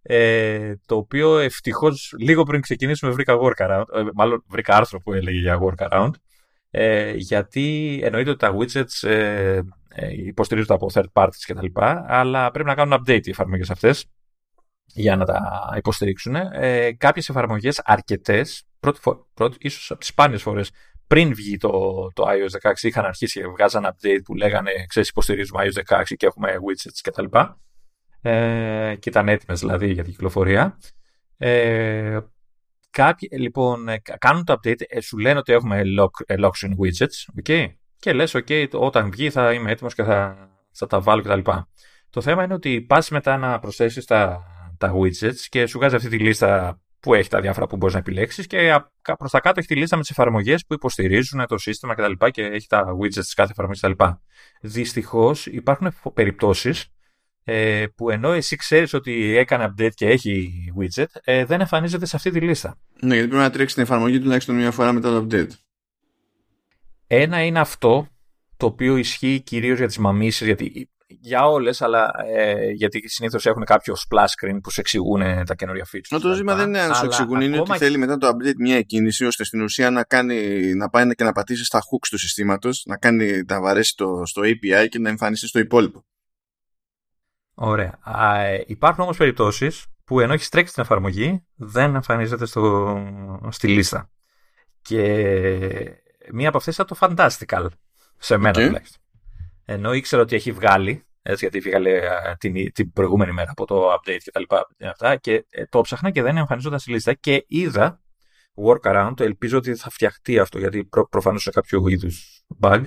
[0.02, 5.38] ε, το οποίο ευτυχώς λίγο πριν ξεκινήσουμε βρήκα workaround, ε, μάλλον βρήκα άρθρο που έλεγε
[5.38, 6.10] για workaround,
[6.70, 12.04] ε, γιατί εννοείται ότι τα widgets ε, ε, υποστηρίζονται από third parties και τα λοιπά,
[12.08, 14.06] αλλά πρέπει να κάνουν update οι εφαρμογές αυτές
[14.86, 16.34] για να τα υποστηρίξουν.
[16.34, 20.70] Ε, κάποιες εφαρμογές, αρκετές, πρώτη, φο- πρώτη, ίσως από τις σπάνιες φορές
[21.06, 21.70] πριν βγει το,
[22.12, 26.26] το iOS 16 είχαν αρχίσει και βγάζαν update που λέγανε ξέρεις υποστηρίζουμε iOS 16 και
[26.26, 27.60] έχουμε widgets και τα λοιπά.
[28.20, 30.78] Ε, και ήταν έτοιμες δηλαδή για την κυκλοφορία.
[31.36, 32.18] Ε,
[32.90, 36.70] κάποιοι λοιπόν ε, κάνουν το update, ε, σου λένε ότι έχουμε lock, ε, lock screen
[36.70, 37.66] widgets okay?
[37.98, 41.36] και λες ok όταν βγει θα είμαι έτοιμος και θα, θα τα βάλω και τα
[41.36, 41.68] λοιπά.
[42.10, 44.42] Το θέμα είναι ότι πας μετά να προσθέσεις τα,
[44.78, 48.00] τα widgets και σου βγάζει αυτή τη λίστα που έχει τα διάφορα που μπορείς να
[48.00, 48.82] επιλέξεις και
[49.18, 52.12] προς τα κάτω έχει τη λίστα με τις εφαρμογές που υποστηρίζουν το σύστημα κτλ.
[52.12, 54.04] Και, και έχει τα widgets της κάθε εφαρμογής κτλ.
[54.60, 56.92] Δυστυχώς υπάρχουν περιπτώσεις
[57.44, 62.16] ε, που ενώ εσύ ξέρεις ότι έκανε update και έχει widget, ε, δεν εμφανίζεται σε
[62.16, 62.78] αυτή τη λίστα.
[63.00, 65.50] Ναι, γιατί πρέπει να τρέξει την εφαρμογή τουλάχιστον μια φορά μετά το update.
[67.06, 68.08] Ένα είναι αυτό
[68.56, 70.90] το οποίο ισχύει κυρίως για τις μαμίσει, γιατί
[71.20, 75.86] για όλες, αλλά ε, γιατί συνήθως έχουν κάποιο splash screen που σου εξηγούν τα καινούργια
[75.92, 76.16] features.
[76.16, 78.76] No, το ζήτημα δεν είναι αν σου εξηγούν, είναι ότι θέλει μετά το update μια
[78.76, 82.82] εκκίνηση ώστε στην ουσία να, κάνει, να πάει και να πατήσει στα hooks του συστήματος,
[82.86, 86.04] να κάνει να βαρέσει το, στο API και να εμφανιστεί στο υπόλοιπο.
[87.54, 87.98] Ωραία.
[88.00, 92.98] Α, ε, υπάρχουν όμως περιπτώσεις που ενώ έχεις τρέξει την εφαρμογή δεν εμφανίζεται στο,
[93.48, 94.10] στη λίστα.
[94.82, 95.02] Και
[96.32, 97.66] μία από αυτές ήταν το Fantastical,
[98.18, 98.66] σε μένα okay.
[98.66, 99.02] τουλάχιστον.
[99.68, 102.00] Ενώ ήξερα ότι έχει βγάλει, έτσι, γιατί βγάλε
[102.38, 106.10] την, την προηγούμενη μέρα από το update και τα λοιπά αυτά, και ε, το ψάχνα
[106.10, 108.00] και δεν εμφανίζονταν στη λίστα και είδα
[108.54, 112.84] workaround, ελπίζω ότι θα φτιαχτεί αυτό, γιατί προ, προφανώς σε κάποιο είδους bug,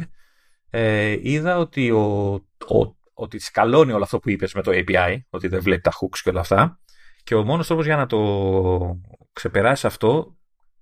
[0.70, 2.34] ε, είδα ότι, ο,
[2.68, 6.18] ο, ότι σκαλώνει όλο αυτό που είπες με το API, ότι δεν βλέπει τα hooks
[6.24, 6.80] και όλα αυτά,
[7.24, 9.00] και ο μόνος τρόπος για να το
[9.34, 10.38] ξεπεράσει αυτό,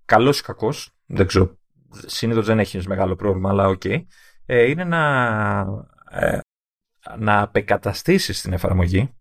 [0.06, 1.58] καλός ή κακός, δεν ξέρω,
[2.06, 4.02] συνήθως δεν έχεις μεγάλο πρόβλημα, αλλά okay, okay,
[4.50, 5.02] ε, είναι να,
[6.10, 6.40] ε,
[7.18, 9.16] να απεγκαταστήσεις την εφαρμογή,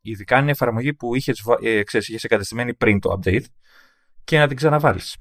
[0.00, 3.44] ειδικά είναι εφαρμογή που είχες, ε, ξέρεις, είχες εγκαταστημένη πριν το update,
[4.24, 5.16] και να την ξαναβάλεις.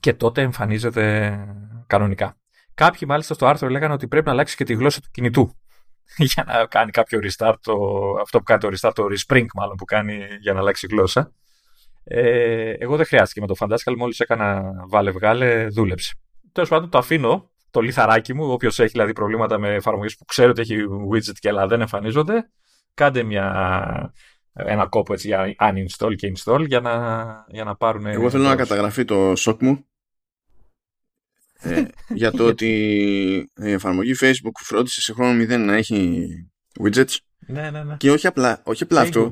[0.00, 1.38] Και τότε εμφανίζεται
[1.86, 2.38] κανονικά.
[2.74, 5.54] Κάποιοι μάλιστα στο άρθρο λέγανε ότι πρέπει να αλλάξει και τη γλώσσα του κινητού
[6.34, 7.74] για να κάνει κάποιο restart, το,
[8.20, 11.32] αυτό που κάνει το restart, το respring μάλλον που κάνει για να αλλάξει γλώσσα.
[12.04, 16.14] Ε, εγώ δεν χρειάστηκε με το Fantastical, μόλις έκανα βάλε βγάλε, δούλεψε.
[16.54, 20.50] Τέλος πάντων το αφήνω το λιθαράκι μου, όποιος έχει δηλαδή προβλήματα με εφαρμογές που ξέρει
[20.50, 20.76] ότι έχει
[21.12, 22.50] widget και αλλά δεν εμφανίζονται,
[22.94, 24.12] κάντε μια,
[24.52, 26.94] ένα κόπο έτσι για uninstall και install για να,
[27.48, 28.06] για να πάρουν.
[28.06, 29.86] Εγώ θέλω να καταγραφεί το σοκ μου
[31.52, 31.84] ε,
[32.20, 32.70] για το ότι
[33.56, 36.28] η εφαρμογή Facebook φρόντισε σε χρόνο 0 να έχει
[36.82, 37.16] widgets.
[37.46, 37.96] Ναι, ναι, ναι.
[37.96, 39.30] Και όχι απλά, όχι απλά αυτό.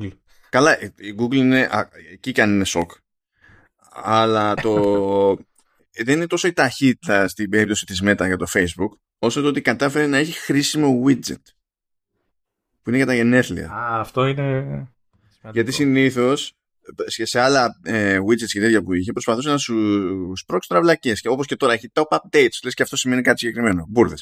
[0.51, 1.69] Καλά, η Google είναι
[2.13, 2.91] εκεί και αν είναι σοκ.
[3.93, 4.73] Αλλά το
[5.93, 9.61] δεν είναι τόσο η ταχύτητα στην περίπτωση της Meta για το Facebook, όσο το ότι
[9.61, 11.43] κατάφερε να έχει χρήσιμο widget.
[12.83, 13.71] Που είναι για τα γενέθλια.
[13.71, 14.89] Α, αυτό είναι.
[15.53, 16.53] Γιατί συνήθως
[17.07, 21.13] σε άλλα ε, widgets και τέτοια που είχε προσπαθούσε να σου σπρώξει τραυλακίε.
[21.13, 23.87] Και όπως και τώρα έχει top updates, λες και αυτό σημαίνει κάτι συγκεκριμένο.
[23.89, 24.15] Μπούρδε.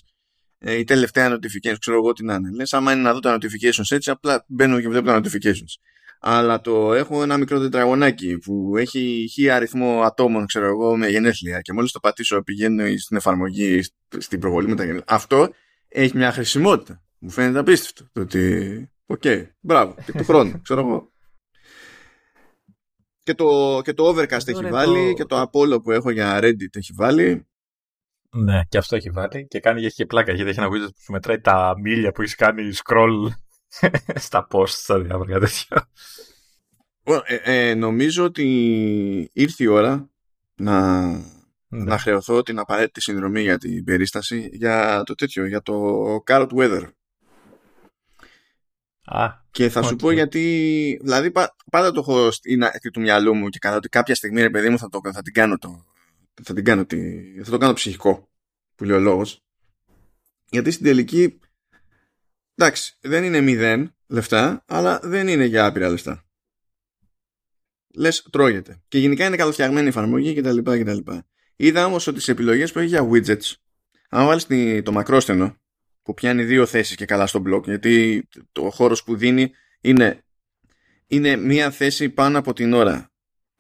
[0.59, 2.51] Ε, η τελευταία notification, ξέρω εγώ τι να είναι.
[2.51, 5.75] Λες, άμα είναι να δω τα notifications έτσι, απλά μπαίνω και βλέπω τα notifications
[6.23, 11.61] αλλά το έχω ένα μικρό τετραγωνάκι που έχει χι αριθμό ατόμων, ξέρω εγώ, με γενέθλια
[11.61, 13.83] και μόλις το πατήσω πηγαίνω στην εφαρμογή,
[14.19, 15.05] στην προβολή με τα γενέθλια.
[15.09, 15.49] Αυτό
[15.89, 17.03] έχει μια χρησιμότητα.
[17.19, 18.09] Μου φαίνεται απίστευτο.
[18.13, 21.13] Το ότι, okay, okay, μπράβο, και του χρόνου, ξέρω εγώ.
[23.23, 26.93] Και το, και το Overcast έχει βάλει και το Apollo που έχω για Reddit έχει
[26.97, 27.49] βάλει.
[28.31, 31.01] Ναι, και αυτό έχει βάλει και κάνει έχει και πλάκα γιατί έχει ένα widget που
[31.03, 33.29] σου μετράει τα μίλια που έχεις κάνει scroll
[34.27, 35.89] στα post, στα διάφορα τέτοια.
[37.03, 38.45] Ε, ε, νομίζω ότι
[39.33, 40.11] ήρθε η ώρα
[40.55, 41.85] να, ναι.
[41.85, 45.95] να χρεωθώ την απαραίτητη συνδρομή για την περίσταση για το τέτοιο, για το
[46.27, 46.83] Carrot Weather.
[49.05, 51.31] Α, και θα σου πω γιατί, δηλαδή
[51.71, 54.69] πάντα το έχω στην άκρη του μυαλού μου και κατά ότι κάποια στιγμή ρε παιδί
[54.69, 55.85] μου θα, το, θα την κάνω το,
[56.43, 56.99] θα, την κάνω τη,
[57.43, 58.29] θα το κάνω ψυχικό
[58.75, 59.43] που λέει ο λόγος
[60.51, 61.39] γιατί στην τελική
[62.65, 66.25] εντάξει, δεν είναι μηδέν λεφτά, αλλά δεν είναι για άπειρα λεφτά.
[67.95, 68.83] Λες, τρώγεται.
[68.89, 70.59] Και γενικά είναι καλοφτιαγμένη η εφαρμογή κτλ.
[70.59, 70.99] κτλ.
[71.57, 73.53] Είδα όμως ότι σε επιλογές που έχει για widgets,
[74.09, 74.47] αν βάλεις
[74.83, 75.57] το μακρόστενο,
[76.03, 79.51] που πιάνει δύο θέσεις και καλά στο blog, γιατί το χώρος που δίνει
[79.81, 80.25] είναι,
[81.07, 83.13] είναι μία θέση πάνω από την ώρα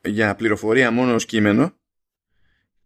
[0.04, 1.74] για πληροφορία μόνο ως κείμενο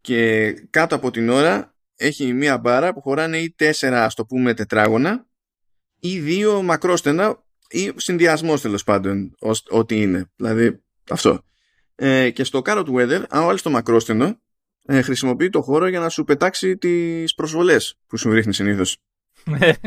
[0.01, 4.55] και κάτω από την ώρα έχει μία μπάρα που χωράνε ή τέσσερα ας το πούμε
[4.55, 5.27] τετράγωνα
[6.05, 9.35] ή δύο μακρόστενα ή συνδυασμός τέλος πάντων
[9.69, 10.31] ό,τι είναι.
[10.37, 11.43] Δηλαδή αυτό.
[11.95, 14.41] Ε, και στο Carrot Weather, αν βάλεις το μακρόστενο,
[14.83, 18.99] ε, χρησιμοποιεί το χώρο για να σου πετάξει τις προσβολές που σου ρίχνει συνήθως.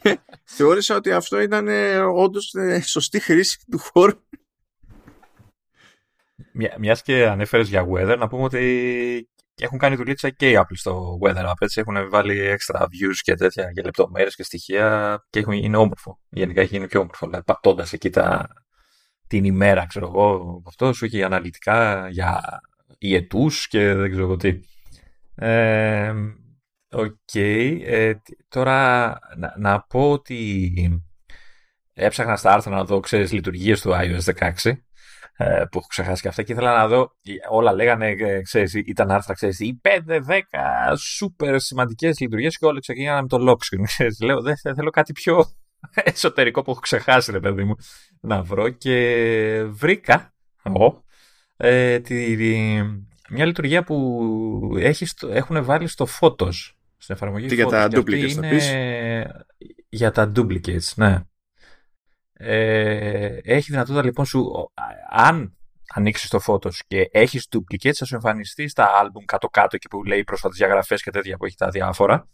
[0.00, 4.20] και θεώρησα ότι αυτό ήταν ε, όντως ε, σωστή χρήση του χώρου.
[6.78, 9.30] Μιας και ανέφερες για weather, να πούμε ότι
[9.64, 11.54] έχουν κάνει δουλίτσα και οι Apple στο Weather App.
[11.58, 11.80] Έτσι.
[11.80, 16.20] Έχουν βάλει extra views και τέτοια για λεπτομέρειες και στοιχεία και έχουν, είναι όμορφο.
[16.28, 17.26] Γενικά έχει γίνει πιο όμορφο.
[17.26, 18.48] Δηλαδή, πατώντας εκεί τα,
[19.26, 22.40] την ημέρα, ξέρω εγώ, αυτό σου έχει αναλυτικά για
[22.98, 24.60] υετούς και δεν ξέρω τι.
[25.34, 26.12] Ε,
[26.92, 27.34] Οκ.
[27.34, 28.14] Ε,
[28.48, 31.02] τώρα να, να, πω ότι
[31.92, 34.72] έψαχνα στα άρθρα να δω, ξέρεις, λειτουργίες του iOS 16 ε,
[35.70, 37.10] που έχω ξεχάσει και αυτά και ήθελα να δω,
[37.50, 43.20] όλα λέγανε, ε, ξέρεις, ήταν άρθρα, ξέρεις, οι 5-10 σούπερ σημαντικές λειτουργίες και όλα ξεκίνησαν
[43.22, 43.82] με το lock screen.
[43.92, 45.44] Ξέρεις, λέω, δεν θέλω κάτι πιο
[45.94, 47.74] εσωτερικό που έχω ξεχάσει, ρε παιδί μου,
[48.20, 51.02] να βρω και βρήκα ο,
[51.56, 52.36] ε, τη,
[53.30, 56.54] μια λιτουργία που έχει έχουν βάλει στο Photos,
[56.96, 59.44] στην εφαρμογή Τι, για τα duplicates είναι...
[59.88, 61.20] Για τα duplicates, ναι.
[62.42, 64.70] Ε, έχει δυνατότητα λοιπόν σου,
[65.10, 65.56] αν
[65.94, 70.24] ανοίξεις το Photos και έχεις duplicates, θα σου εμφανιστεί στα album κάτω-κάτω και που λέει
[70.24, 72.28] πρόσφατες διαγραφές και τέτοια που έχει τα διάφορα.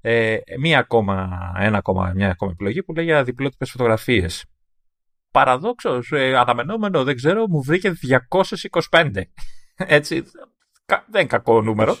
[0.00, 1.28] Ε, μία ακόμα,
[1.58, 4.44] ένα ακόμα, μια ακόμα επιλογή που λέει για διπλότυπες φωτογραφίες.
[5.30, 9.22] Παραδόξως, ε, αναμενόμενο, δεν ξέρω, μου βρήκε 225.
[9.76, 10.22] Έτσι,
[10.86, 11.96] δεν είναι κακό νούμερο.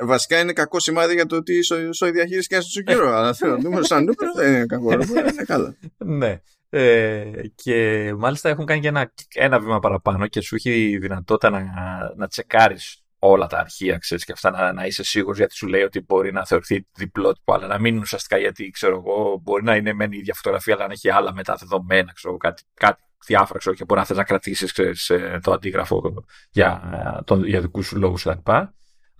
[0.00, 3.08] Βασικά είναι κακό σημάδι για το ότι σοϊ διαχείρισης και στο κύριο.
[3.16, 4.92] Αλλά θέλω νούμερο σαν νούμερο δεν είναι κακό.
[4.92, 5.76] Είναι καλά.
[5.96, 6.40] Ναι.
[6.70, 11.62] Ε, και μάλιστα έχουν κάνει και ένα, ένα βήμα παραπάνω και σου έχει δυνατότητα να,
[12.16, 15.82] να τσεκάρεις όλα τα αρχεία, ξέρεις, και αυτά να, να είσαι σίγουρος γιατί σου λέει
[15.82, 19.76] ότι μπορεί να θεωρηθεί διπλότυπο, αλλά να μην είναι ουσιαστικά γιατί, ξέρω εγώ, μπορεί να
[19.76, 23.74] είναι μεν η ίδια φωτογραφία, αλλά να έχει άλλα μεταδεδομένα, ξέρω κάτι, κάτι διάφορα, ξέρω,
[23.76, 28.22] και μπορεί να θες να κρατήσεις ε, το αντίγραφο για, το, για δικούς σου λόγους
[28.22, 28.50] κτλ.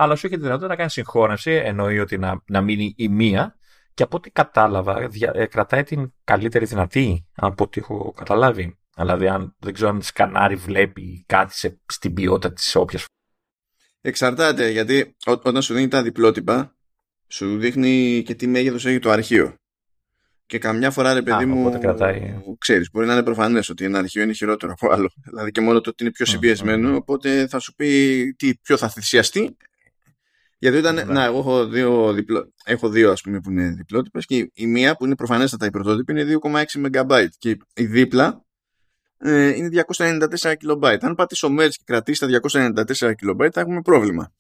[0.01, 3.57] Αλλά σου έχει τη δυνατότητα να κάνει συγχώνευση, εννοεί ότι να, να μείνει η μία,
[3.95, 8.79] και από ό,τι κατάλαβα, ε, κρατάει την καλύτερη δυνατή από ό,τι έχω καταλάβει.
[8.97, 13.05] Δηλαδή, αν δεν ξέρω αν σκανάρι, βλέπει κάτι σε, στην ποιότητα της όποιας
[14.01, 16.77] Εξαρτάται, γιατί ό, όταν σου δίνει τα διπλότυπα,
[17.29, 19.55] σου δείχνει και τι μέγεθος έχει το αρχείο.
[20.47, 22.43] Και καμιά φορά, ρε παιδί Α, μου, κρατάει.
[22.59, 25.11] ξέρεις, μπορεί να είναι προφανές ότι ένα αρχείο είναι χειρότερο από άλλο.
[25.25, 28.89] Δηλαδή και μόνο το ότι είναι πιο συμπιεσμένο, οπότε θα σου πει τι πιο θα
[28.89, 29.57] θυσιαστεί.
[30.59, 31.05] Γιατί ήταν, ναι.
[31.05, 34.97] να, εγώ έχω δύο, διπλό, έχω δύο ας πούμε που είναι διπλότυπες και η μία
[34.97, 38.45] που είναι προφανέστατα η πρωτότυπη είναι 2,6 MB και η δίπλα
[39.19, 40.97] ε, είναι 294 KB.
[41.01, 44.33] Αν πατήσω merge και κρατήσει τα 294 KB θα έχουμε πρόβλημα.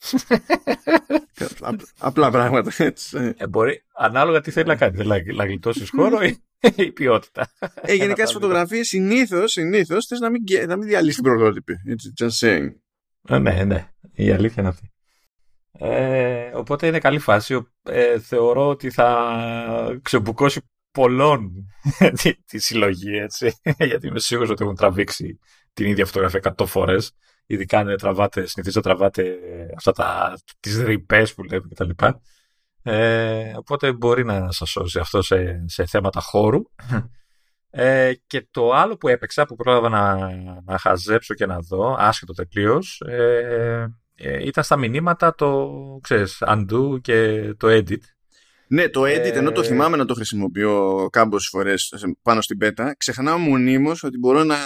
[1.98, 3.34] Απλά πράγματα έτσι.
[3.36, 4.96] Ε, μπορεί, ανάλογα τι θέλει να κάνει.
[4.96, 6.42] Θέλει να γλιτώσει χώρο ή
[6.76, 7.48] η ποιότητα.
[7.74, 11.74] Ε, γενικά στις φωτογραφίες συνήθω συνήθως, θες να μην, να μην διαλύσει την πρωτότυπη.
[12.20, 12.68] just saying.
[13.28, 13.88] Ε, ναι, ναι.
[14.12, 14.89] Η αλήθεια είναι αυτή.
[15.82, 17.66] Ε, οπότε είναι καλή φάση.
[17.82, 21.50] Ε, θεωρώ ότι θα ξεμπουκώσει πολλών
[22.22, 23.60] τη, τη συλλογή, έτσι.
[23.88, 25.38] Γιατί είμαι σίγουρος ότι έχουν τραβήξει
[25.72, 27.12] την ίδια φωτογραφία 100 φορές.
[27.46, 29.38] Ειδικά αν τραβάτε, συνηθίζω να τραβάτε
[29.76, 31.90] αυτά τα, τις ρηπές που λέμε κτλ.
[32.82, 36.62] Ε, οπότε μπορεί να σας σώσει αυτό σε, σε θέματα χώρου.
[37.70, 40.30] Ε, και το άλλο που έπαιξα, που πρόλαβα να,
[40.64, 43.86] να χαζέψω και να δω, άσχετο τελείως, ε,
[44.22, 45.70] ε, ήταν στα μηνύματα το,
[46.02, 48.00] ξέρεις, undo και το edit.
[48.68, 49.38] Ναι, το edit, ε...
[49.38, 54.44] ενώ το θυμάμαι να το χρησιμοποιώ κάμποσες φορές πάνω στην πέτα, ξεχνάω μονίμως ότι μπορώ
[54.44, 54.56] να,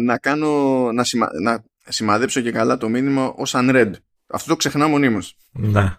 [0.00, 0.48] να κάνω,
[0.92, 3.92] να, σημα, να σημαδέψω και καλά το μήνυμα ως unread.
[4.26, 5.36] Αυτό το ξεχνάω μονίμως.
[5.52, 5.96] Ναι.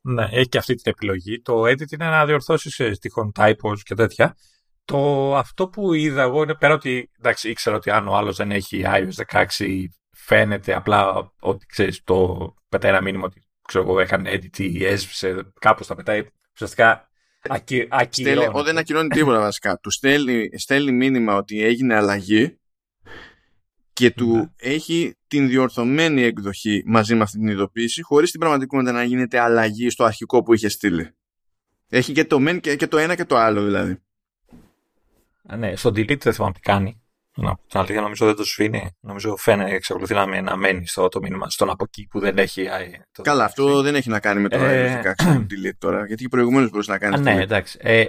[0.00, 1.40] Ναι, έχει και αυτή την επιλογή.
[1.40, 4.36] Το edit είναι να διορθώσεις τυχόν typos και τέτοια.
[4.84, 8.50] Το, αυτό που είδα εγώ είναι πέρα ότι εντάξει, ήξερα ότι αν ο άλλος δεν
[8.50, 9.84] έχει iOS 16
[10.24, 15.52] φαίνεται απλά ότι ξέρεις, το πετάει ένα μήνυμα ότι ξέρω εγώ έκανε edit ή έσβησε,
[15.60, 17.08] κάπως τα πετάει ουσιαστικά
[17.48, 18.36] ακυ, ακυρώνει.
[18.36, 19.78] Στέλνει, δεν ακυρώνει τίποτα βασικά.
[19.78, 22.58] Του στέλνει, στέλνει μήνυμα ότι έγινε αλλαγή
[23.92, 24.50] και του ναι.
[24.56, 29.90] έχει την διορθωμένη εκδοχή μαζί με αυτή την ειδοποίηση χωρίς την πραγματικότητα να γίνεται αλλαγή
[29.90, 31.10] στο αρχικό που είχε στείλει.
[31.88, 34.02] Έχει και το μεν και, και το ένα και το άλλο δηλαδή.
[35.46, 37.02] Α, ναι, στο delete δεν θυμάμαι τι κάνει.
[37.36, 38.96] Να, την αλήθεια νομίζω δεν το σφίνει.
[39.00, 42.68] Νομίζω φαίνεται, εξακολουθεί να, να μένει στο το μήνυμα στον από εκεί που δεν έχει.
[43.12, 45.00] Το Καλά, αυτό δεν έχει να κάνει με το ε...
[45.18, 46.06] 16 delete τώρα.
[46.06, 47.20] Γιατί προηγουμένως μπορούσε να κάνεις.
[47.20, 47.78] ναι, εντάξει.
[47.82, 48.04] Ε,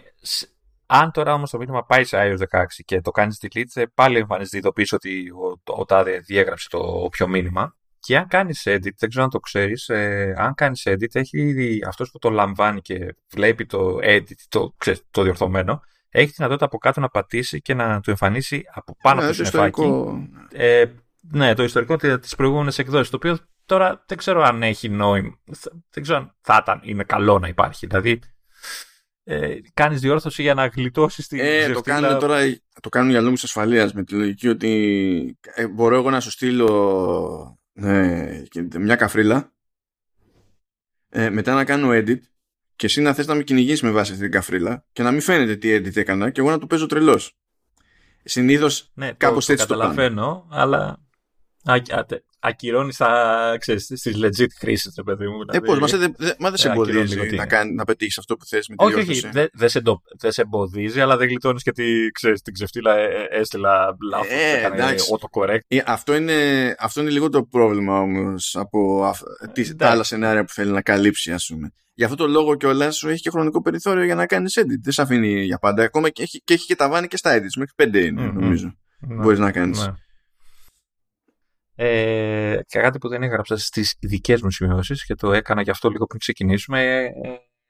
[0.86, 4.18] αν τώρα όμως το μήνυμα πάει σε iOS 16 και το κάνεις delete, ε, πάλι
[4.18, 7.76] εμφανίζεται ειδοποίηση ότι ο, ο, τάδε διέγραψε το όποιο μήνυμα.
[8.00, 12.12] Και αν κάνεις edit, δεν ξέρω αν το ξέρεις, ε, αν κάνεις edit, έχει αυτός
[12.12, 15.82] που το λαμβάνει και βλέπει το edit, το, ξέρεις, το διορθωμένο,
[16.16, 19.38] έχει τη δυνατότητα από κάτω να πατήσει και να του εμφανίσει από πάνω ναι, από
[19.38, 19.82] το συνεφάκι.
[20.52, 20.86] Ε,
[21.22, 23.10] ναι, το ιστορικό τη προηγούμενης εκδόσης.
[23.10, 25.40] Το οποίο τώρα δεν ξέρω αν έχει νόημα.
[25.90, 27.88] Δεν ξέρω αν θα ήταν, είναι καλό να υπάρχει.
[27.88, 28.20] Δηλαδή,
[29.24, 31.40] ε, κάνεις διόρθωση για να γλιτώσεις την.
[31.42, 32.40] Ε, το κάνουν τώρα
[32.82, 37.60] το κάνουν για λόγου ασφαλείας με τη λογική ότι ε, μπορώ εγώ να σου στείλω
[37.74, 38.44] ε,
[38.80, 39.54] μια καφρίλα.
[41.10, 42.20] Ε, μετά να κάνω edit
[42.76, 45.22] και εσύ να θες να με κυνηγήσει με βάση αυτή την καφρίλα και να μην
[45.22, 47.36] φαίνεται τι edit έκανα και εγώ να το παίζω τρελός.
[48.24, 51.00] Συνήθως ναι, κάπως έτσι το καταλαβαίνω, αλλά
[52.40, 53.02] ακυρώνεις
[53.78, 55.38] στις legit χρήσεις, ρε παιδί μου.
[55.52, 55.88] Ε, πώς, μα,
[56.50, 59.48] δεν σε εμποδίζει να, κάνει, να πετύχεις αυτό που θες με τη Όχι, όχι, δεν
[59.54, 59.82] δε σε,
[60.18, 61.72] σε εμποδίζει, αλλά δεν γλιτώνεις και
[62.14, 64.28] ξέρεις, την ξεφτύλα ε, ε, έστειλα λάθος.
[64.30, 65.10] Ε, εντάξει.
[65.12, 65.60] autocorrect.
[65.68, 69.12] Ε, αυτό, είναι, αυτό είναι λίγο το πρόβλημα όμως από
[69.78, 71.74] τα άλλα σενάρια που θέλει να καλύψει, ας πούμε.
[71.98, 74.80] Γι' αυτό το λόγο κιόλας σου έχει και χρονικό περιθώριο για να κάνεις edit.
[74.82, 75.84] Δεν σε αφήνει για πάντα.
[75.84, 77.56] Ακόμα και έχει και, έχει και τα βάνη και στα edits.
[77.58, 78.34] Μέχρι πέντε είναι, mm-hmm.
[78.34, 78.76] νομίζω.
[79.00, 79.86] Ναι, Μπορείς να κάνεις.
[79.86, 79.94] Ναι.
[81.76, 85.90] Ε, και κάτι που δεν έγραψα στις δικές μου σημειώσεις και το έκανα γι' αυτό
[85.90, 87.04] λίγο πριν ξεκινήσουμε.
[87.04, 87.12] Ε,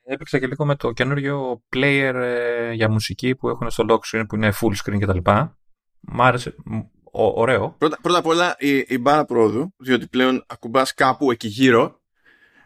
[0.03, 4.23] έπαιξα και λίγο με το καινούριο player ε, για μουσική που έχουν στο lock screen
[4.27, 5.31] που είναι full screen κτλ.
[5.99, 6.55] Μ' άρεσε.
[7.11, 7.75] Ο, ωραίο.
[7.77, 12.01] Πρώτα, πρώτα απ' όλα η, η μπάρα πρόοδου, διότι πλέον ακουμπάς κάπου εκεί γύρω,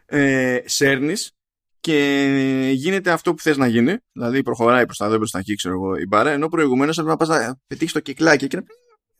[0.05, 1.38] ε, σέρνεις
[1.79, 5.55] και γίνεται αυτό που θες να γίνει, δηλαδή προχωράει προς τα εδώ προς τα εκεί,
[5.55, 8.63] ξέρω εγώ, η μπάρα, ενώ προηγουμένως έπρεπε να πας να πετύχεις το κυκλάκι και να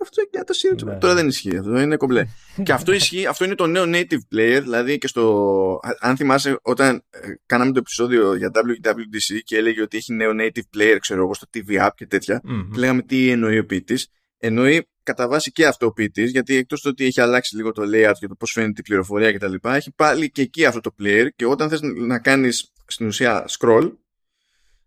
[0.01, 0.85] αυτό είναι το σύριζο.
[0.85, 0.97] Ναι.
[0.97, 2.25] Τώρα δεν ισχύει αυτό, είναι κομπλέ.
[2.63, 5.79] και αυτό ισχύει, αυτό είναι το νέο native player, δηλαδή και στο.
[5.99, 10.77] Αν θυμάσαι, όταν ε, κάναμε το επεισόδιο για WWDC και έλεγε ότι έχει νέο native
[10.77, 12.77] player, ξέρω εγώ, στο TV app και τέτοια, mm-hmm.
[12.77, 14.07] λέγαμε τι εννοεί ο ποιητής.
[14.37, 17.81] Εννοεί κατά βάση και αυτό ο ποιητή, γιατί εκτός του ότι έχει αλλάξει λίγο το
[17.93, 21.27] layout και το πώς φαίνεται η πληροφορία κτλ., έχει πάλι και εκεί αυτό το player
[21.35, 23.91] και όταν θες να κάνεις στην ουσία scroll,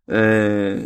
[0.05, 0.85] ε,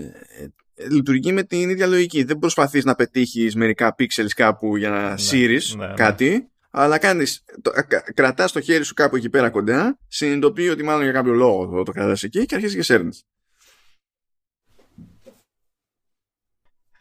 [0.90, 2.24] λειτουργεί με την ίδια λογική.
[2.24, 5.46] Δεν προσπαθείς να πετύχεις μερικά pixels κάπου για να ναι,
[5.76, 5.94] ναι, ναι.
[5.94, 7.70] κάτι, αλλά κάνεις, το,
[8.14, 11.82] κρατάς το χέρι σου κάπου εκεί πέρα κοντά, συνειδητοποιεί ότι μάλλον για κάποιο λόγο το,
[11.82, 13.24] το κρατάς εκεί και αρχίζεις και σέρνεις.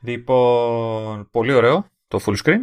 [0.01, 2.61] Λοιπόν, πολύ ωραίο το full screen,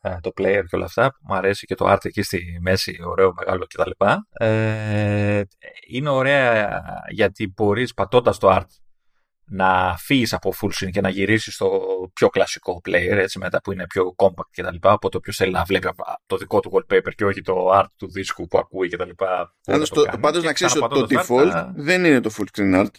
[0.00, 1.16] ε, το player και όλα αυτά.
[1.20, 3.90] Μου αρέσει και το art εκεί στη μέση, ωραίο, μεγάλο κτλ.
[4.32, 5.42] Ε,
[5.88, 8.66] είναι ωραία γιατί μπορείς πατώντας το art
[9.48, 11.80] να φύγεις από full screen και να γυρίσεις στο
[12.12, 14.76] πιο κλασικό player, έτσι μετά που είναι πιο compact κτλ.
[14.80, 15.88] Οπότε όποιο θέλει να βλέπει
[16.26, 19.10] το δικό του wallpaper και όχι το art του δίσκου που ακούει κτλ.
[20.20, 22.90] Πάντως να ξέρεις ότι το default δεν είναι το full screen art.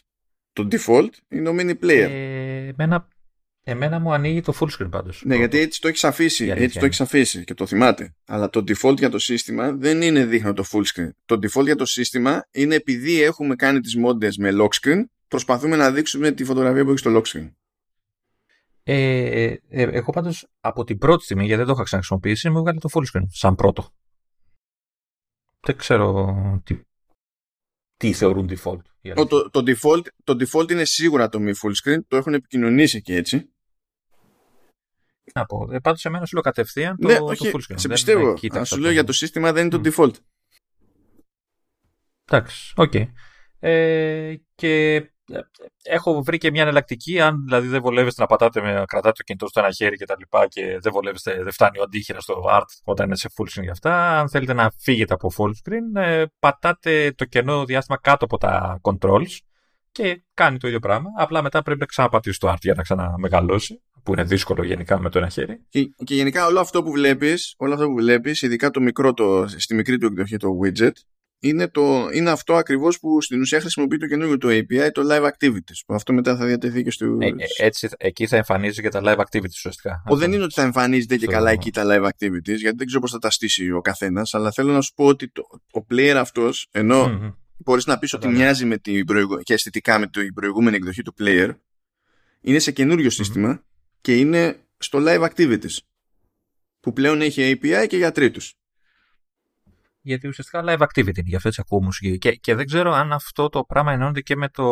[0.53, 2.07] Το default είναι ο mini player.
[2.09, 3.07] Ε, εμένα,
[3.69, 5.21] εμένα μου ανοίγει το full screen πάντως.
[5.25, 6.53] Ναι, γιατί έτσι το έχεις αφήσει.
[6.55, 8.15] Έτσι το έχεις αφήσει και το θυμάται.
[8.25, 11.09] Αλλά το default για το σύστημα δεν είναι δείχνω το full screen.
[11.25, 15.75] Το default για το σύστημα είναι επειδή έχουμε κάνει τις μόντες με lock screen προσπαθούμε
[15.75, 17.51] να δείξουμε τη φωτογραφία που έχεις στο lock screen.
[18.83, 22.57] Ε, ε, ε, εγώ πάντως από την πρώτη στιγμή, γιατί δεν το είχα ξαναχρησιμοποιήσει, μου
[22.57, 23.89] έβγαλε το full screen σαν πρώτο.
[25.59, 26.79] Δεν ξέρω τι,
[27.97, 28.81] τι θεωρούν default.
[29.15, 30.05] Το, το, default.
[30.23, 33.51] Το default είναι σίγουρα το μη full screen, το έχουν επικοινωνήσει και έτσι.
[35.33, 37.75] Να πω, ε, πάντως εμένα σου λέω κατευθείαν το, ναι, όχι, το full screen.
[37.79, 40.13] Σε πιστεύω, δεν, σου λέω για το σύστημα δεν είναι το default.
[42.25, 42.91] Εντάξει, OK.
[42.93, 43.05] Okay.
[43.59, 45.03] Ε, και
[45.83, 49.47] έχω βρει και μια εναλλακτική, αν δηλαδή δεν βολεύεστε να πατάτε με, κρατάτε το κινητό
[49.47, 52.65] στο ένα χέρι και τα λοιπά και δεν βολεύεστε, δεν φτάνει ο αντίχειρας στο art
[52.83, 54.19] όταν είναι σε full screen για αυτά.
[54.19, 58.79] Αν θέλετε να φύγετε από full screen, ε, πατάτε το κενό διάστημα κάτω από τα
[58.81, 59.37] controls
[59.91, 61.09] και κάνει το ίδιο πράγμα.
[61.17, 65.09] Απλά μετά πρέπει να ξαναπατήσει το art για να ξαναμεγαλώσει, που είναι δύσκολο γενικά με
[65.09, 65.61] το ένα χέρι.
[65.69, 69.47] Και, και γενικά όλο αυτό που βλέπεις, όλο αυτό που βλέπεις, ειδικά το μικρό, το,
[69.47, 70.91] στη μικρή του εκδοχή το widget,
[71.39, 75.23] είναι, το, είναι αυτό ακριβώς που στην ουσία χρησιμοποιεί το καινούργιο το API, το Live
[75.23, 75.79] Activities.
[75.85, 77.17] Που αυτό μετά θα διατεθεί και στο...
[77.19, 80.03] Ε, ε, έτσι, εκεί θα εμφανίζει και τα Live Activities ουσιαστικά.
[80.07, 83.01] Ο, δεν είναι ότι θα εμφανίζεται και καλά εκεί τα Live Activities, γιατί δεν ξέρω
[83.01, 85.41] πώς θα τα στήσει ο καθένας, αλλά θέλω να σου πω ότι το,
[85.71, 87.33] ο player αυτός, ενώ mm-hmm.
[87.57, 89.37] μπορείς να πεις ότι μοιάζει με την προηγου...
[89.37, 91.49] και αισθητικά με την προηγούμενη εκδοχή του player,
[92.41, 93.63] είναι σε καινούριο σύστημα
[94.07, 95.77] και είναι στο Live Activities,
[96.79, 98.53] που πλέον έχει API και για τρίτους
[100.01, 102.17] γιατί ουσιαστικά live activity είναι, γι' αυτό έτσι ακούω μουσική.
[102.17, 104.65] Και, και δεν ξέρω αν αυτό το πράγμα ενώνεται και με το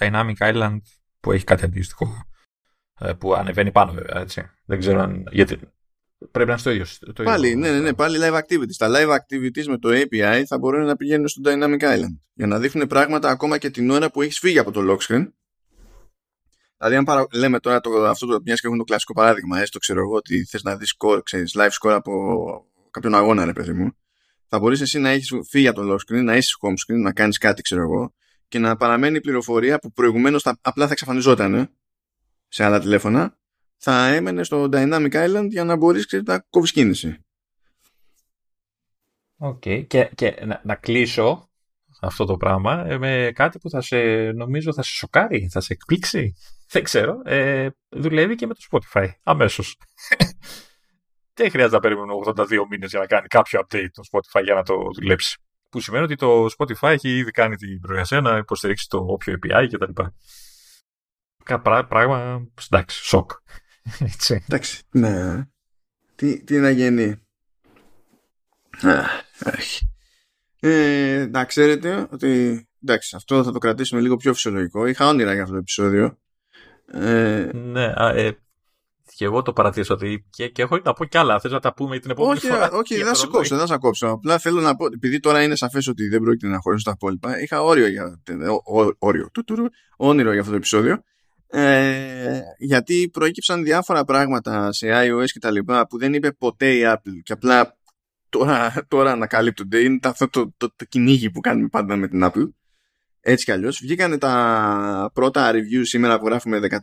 [0.00, 0.76] Dynamic Island
[1.20, 2.26] που έχει κάτι αντίστοιχο.
[3.00, 4.50] Ε, που ανεβαίνει πάνω βέβαια, έτσι.
[4.64, 5.24] Δεν ξέρω αν...
[5.30, 5.58] Γιατί
[6.30, 6.86] πρέπει να είναι στο ίδιο.
[7.14, 8.76] Το πάλι, ναι, ναι, ναι, πάλι live activities.
[8.76, 12.58] Τα live activities με το API θα μπορούν να πηγαίνουν στο Dynamic Island για να
[12.58, 15.26] δείχνουν πράγματα ακόμα και την ώρα που έχεις φύγει από το lock screen.
[16.78, 17.26] Δηλαδή, αν παρα...
[17.32, 20.44] λέμε τώρα το, αυτό το μιας και έχουμε το κλασικό παράδειγμα, έστω ξέρω εγώ ότι
[20.44, 20.96] θες να δεις
[21.54, 22.12] live score από
[22.90, 23.90] κάποιον αγώνα, ρε παιδί μου,
[24.48, 27.12] θα μπορείς εσύ να έχεις φύγει από το lock screen, να είσαι home screen, να
[27.12, 28.14] κάνεις κάτι ξέρω εγώ
[28.48, 31.70] και να παραμένει η πληροφορία που προηγουμένως θα, απλά θα εξαφανιζόταν
[32.48, 33.38] σε άλλα τηλέφωνα
[33.78, 37.24] θα έμενε στο Dynamic Island για να μπορείς ξέρεις, να κόβεις κίνηση.
[39.36, 39.62] OK.
[39.64, 39.86] Okay.
[39.86, 41.47] Και, και να, να, κλείσω
[42.00, 43.98] αυτό το πράγμα ε, με κάτι που θα σε
[44.32, 46.34] νομίζω θα σε σοκάρει, θα σε εκπλήξει.
[46.70, 47.20] Δεν ξέρω.
[47.24, 49.76] Ε, δουλεύει και με το Spotify αμέσως
[51.38, 54.62] δεν χρειάζεται να περιμένουμε 82 μήνες για να κάνει κάποιο update το Spotify για να
[54.62, 55.38] το δουλέψει.
[55.68, 59.66] Που σημαίνει ότι το Spotify έχει ήδη κάνει την προεργασία να υποστηρίξει το όποιο API
[59.70, 60.02] κτλ.
[61.88, 63.30] Πράγμα, εντάξει, σοκ.
[64.46, 65.46] Εντάξει, ναι.
[66.14, 67.22] Τι, τι να γίνει.
[70.60, 74.86] Ε, να ξέρετε ότι εντάξει, αυτό θα το κρατήσουμε λίγο πιο φυσιολογικό.
[74.86, 76.18] Είχα όνειρα για αυτό το επεισόδιο.
[76.86, 78.30] Ε, ναι, ε,
[79.18, 80.26] και εγώ το παρατήρησα ότι.
[80.30, 81.40] Και, και έχω να πω κι άλλα.
[81.40, 83.72] Θες να τα πούμε την επόμενη όχι, φορά; Όχι, δεν θα σε κόψω, δεν θα
[83.72, 84.08] σε κόψω.
[84.08, 87.40] Απλά θέλω να πω, επειδή τώρα είναι σαφές ότι δεν πρόκειται να χωρίσω τα υπόλοιπα,
[87.40, 88.20] είχα όριο για.
[88.98, 89.30] όριο.
[89.96, 91.02] όνειρο για αυτό το επεισόδιο.
[91.50, 96.80] Ε, γιατί προέκυψαν διάφορα πράγματα σε iOS και τα λοιπά που δεν είπε ποτέ η
[96.84, 97.77] Apple και απλά
[98.28, 99.78] τώρα, τώρα ανακαλύπτονται.
[99.78, 102.48] Είναι αυτό το, το, το, κυνήγι που κάνουμε πάντα με την Apple.
[103.20, 103.78] Έτσι κι αλλιώς.
[103.82, 106.78] Βγήκανε τα πρώτα review σήμερα που γράφουμε 14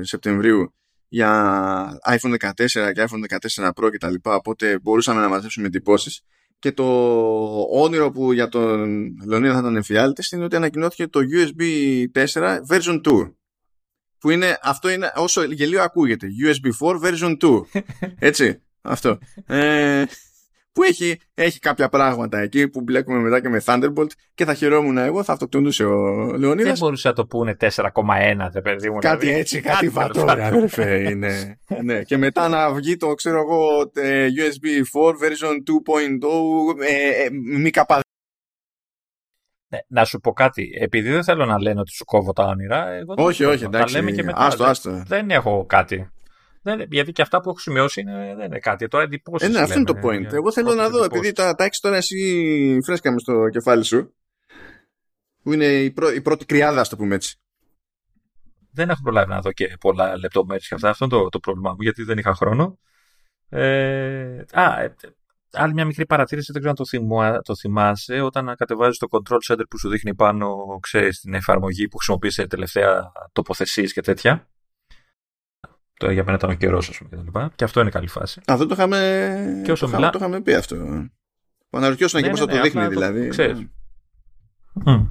[0.00, 0.74] Σεπτεμβρίου
[1.08, 4.34] για iPhone 14 και iPhone 14 Pro και τα λοιπά.
[4.34, 6.22] Οπότε μπορούσαμε να μαζέψουμε εντυπώσεις.
[6.58, 6.84] και το
[7.70, 11.62] όνειρο που για τον Λεωνίδα θα ήταν εμφιάλτης είναι ότι ανακοινώθηκε το USB
[12.14, 13.32] 4 version 2
[14.18, 16.28] που είναι, αυτό είναι όσο γελίο ακούγεται.
[16.44, 17.62] USB 4 version 2
[18.18, 18.60] έτσι.
[18.80, 19.18] Αυτό.
[19.46, 20.04] Ε,
[20.76, 24.98] που έχει, έχει κάποια πράγματα εκεί που μπλέκουμε μετά και με Thunderbolt και θα χαιρόμουν
[24.98, 25.96] εγώ, θα αυτοκτονούσε ο
[26.36, 26.64] Λεωνίδας.
[26.64, 27.70] Δεν μπορούσε να το πούνε 4,1
[28.50, 28.98] δε παιδί μου.
[28.98, 29.40] Κάτι δηλαδή.
[29.40, 31.58] έτσι, κάτι βατόρα αδερφέ είναι.
[31.82, 32.02] ναι.
[32.02, 33.92] Και μετά να βγει το ξέρω εγώ
[34.38, 34.66] USB
[35.00, 37.28] 4 version 2.0 ε, ε,
[37.58, 38.00] μη καπά
[39.68, 40.70] ναι, να σου πω κάτι.
[40.80, 42.88] Επειδή δεν θέλω να λένε ότι σου κόβω τα όνειρα.
[42.88, 43.94] Εγώ όχι, όχι, εντάξει.
[43.94, 44.38] Τα λέμε και μετά.
[44.38, 45.02] Άστο, άστο.
[45.06, 46.10] Δεν έχω κάτι.
[46.66, 48.88] Δεν, γιατί και αυτά που έχω σημειώσει είναι, δεν είναι κάτι.
[48.88, 49.48] Τώρα εντυπώσεις.
[49.48, 50.32] Ε, ναι, αυτό είναι το point.
[50.32, 54.14] Εγώ θέλω να δω, επειδή τα, τα έχεις τώρα εσύ φρέσκα με στο κεφάλι σου,
[55.42, 57.36] που είναι η, πρω, η πρώτη κρυάδα, ας το πούμε έτσι.
[58.72, 60.88] Δεν έχω προλάβει να δω και πολλά λεπτομέρειες και αυτά.
[60.88, 62.78] Αυτό είναι το, το πρόβλημά μου, γιατί δεν είχα χρόνο.
[63.48, 64.94] Ε, α, ε,
[65.52, 69.52] άλλη μια μικρή παρατήρηση, δεν ξέρω αν το, θυμά, το θυμάσαι, όταν κατεβάζεις το control
[69.52, 74.48] center που σου δείχνει πάνω, ξέρεις, την εφαρμογή που χρησιμοποίησε τελευταία τοποθεσίες και τέτοια.
[75.98, 78.40] Το για μένα ήταν ο καιρός, ας πούμε, και τα Και αυτό είναι καλή φάση.
[78.46, 80.10] Αυτό το είχαμε, και όσο το, μιλά...
[80.10, 80.76] το είχαμε πει αυτό.
[81.68, 83.28] Που αναρωτιώσουν ναι, και πώς ναι, θα το ναι, δείχνει, δηλαδή.
[83.28, 83.66] Ξέρεις.
[84.86, 85.10] Mm.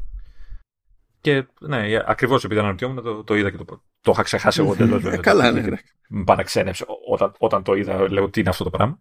[1.22, 5.10] Και ναι, ακριβώς επειδή αναρωτιόμουν, το, το είδα και το, το είχα ξεχάσει εγώ εντελώ.
[5.10, 5.64] Ε, καλά, ναι.
[6.10, 9.00] Με παραξένεψε όταν, όταν το είδα, λέω τι είναι αυτό το πράγμα.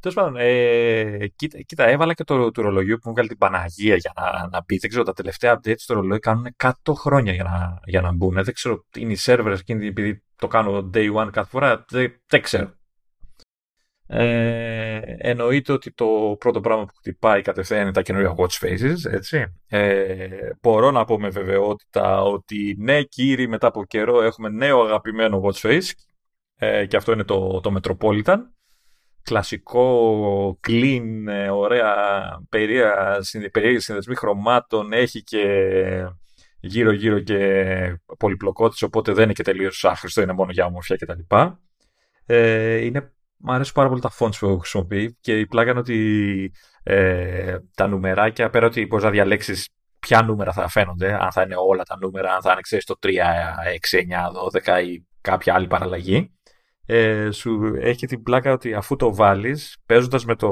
[0.00, 3.96] Τέλος πάντων, ε, κοίτα, κοίτα, έβαλα και το, το ρολογιό που μου βγάλει την Παναγία
[3.96, 4.78] για να, να μπει.
[4.78, 8.34] Δεν ξέρω, τα τελευταία updates στο ρολόι κάνουν 100 χρόνια για να, για να μπουν.
[8.34, 11.84] Δεν ξέρω, είναι οι servers εκείνοι επειδή το κάνω day one κάθε φορά.
[11.88, 12.74] Δεν, δεν ξέρω.
[14.08, 19.44] Ε, εννοείται ότι το πρώτο πράγμα που χτυπάει κατευθείαν είναι τα καινούργια watch faces, έτσι.
[19.66, 20.28] Ε,
[20.60, 25.60] μπορώ να πω με βεβαιότητα ότι ναι κύριοι μετά από καιρό έχουμε νέο αγαπημένο watch
[25.60, 25.90] face
[26.56, 28.38] ε, και αυτό είναι το, το Metropolitan
[29.26, 31.94] κλασικό, clean, ε, ωραία,
[33.50, 35.44] περίεργη συνδεσμή χρωμάτων, έχει και
[36.66, 41.36] γύρω-γύρω και πολυπλοκότητες, οπότε δεν είναι και τελείως άχρηστο, είναι μόνο για ομορφιά κτλ.
[42.26, 46.52] Ε, είναι, μου αρέσουν πάρα πολύ τα fonts που χρησιμοποιεί και η πλάκα είναι ότι
[46.82, 49.68] ε, τα νουμεράκια, πέρα ότι μπορείς να διαλέξεις
[49.98, 52.94] ποια νούμερα θα φαίνονται, αν θα είναι όλα τα νούμερα, αν θα είναι ξέρεις, το
[53.02, 53.12] 3, 6,
[54.64, 56.36] 9, 12 ή κάποια άλλη παραλλαγή,
[56.86, 60.50] ε, σου έχει την πλάκα ότι αφού το βάλεις, παίζοντας με το,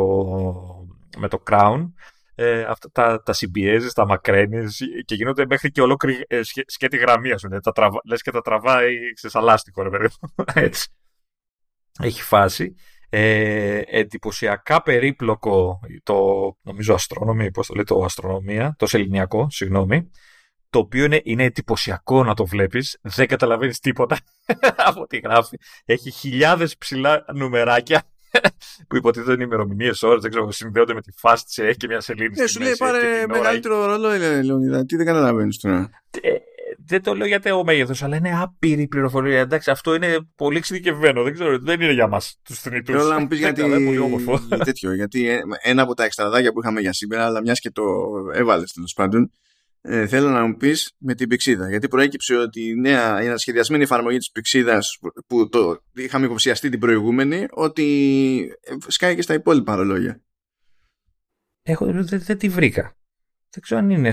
[1.19, 1.93] με το crown,
[2.35, 7.39] ε, αυτά τα, τα συμπιέζεις, τα μακραίνεις και γίνονται μέχρι και ολόκληρη ε, σκέτη γραμμή,
[7.39, 10.09] σου, τα τραβα, λες και τα τραβάει σε σαλάστικο, ρε παιδί
[10.67, 10.89] Έτσι.
[12.01, 12.75] Έχει φάση.
[13.09, 16.15] Ε, εντυπωσιακά περίπλοκο το,
[16.63, 20.11] νομίζω, αστρόνομη, πώς το λέει, το αστρονομία, το σεληνιακό, συγγνώμη,
[20.71, 24.19] το οποίο είναι, είναι εντυπωσιακό να το βλέπεις, δεν καταλαβαίνεις τίποτα
[24.89, 25.57] από τι γράφει.
[25.85, 28.03] Έχει χιλιάδες ψηλά νουμεράκια
[28.89, 32.01] που υποτίθεται είναι ημερομηνίες, ώρες, δεν ξέρω, συνδέονται με τη φάση τη, έχει και μια
[32.01, 32.35] σελήνη.
[32.37, 34.09] Ναι, σου λέει πάρε μεγαλύτερο ρόλο,
[34.43, 34.85] Λεωνίδα.
[34.87, 35.91] Τι δεν καταλαβαίνεις τώρα.
[36.21, 36.31] Ε,
[36.87, 39.41] δεν το λέω γιατί ο μέγεθος, αλλά είναι άπειρη πληροφορία.
[39.41, 41.23] Εντάξει, αυτό είναι πολύ εξειδικευμένο.
[41.23, 42.97] Δεν ξέρω, δεν είναι για μας τους θνητούς.
[42.97, 43.63] Θέλω να μου πεις γιατί.
[44.65, 47.83] τέτοιο, γιατί ένα από τα εξτραδάκια που είχαμε για σήμερα, αλλά μιας και το
[48.33, 49.31] έβαλες τέλος πάντων,
[49.87, 51.69] ε, θέλω να μου πεις με την πηξίδα.
[51.69, 56.81] Γιατί προέκυψε ότι η νέα, η ανασχεδιασμένη εφαρμογή της πηξίδας που το είχαμε υποψιαστεί την
[56.81, 60.23] προηγούμενη, ότι ε, σκάει και στα υπόλοιπα ρολόγια.
[61.63, 62.83] Έχω, δεν, δεν τη βρήκα.
[63.51, 64.11] Δεν ξέρω αν είναι.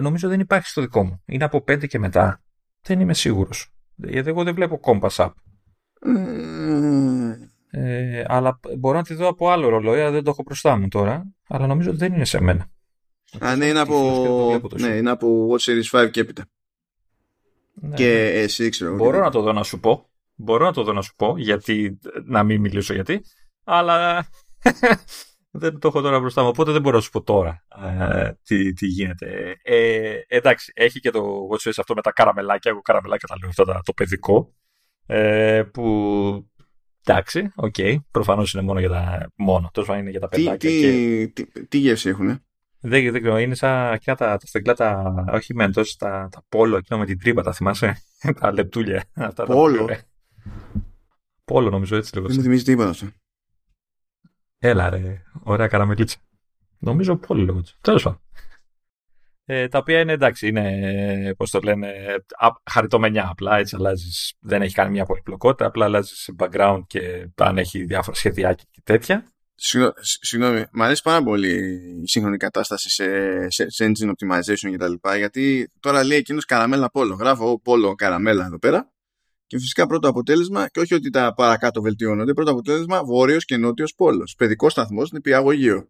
[0.00, 1.22] Νομίζω δεν υπάρχει στο δικό μου.
[1.26, 2.42] Είναι από πέντε και μετά.
[2.82, 3.72] Δεν είμαι σίγουρος.
[3.96, 5.32] Γιατί εγώ δεν βλέπω Compass App.
[7.70, 11.34] Ε, αλλά μπορώ να τη δω από άλλο ρολόι, δεν το έχω μπροστά μου τώρα.
[11.48, 12.70] Αλλά νομίζω ότι δεν είναι σε μένα.
[13.38, 16.46] Α, ναι, είναι από, ναι, είναι από Watch Series 5 και έπειτα.
[17.72, 18.40] Ναι, και ναι.
[18.40, 18.94] εσύ ξέρω.
[18.94, 20.08] Μπορώ να το δω να σου πω.
[20.34, 23.20] Μπορώ να το δω να σου πω, γιατί να μην μιλήσω γιατί,
[23.64, 24.28] αλλά
[25.50, 28.72] δεν το έχω τώρα μπροστά μου, οπότε δεν μπορώ να σου πω τώρα ε, τι,
[28.72, 29.56] τι γίνεται.
[29.62, 33.82] Ε, εντάξει, έχει και το Watch αυτό με τα καραμελάκια, εγώ καραμελάκια τα λέω αυτό
[33.84, 34.54] το παιδικό,
[35.06, 35.84] ε, που
[37.04, 40.56] εντάξει, OK, okay, προφανώς είναι μόνο για τα, μόνο, τόσο είναι για τα παιδάκια.
[40.56, 40.80] Τι,
[41.34, 41.42] και...
[41.42, 42.44] τι, τι γεύση έχουνε;
[42.80, 46.76] Δεν, δεν ξέρω, είναι σαν εκείνα τα, τα στρογγυλά, τα, όχι Mentos, τα, τα Polo,
[46.76, 48.02] εκείνο με την τρύπα, τα θυμάσαι,
[48.40, 49.04] τα λεπτούλια.
[49.14, 49.84] Αυτά, Polo.
[49.84, 50.00] Τα,
[51.44, 52.26] Polo νομίζω έτσι λίγο.
[52.26, 53.06] Δεν μου θυμίζει τίποτα αυτό.
[54.58, 56.16] Έλα ρε, ωραία καραμελίτσα.
[56.78, 57.76] Νομίζω Polo λέγω έτσι.
[57.80, 58.20] Τέλος πάντων.
[59.50, 61.92] Ε, τα οποία είναι εντάξει, είναι πώς το λένε,
[62.70, 63.58] χαριτομενιά απλά.
[63.58, 64.34] Έτσι αλλάζεις.
[64.40, 69.32] Δεν έχει κάνει μια πολυπλοκότητα, απλά αλλάζεις background και αν έχει διάφορα σχεδιάκια και τέτοια.
[70.20, 71.50] Συγγνώμη, μου αρέσει πάρα πολύ
[72.02, 73.06] η σύγχρονη κατάσταση σε,
[73.50, 75.16] σε, σε engine optimization κτλ.
[75.16, 77.14] Γιατί τώρα λέει εκείνος καραμέλα πόλο.
[77.14, 78.92] Γράφω πόλο καραμέλα εδώ πέρα.
[79.46, 83.94] Και φυσικά πρώτο αποτέλεσμα, και όχι ότι τα παρακάτω βελτιώνονται, πρώτο αποτέλεσμα βόρειος και νότιος
[83.94, 84.34] πόλος.
[84.34, 85.88] Παιδικός σταθμός, νηπιαγωγείο.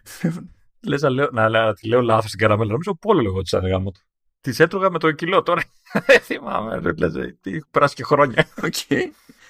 [0.86, 2.70] Λες να λέω, να, να, τη λέω λάθος την καραμέλα.
[2.70, 4.00] Νομίζω πόλο λέγω της γάμο του.
[4.40, 5.62] Της έτρωγα με το κιλό τώρα.
[6.06, 6.92] Δεν θυμάμαι.
[6.96, 8.48] Λες, τι περάσει και χρόνια.
[8.60, 9.02] Okay.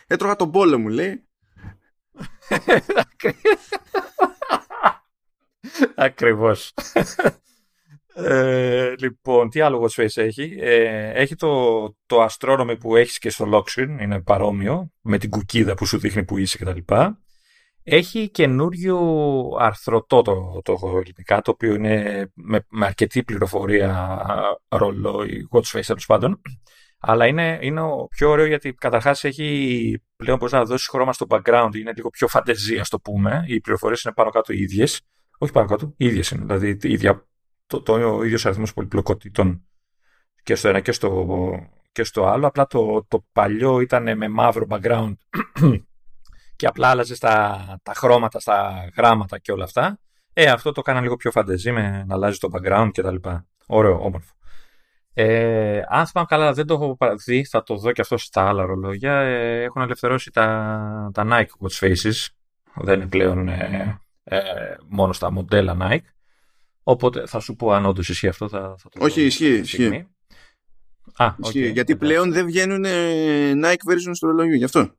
[0.07, 1.25] Έτρωγα τον πόλο μου, λέει.
[5.97, 6.75] Ακριβώς.
[8.15, 13.31] Ε, λοιπόν, τι άλλο Watch Face έχει; Ε, έχει το, το astronomy που έχεις και
[13.31, 16.95] στο lock screen, είναι παρόμοιο, με την κουκίδα που σου δείχνει που είσαι κτλ.
[17.83, 18.99] Έχει καινούριο
[19.59, 24.19] αρθρωτό το, το ελληνικά, το οποίο είναι με, με αρκετή πληροφορία
[24.69, 26.41] ρολόι, watch face τέλος πάντων.
[26.99, 27.81] Αλλά είναι, είναι
[28.11, 32.29] πιο ωραίο γιατί καταρχάς έχει πλέον πώ να δώσεις χρώμα στο background, είναι λίγο πιο
[32.29, 33.45] φαντεζία, ας το πούμε.
[33.47, 35.01] Οι πληροφορίες είναι πάνω κάτω οι ίδιες.
[35.39, 36.45] Όχι πάνω κάτω, οι ίδιες είναι.
[36.45, 37.27] Δηλαδή ίδια,
[37.67, 39.65] το, το, ο ίδιος αριθμός πολυπλοκότητων
[40.43, 41.27] και στο ένα και στο,
[41.93, 42.47] και στο άλλο.
[42.47, 45.15] Απλά το, το παλιό ήταν με μαύρο background
[46.57, 49.99] και απλά άλλαζε τα, τα χρώματα στα γράμματα και όλα αυτά.
[50.33, 53.47] Ε, αυτό το κάνα λίγο πιο φαντεζή με να αλλάζει το background και τα λοιπά.
[53.67, 54.35] Ωραίο, όμορφο.
[55.17, 58.65] Ε, αν θυμάμαι καλά, δεν το έχω δει, θα το δω και αυτό στα άλλα
[58.65, 59.13] ρολόγια.
[59.13, 62.27] Ε, έχουν ελευθερώσει τα, τα Nike Watch Faces.
[62.75, 64.41] Δεν είναι πλέον ε, ε,
[64.89, 66.09] μόνο στα μοντέλα Nike.
[66.83, 68.49] Οπότε θα σου πω αν όντως ισχύει αυτό.
[68.49, 69.55] Θα, θα το Όχι, ισχύει.
[69.55, 70.07] ισχύει.
[71.17, 72.85] Α, ισχύει okay, γιατί πλέον δεν βγαίνουν
[73.65, 74.95] Nike version στο ρολόγιο, γι' αυτό.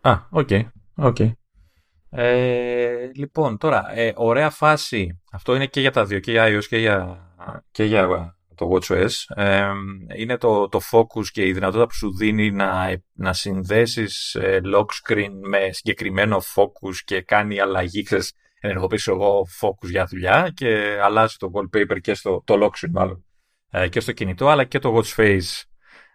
[0.00, 0.48] Α, OK.
[0.50, 0.62] Okay.
[0.96, 1.32] Okay.
[2.10, 5.20] Ε, λοιπόν, τώρα, ε, ωραία φάση.
[5.32, 7.18] Αυτό είναι και για τα δύο, και για iOS και για,
[7.70, 9.10] και για το WatchOS.
[9.34, 9.70] Ε,
[10.16, 14.86] είναι το, το focus και η δυνατότητα που σου δίνει να, να συνδέσεις ε, lock
[15.02, 21.36] screen με συγκεκριμένο focus και κάνει αλλαγή, ξέρεις, ενεργοποιήσω εγώ focus για δουλειά και αλλάζει
[21.36, 23.24] το wallpaper και στο το lock screen μάλλον
[23.70, 25.62] ε, και στο κινητό αλλά και το watch face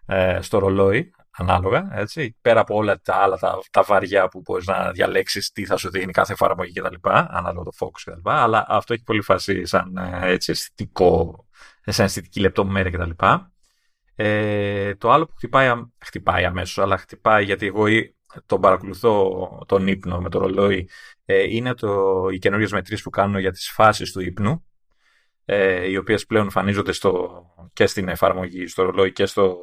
[0.06, 4.66] ε, στο ρολόι ανάλογα, έτσι, πέρα από όλα τα άλλα τα, τα βαριά που μπορείς
[4.66, 7.08] να διαλέξεις τι θα σου δίνει κάθε εφαρμογή κτλ.
[7.10, 8.30] Ανάλογα το focus κτλ.
[8.30, 11.46] Αλλά αυτό έχει πολύ φάση σαν ε, έτσι, αισθητικό,
[11.84, 13.24] σαν αισθητική λεπτομέρεια κτλ.
[14.14, 15.72] Ε, το άλλο που χτυπάει,
[16.04, 17.84] χτυπάει αμέσως, αλλά χτυπάει γιατί εγώ
[18.46, 20.88] τον παρακολουθώ τον ύπνο με το ρολόι,
[21.24, 24.64] ε, είναι το, οι καινούριε μετρήσεις που κάνουν για τις φάσεις του ύπνου
[25.44, 27.42] ε, οι οποίες πλέον εμφανίζονται στο,
[27.72, 29.58] και στην εφαρμογή, στο ρολόι και στο,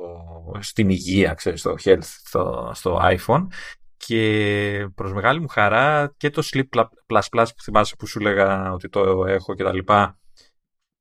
[0.59, 3.47] στην υγεία, ξέρεις, στο health, στο, στο iPhone
[3.97, 8.71] και προς μεγάλη μου χαρά και το Sleep Plus Plus που θυμάσαι που σου έλεγα
[8.73, 10.19] ότι το έχω και τα λοιπά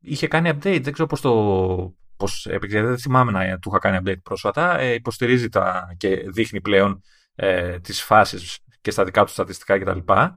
[0.00, 3.98] είχε κάνει update, δεν ξέρω πώς το πώς έπαιξε, δεν θυμάμαι να του είχα κάνει
[4.04, 7.02] update πρόσφατα, ε, υποστηρίζει τα και δείχνει πλέον
[7.34, 9.98] ε, τις φάσεις και στα δικά του στατιστικά κτλ.
[9.98, 10.32] Και,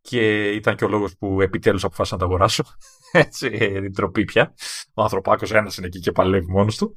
[0.00, 2.64] και ήταν και ο λόγος που επιτέλους αποφάσισα να το αγοράσω
[3.12, 3.50] έτσι,
[3.80, 4.54] την τροπή πια.
[4.94, 6.94] Ο ανθρωπάκος ένας είναι εκεί και παλεύει μόνος του.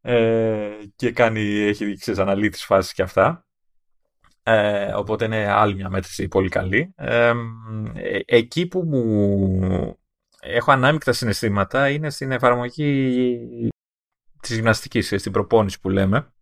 [0.00, 3.46] Ε, και κάνει, έχει ξέρεις, αναλύει τις φάσεις και αυτά.
[4.42, 6.92] Ε, οπότε είναι άλλη μια μέτρηση πολύ καλή.
[6.96, 7.32] Ε,
[8.24, 9.96] εκεί που μου
[10.44, 13.38] έχω ανάμεικτα συναισθήματα είναι στην εφαρμογή
[14.40, 16.32] της γυμναστικής, στην προπόνηση που λέμε.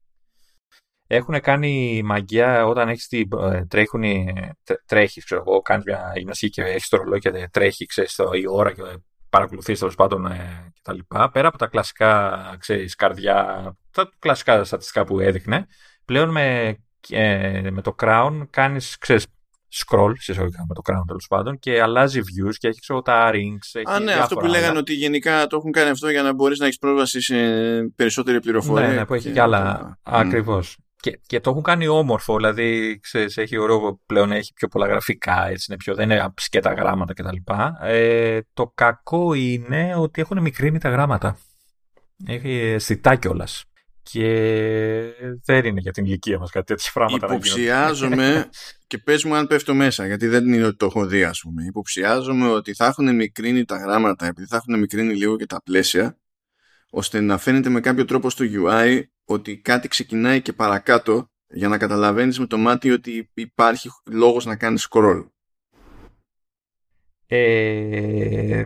[1.07, 4.03] Έχουν κάνει μαγιά όταν έχεις την, ε, τρέχουν,
[4.87, 8.45] τρέχεις, ξέρω εγώ, κάνεις μια γυμναστική και έχεις το ρολόι και τρέχει, ξέρεις, το, η
[8.49, 8.83] ώρα και
[9.31, 11.31] παρακολουθείς τέλος πάντων ε, και τα λοιπά.
[11.31, 15.67] Πέρα από τα κλασικά, ξέρεις, καρδιά, τα κλασικά στατιστικά που έδειχνε,
[16.05, 16.77] πλέον με,
[17.09, 19.27] ε, με το Crown κάνεις, ξέρεις,
[19.73, 23.83] scroll, συσσαγωγικά με το Crown τέλος πάντων, και αλλάζει views και έχει ξέρω, τα rings.
[23.85, 26.65] Α, ναι, αυτό που λέγανε ότι γενικά το έχουν κάνει αυτό για να μπορείς να
[26.65, 27.37] έχεις πρόσβαση σε
[27.97, 28.89] περισσότερη πληροφορία.
[28.89, 29.91] Ναι, ναι, που έχει και, άλλα.
[29.91, 29.95] Mm.
[30.03, 30.77] Ακριβώς.
[30.97, 35.49] Και, και το έχουν κάνει όμορφο, δηλαδή ξέρεις, έχει ωραίο πλέον, έχει πιο πολλά γραφικά,
[35.49, 37.37] έτσι, είναι πιο, δεν είναι σκέτα γράμματα κτλ.
[37.81, 41.39] Ε, το κακό είναι ότι έχουν μικρύνει τα γράμματα.
[42.27, 43.65] Έχει αισθητά κιόλας.
[44.13, 45.13] Και
[45.45, 47.27] δεν είναι για την ηλικία μας κάτι τέτοια πράγματα.
[47.27, 48.49] Υποψιάζομαι,
[48.87, 51.65] και πες μου αν πέφτω μέσα, γιατί δεν είναι ότι το έχω δει, ας πούμε.
[51.65, 56.19] Υποψιάζομαι ότι θα έχουν μικρύνει τα γράμματα, επειδή θα έχουν μικρύνει λίγο και τα πλαίσια,
[56.91, 61.79] ώστε να φαίνεται με κάποιο τρόπο στο UI ότι κάτι ξεκινάει και παρακάτω για να
[61.79, 65.27] καταλαβαίνεις με το μάτι ότι υπάρχει λόγος να κάνεις scroll.
[67.27, 68.63] Ε,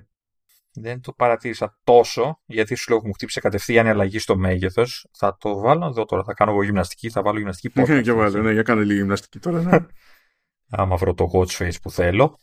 [0.74, 5.09] δεν το παρατήρησα τόσο, γιατί σου λέω μου χτύπησε κατευθείαν η αλλαγή στο μέγεθος.
[5.12, 6.24] Θα το βάλω εδώ τώρα.
[6.24, 7.10] Θα κάνω εγώ γυμναστική.
[7.10, 7.98] Θα βάλω γυμναστική πόρτα.
[7.98, 9.62] για βάλω, ναι, για κάνω λίγη γυμναστική τώρα.
[9.62, 9.78] Ναι.
[10.70, 12.38] Άμα βρω το watch face που θέλω.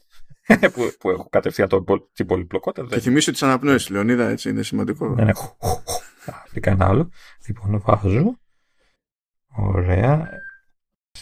[0.74, 1.84] που, που έχω κατευθείαν το,
[2.14, 2.88] την πολυπλοκότητα.
[2.88, 5.14] Και θυμίσω τις αναπνοέ, Λεωνίδα, έτσι είναι σημαντικό.
[5.14, 5.58] Δεν έχω.
[6.52, 7.10] Βρήκα ένα άλλο.
[7.48, 8.40] Λοιπόν, βάζω.
[9.56, 10.30] Ωραία.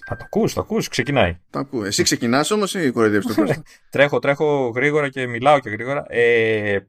[0.06, 1.38] Θα το ακούς, το ακούς, ξεκινάει.
[1.49, 1.84] Το ακού.
[1.84, 3.64] Εσύ ξεκινάς όμως ή κοροϊδεύεις το κόσμο.
[3.90, 6.06] τρέχω, τρέχω γρήγορα και μιλάω και γρήγορα.
[6.07, 6.80] Ε,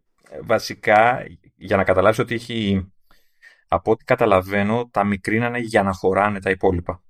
[0.43, 1.25] βασικά,
[1.57, 2.87] για να καταλάβεις ότι έχει,
[3.69, 7.03] από ό,τι καταλαβαίνω, τα μικρίνανε για να χωράνε τα υπόλοιπα.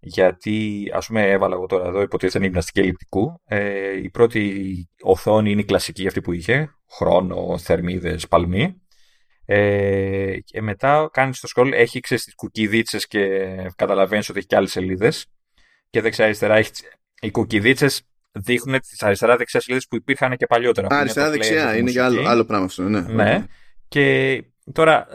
[0.00, 3.40] γιατί ας πούμε έβαλα εγώ τώρα εδώ υποτίθεται είναι γυμναστική ελλειπτικού.
[3.44, 8.80] Ε, η πρώτη οθόνη είναι η κλασική αυτή που είχε, χρόνο, θερμίδες, παλμή.
[9.44, 13.46] Ε, και μετά κάνεις το scroll, έχει ξέρεις τις κουκκιδίτσες και
[13.76, 15.26] καταλαβαίνεις ότι έχει και άλλες σελίδες.
[15.90, 16.82] Και δεξιά-αριστερά έχεις
[17.20, 18.02] οι κουκκιδίτσες
[18.36, 20.88] δείχνουν τις αριστερά-δεξιά σελίδες που υπήρχαν και παλιότερα.
[20.90, 22.82] αριστερά-δεξιά, είναι για άλλο, άλλο πράγμα αυτό.
[22.82, 23.00] Ναι.
[23.00, 23.44] ναι.
[23.88, 25.06] Και τώρα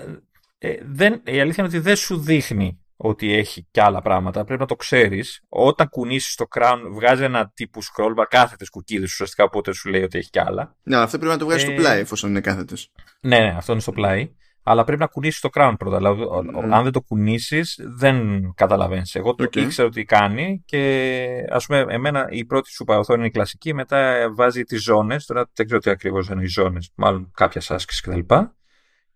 [0.58, 4.44] ε, δεν, η αλήθεια είναι ότι δεν σου δείχνει ότι έχει και άλλα πράγματα.
[4.44, 5.44] Πρέπει να το ξέρεις.
[5.50, 10.04] Όταν κουνήσεις το crown, βγάζει ένα τύπου scroll bar κάθετες κουκίδες ουσιαστικά, οπότε σου λέει
[10.04, 10.76] ότι έχει και άλλα.
[10.84, 11.66] Ναι, αυτό πρέπει να το βγάζεις ε...
[11.66, 12.92] στο πλάι, εφόσον είναι κάθετες.
[13.22, 14.32] Ναι, ναι, αυτό είναι στο πλάι.
[14.64, 15.98] Αλλά πρέπει να κουνήσεις το crown πρώτα.
[15.98, 16.70] Δηλαδή, mm.
[16.72, 19.16] αν δεν το κουνήσεις, δεν καταλαβαίνεις.
[19.16, 19.58] Εγώ το okay.
[19.58, 24.30] ήξερα ότι κάνει και ας πούμε, εμένα η πρώτη σου παροθόνη είναι η κλασική, μετά
[24.36, 25.26] βάζει τις ζώνες.
[25.26, 28.36] Τώρα δεν ξέρω τι ακριβώς είναι οι ζώνες, μάλλον κάποια άσκηση κτλ.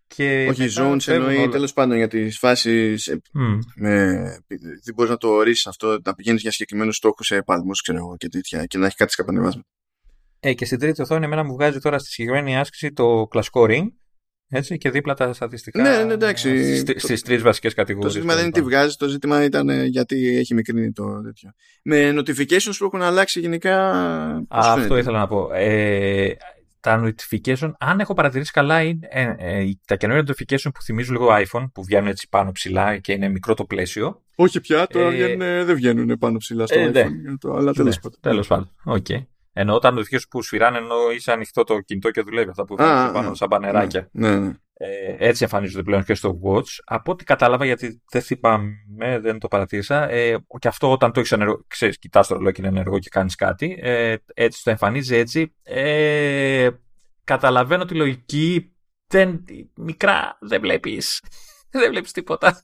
[0.06, 1.48] Και Όχι, zones εννοεί όλα...
[1.48, 3.18] τέλος πάντων για τις φάσεις.
[3.34, 3.58] Mm.
[4.84, 8.16] δεν μπορείς να το ορίσεις αυτό, να πηγαίνεις για συγκεκριμένους στόχους σε παλμούς, ξέρω εγώ
[8.16, 9.68] και τέτοια, και να έχει κάτι σκαπανεβάσματα.
[10.40, 13.86] Ε, και στην τρίτη οθόνη, εμένα μου βγάζει τώρα στη συγκεκριμένη άσκηση το κλασικό ring.
[14.48, 15.82] Έτσι, και δίπλα τα στατιστικά.
[15.82, 16.76] Ναι, ναι, εντάξει.
[16.98, 18.12] Στις τρεις βασικές κατηγορίες.
[18.12, 21.50] Το ζήτημα δεν είναι τι βγάζει, το ζήτημα ήταν ε, γιατί έχει μικρύνει το τέτοιο.
[21.82, 23.90] Με notifications που έχουν αλλάξει γενικά.
[23.90, 25.50] Α, αυτό ήθελα να πω.
[25.52, 26.36] Ε,
[26.80, 31.28] τα notification, αν έχω παρατηρήσει καλά, είναι ε, ε, τα καινούργια notification που θυμίζουν λίγο
[31.30, 34.22] iPhone, που βγαίνουν έτσι πάνω ψηλά και είναι μικρό το πλαίσιο.
[34.34, 38.00] Όχι πια, τώρα ε, δεν βγαίνουν πάνω ψηλά στο ε, iPhone, το, αλλά τέλος ναι,
[38.00, 38.20] πάντων.
[38.20, 39.24] Τέλος πάντων, okay.
[39.58, 43.12] Ενώ τα notification που σφυράνε ενώ είσαι ανοιχτό το κινητό και δουλεύει, αυτά που βγαίνουν
[43.12, 44.08] πάνω σαν πανεράκια.
[44.12, 44.52] Ναι, ναι, ναι.
[44.74, 46.68] Ε, έτσι εμφανίζονται πλέον και στο Watch.
[46.84, 51.32] Από ό,τι κατάλαβα, γιατί δεν θυμάμαι, δεν το παρατήρησα, ε, και αυτό όταν το έχεις
[51.32, 55.16] ενεργό, ξέρεις, κοιτάς το ρολόι και είναι ενεργό και κάνεις κάτι, ε, έτσι το εμφανίζει
[55.16, 55.54] έτσι.
[55.62, 56.68] Ε,
[57.24, 58.74] καταλαβαίνω τη λογική,
[59.06, 59.44] δεν,
[59.76, 61.22] μικρά δεν βλέπεις,
[61.70, 62.62] δεν βλέπεις τίποτα.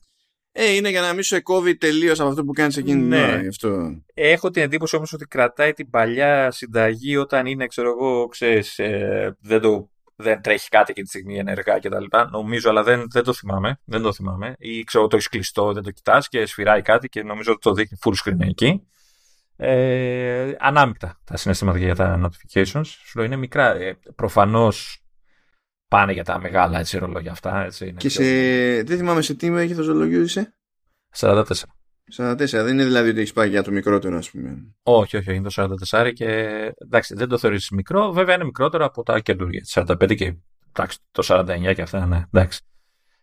[0.55, 3.23] Ε, είναι για να μην σου εκόβει τελείως από αυτό που κάνεις εκείνη την ναι.
[3.23, 3.41] ώρα.
[3.49, 4.01] Αυτό.
[4.13, 9.37] Έχω την εντύπωση όμως ότι κρατάει την παλιά συνταγή όταν είναι, ξέρω εγώ, ξέρεις, ε,
[9.41, 12.05] δεν το δεν τρέχει κάτι εκείνη τη στιγμή ενεργά κτλ.
[12.31, 13.79] Νομίζω, αλλά δεν, δεν το θυμάμαι.
[13.85, 14.55] Δεν το θυμάμαι.
[14.57, 17.73] Ή ξέρω το έχεις κλειστό, δεν το κοιτάς και σφυράει κάτι και νομίζω ότι το
[17.73, 18.87] δείχνει full screen εκεί.
[19.55, 22.85] Ε, ανάμεικτα τα συναισθήματα για τα notifications.
[22.85, 23.75] Σου λέω είναι μικρά.
[23.75, 25.02] Ε, Προφανώς
[25.93, 27.63] πάνε για τα μεγάλα έτσι, ρολόγια αυτά.
[27.63, 28.23] Έτσι, είναι και σε...
[28.83, 30.55] δεν θυμάμαι σε τι μέγεθος ρολογιού είσαι.
[31.17, 31.43] 44.
[32.17, 34.75] 44, δεν είναι δηλαδή ότι έχεις πάει για το μικρότερο, ας πούμε.
[34.83, 36.27] Όχι, όχι, είναι το 44 και
[36.77, 38.11] εντάξει, δεν το θεωρείς μικρό.
[38.11, 39.61] Βέβαια είναι μικρότερο από τα καινούργια.
[39.73, 40.35] 45 και
[40.69, 42.61] εντάξει, το 49 και αυτά, ναι, εντάξει.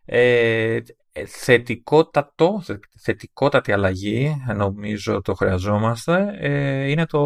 [0.05, 0.79] Ε,
[1.27, 2.63] θετικότατο,
[3.01, 7.21] θετικότατη αλλαγή, νομίζω το χρειαζόμαστε, ε, είναι το,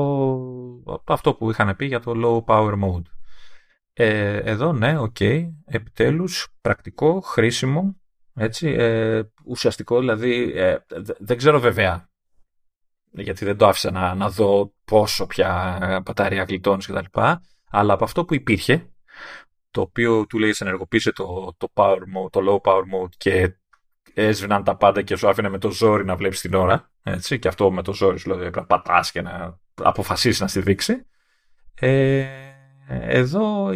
[1.05, 3.14] αυτό που είχαν πει για το low power mode.
[3.97, 7.97] Ε, εδώ, ναι, OK, okay, επιτέλους, πρακτικό, χρήσιμο,
[8.35, 10.77] έτσι, ε, ουσιαστικό, δηλαδή, ε,
[11.19, 12.09] δεν ξέρω βέβαια,
[13.11, 17.21] γιατί δεν το άφησα να, να δω πόσο πια μπαταρία γλιτώνεις κτλ.
[17.71, 18.89] Αλλά από αυτό που υπήρχε,
[19.71, 23.55] το οποίο του λέει ενεργοποίησε το, το, power mode, το low power mode και
[24.15, 26.91] έσβηναν τα πάντα και σου άφηνε με το ζόρι να βλέπεις την ώρα.
[27.03, 30.61] Έτσι, και αυτό με το ζόρι σου λέει να πατάς και να αποφασίσεις να στη
[30.61, 31.07] δείξει.
[31.75, 32.54] Ε,
[32.89, 33.71] εδώ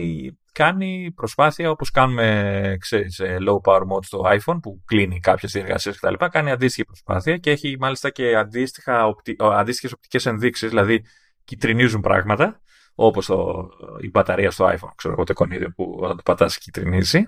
[0.53, 6.01] κάνει προσπάθεια όπως κάνουμε ξέρεις, ε, low power mode στο iPhone που κλείνει κάποιες διεργασίες
[6.01, 6.25] κτλ.
[6.31, 11.05] Κάνει αντίστοιχη προσπάθεια και έχει μάλιστα και αντίστοιχα, αντίστοιχες οπτικές ενδείξεις, δηλαδή
[11.45, 12.61] κυτρινίζουν πράγματα
[12.95, 13.69] όπως το,
[14.01, 17.25] η μπαταρία στο iPhone, ξέρω εγώ το εικονίδιο που όταν το πατάς κυτρινίζει.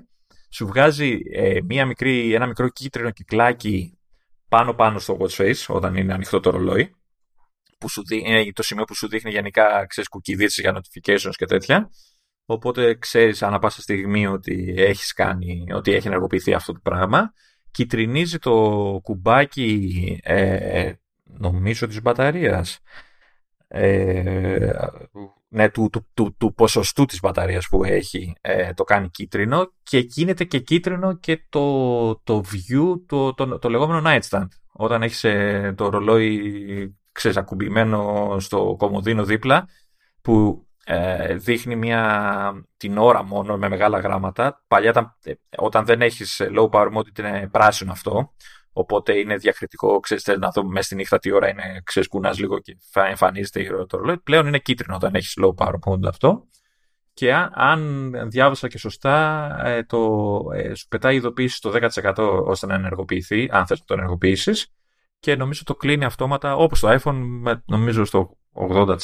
[0.51, 3.99] Σου βγάζει ε, μία μικρή, ένα μικρό κίτρινο κυκλάκι
[4.49, 6.95] πάνω πάνω στο watch face όταν είναι ανοιχτό το ρολόι
[7.81, 11.91] που σου είναι το σημείο που σου δείχνει γενικά ξέρεις, κουκκιδίτσες για notifications και τέτοια
[12.51, 17.33] Οπότε ξέρεις ανά πάσα στιγμή ότι έχεις κάνει, ότι έχει ενεργοποιηθεί αυτό το πράγμα.
[17.71, 18.53] Κιτρινίζει το
[19.03, 20.93] κουμπάκι, ε,
[21.25, 22.81] νομίζω, της μπαταρίας.
[23.69, 24.73] Ε,
[25.49, 29.99] ναι, του, του, του, του, ποσοστού της μπαταρίας που έχει ε, το κάνει κίτρινο και
[29.99, 34.49] γίνεται και κίτρινο και το, το view, το, το, το λεγόμενο nightstand.
[34.73, 39.69] Όταν έχεις ε, το ρολόι ξεσακουμπημένο στο κομμωδίνο δίπλα
[40.21, 44.63] που ε, δείχνει μια, την ώρα μόνο με μεγάλα γράμματα.
[44.69, 48.33] Παλιά ε, όταν δεν έχεις low power mode είναι πράσινο αυτό.
[48.73, 52.59] Οπότε είναι διακριτικό, ξέρεις, να δω μέσα στη νύχτα τι ώρα είναι, ξέρεις, κουνάς λίγο
[52.59, 54.19] και θα εμφανίζεται το ρολόι.
[54.19, 56.47] Πλέον είναι κίτρινο όταν έχεις low power mode αυτό.
[57.13, 57.51] Και αν,
[58.15, 63.49] αν διάβασα και σωστά, ε, το, ε, σου πετάει ειδοποίηση στο 10% ώστε να ενεργοποιηθεί,
[63.51, 64.73] αν θες να το ενεργοποιήσεις.
[65.21, 68.99] Και νομίζω το κλείνει αυτόματα, όπως το iPhone, με, νομίζω στο 80%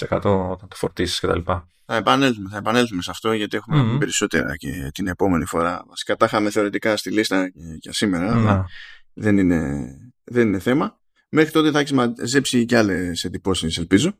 [0.51, 1.40] όταν το φορτίσεις κτλ.
[1.88, 5.84] Θα επανέλθουμε, θα επανέλθουμε σε αυτό γιατί έχουμε mm περισσότερα και την επόμενη φορά.
[5.88, 8.64] Βασικά τα είχαμε θεωρητικά στη λίστα για σήμερα.
[9.12, 9.90] Δεν, είναι,
[10.24, 10.98] δεν είναι θέμα.
[11.28, 14.12] Μέχρι τότε θα έχεις μαζέψει και άλλες εντυπώσεις, ελπίζω.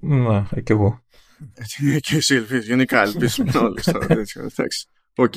[0.00, 1.04] Ναι, και εγώ.
[2.00, 2.60] και εσύ ελπίζω.
[2.60, 4.42] Γενικά ελπίζουμε όλοι στο τέτοιο.
[4.42, 4.88] Εντάξει.
[5.14, 5.34] Οκ.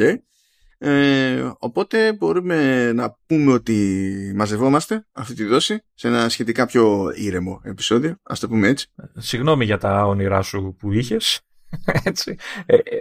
[0.77, 7.61] Ε, οπότε μπορούμε να πούμε ότι μαζευόμαστε αυτή τη δόση σε ένα σχετικά πιο ήρεμο
[7.63, 8.87] επεισόδιο, ας το πούμε έτσι.
[9.17, 11.41] Συγγνώμη για τα όνειρά σου που είχες.
[12.03, 12.35] έτσι.
[12.65, 12.99] Ε, ε,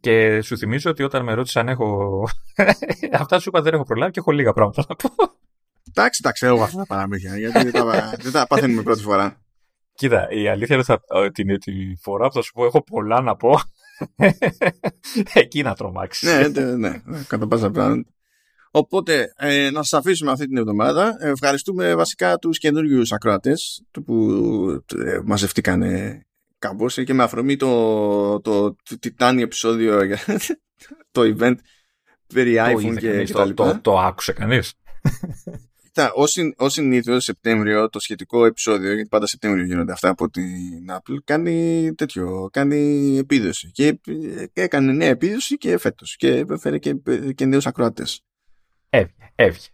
[0.00, 2.22] και σου θυμίζω ότι όταν με ρώτησαν έχω...
[3.12, 5.10] Αυτά σου είπα δεν έχω προλάβει και έχω λίγα πράγματα να πω.
[5.88, 9.42] Εντάξει, τα ξέρω αυτά τα παραμύθια, γιατί δεν τα, δεν τα παθαίνουμε πρώτη φορά.
[9.94, 13.60] Κοίτα, η αλήθεια είναι ότι την φορά που θα σου πω έχω πολλά να πω.
[15.34, 16.28] Εκεί να τρομάξεις.
[16.28, 18.10] ναι, ναι, ναι, ναι, κατά πάσα πράγματα.
[18.74, 21.16] Οπότε, ε, να σας αφήσουμε αυτή την εβδομάδα.
[21.20, 25.82] Ευχαριστούμε βασικά τους καινούριους ακροατές που ε, μαζευτήκαν
[26.58, 30.18] κάπως και με αφορμή το, το, το τιτάνι επεισόδιο για
[31.12, 31.54] το event
[32.34, 34.74] περί iPhone και, το, το, το, το άκουσε κανείς;
[36.56, 41.94] Ω συνήθως Σεπτέμβριο το σχετικό επεισόδιο, γιατί πάντα Σεπτέμβριο γίνονται αυτά από την Apple, κάνει
[41.94, 43.70] τέτοιο, κάνει επίδοση.
[43.70, 44.00] Και
[44.52, 46.16] έκανε νέα επίδοση και φέτος.
[46.16, 46.94] Και έφερε και,
[47.34, 48.22] και νέους ακροατές.
[49.34, 49.66] Έβγε.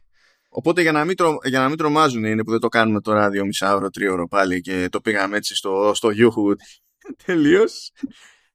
[0.49, 3.31] Οπότε για να, μην τρο, για να μην τρομάζουν είναι που δεν το κάνουμε τώρα
[3.31, 6.55] δύο μισάωρο, τρίωρο πάλι και το πήγαμε έτσι στο, στο Yahoo
[7.25, 7.93] τελείως.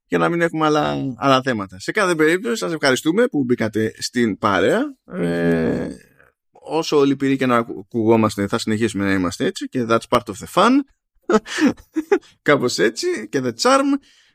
[0.06, 1.78] Για να μην έχουμε άλλα, άλλα θέματα.
[1.78, 4.96] Σε κάθε περίπτωση σας ευχαριστούμε που μπήκατε στην παρέα.
[5.12, 5.88] Ε,
[6.64, 10.46] όσο λυπηροί και να ακουγόμαστε θα συνεχίσουμε να είμαστε έτσι και that's part of the
[10.54, 10.70] fun.
[12.42, 13.84] Κάπως έτσι και the charm.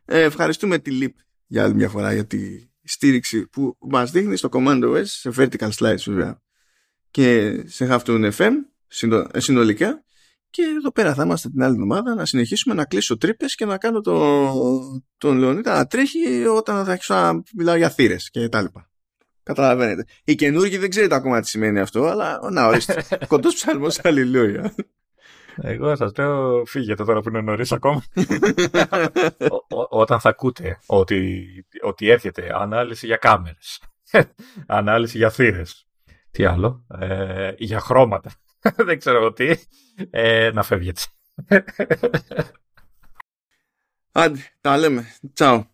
[0.06, 1.14] Ε, ευχαριστούμε τη LIP
[1.48, 2.40] για άλλη μια φορά για τη
[2.84, 6.42] στήριξη που μας δείχνει στο Command OS σε vertical slides βέβαια
[7.12, 8.52] και σε Halftone FM
[9.32, 10.04] ε, συνολικά.
[10.50, 13.78] Και εδώ πέρα θα είμαστε την άλλη εβδομάδα να συνεχίσουμε να κλείσω τρύπες και να
[13.78, 14.54] κάνω το,
[15.18, 18.89] τον Λεωνίδα να τρέχει όταν θα αρχίσω να μιλάω για θύρες και τα λοιπά.
[19.50, 20.06] Καταλαβαίνετε.
[20.24, 23.06] Οι καινούργοι δεν ξέρετε ακόμα τι σημαίνει αυτό, αλλά να ορίστε.
[23.28, 24.76] Κοντός ψαλμός, αλληλούια.
[25.56, 28.04] Εγώ σας λέω φύγετε τώρα που είναι νωρίς ακόμα.
[29.90, 31.46] όταν θα ακούτε ότι,
[31.82, 33.82] ότι έρχεται ανάλυση για κάμερες,
[34.68, 35.88] ανάλυση για θύρες.
[36.32, 38.32] Τι άλλο, ε, για χρώματα.
[38.76, 39.56] δεν ξέρω τι.
[40.10, 41.02] Ε, να φεύγετε.
[44.12, 45.06] Άντε, τα λέμε.
[45.34, 45.66] Τσάου.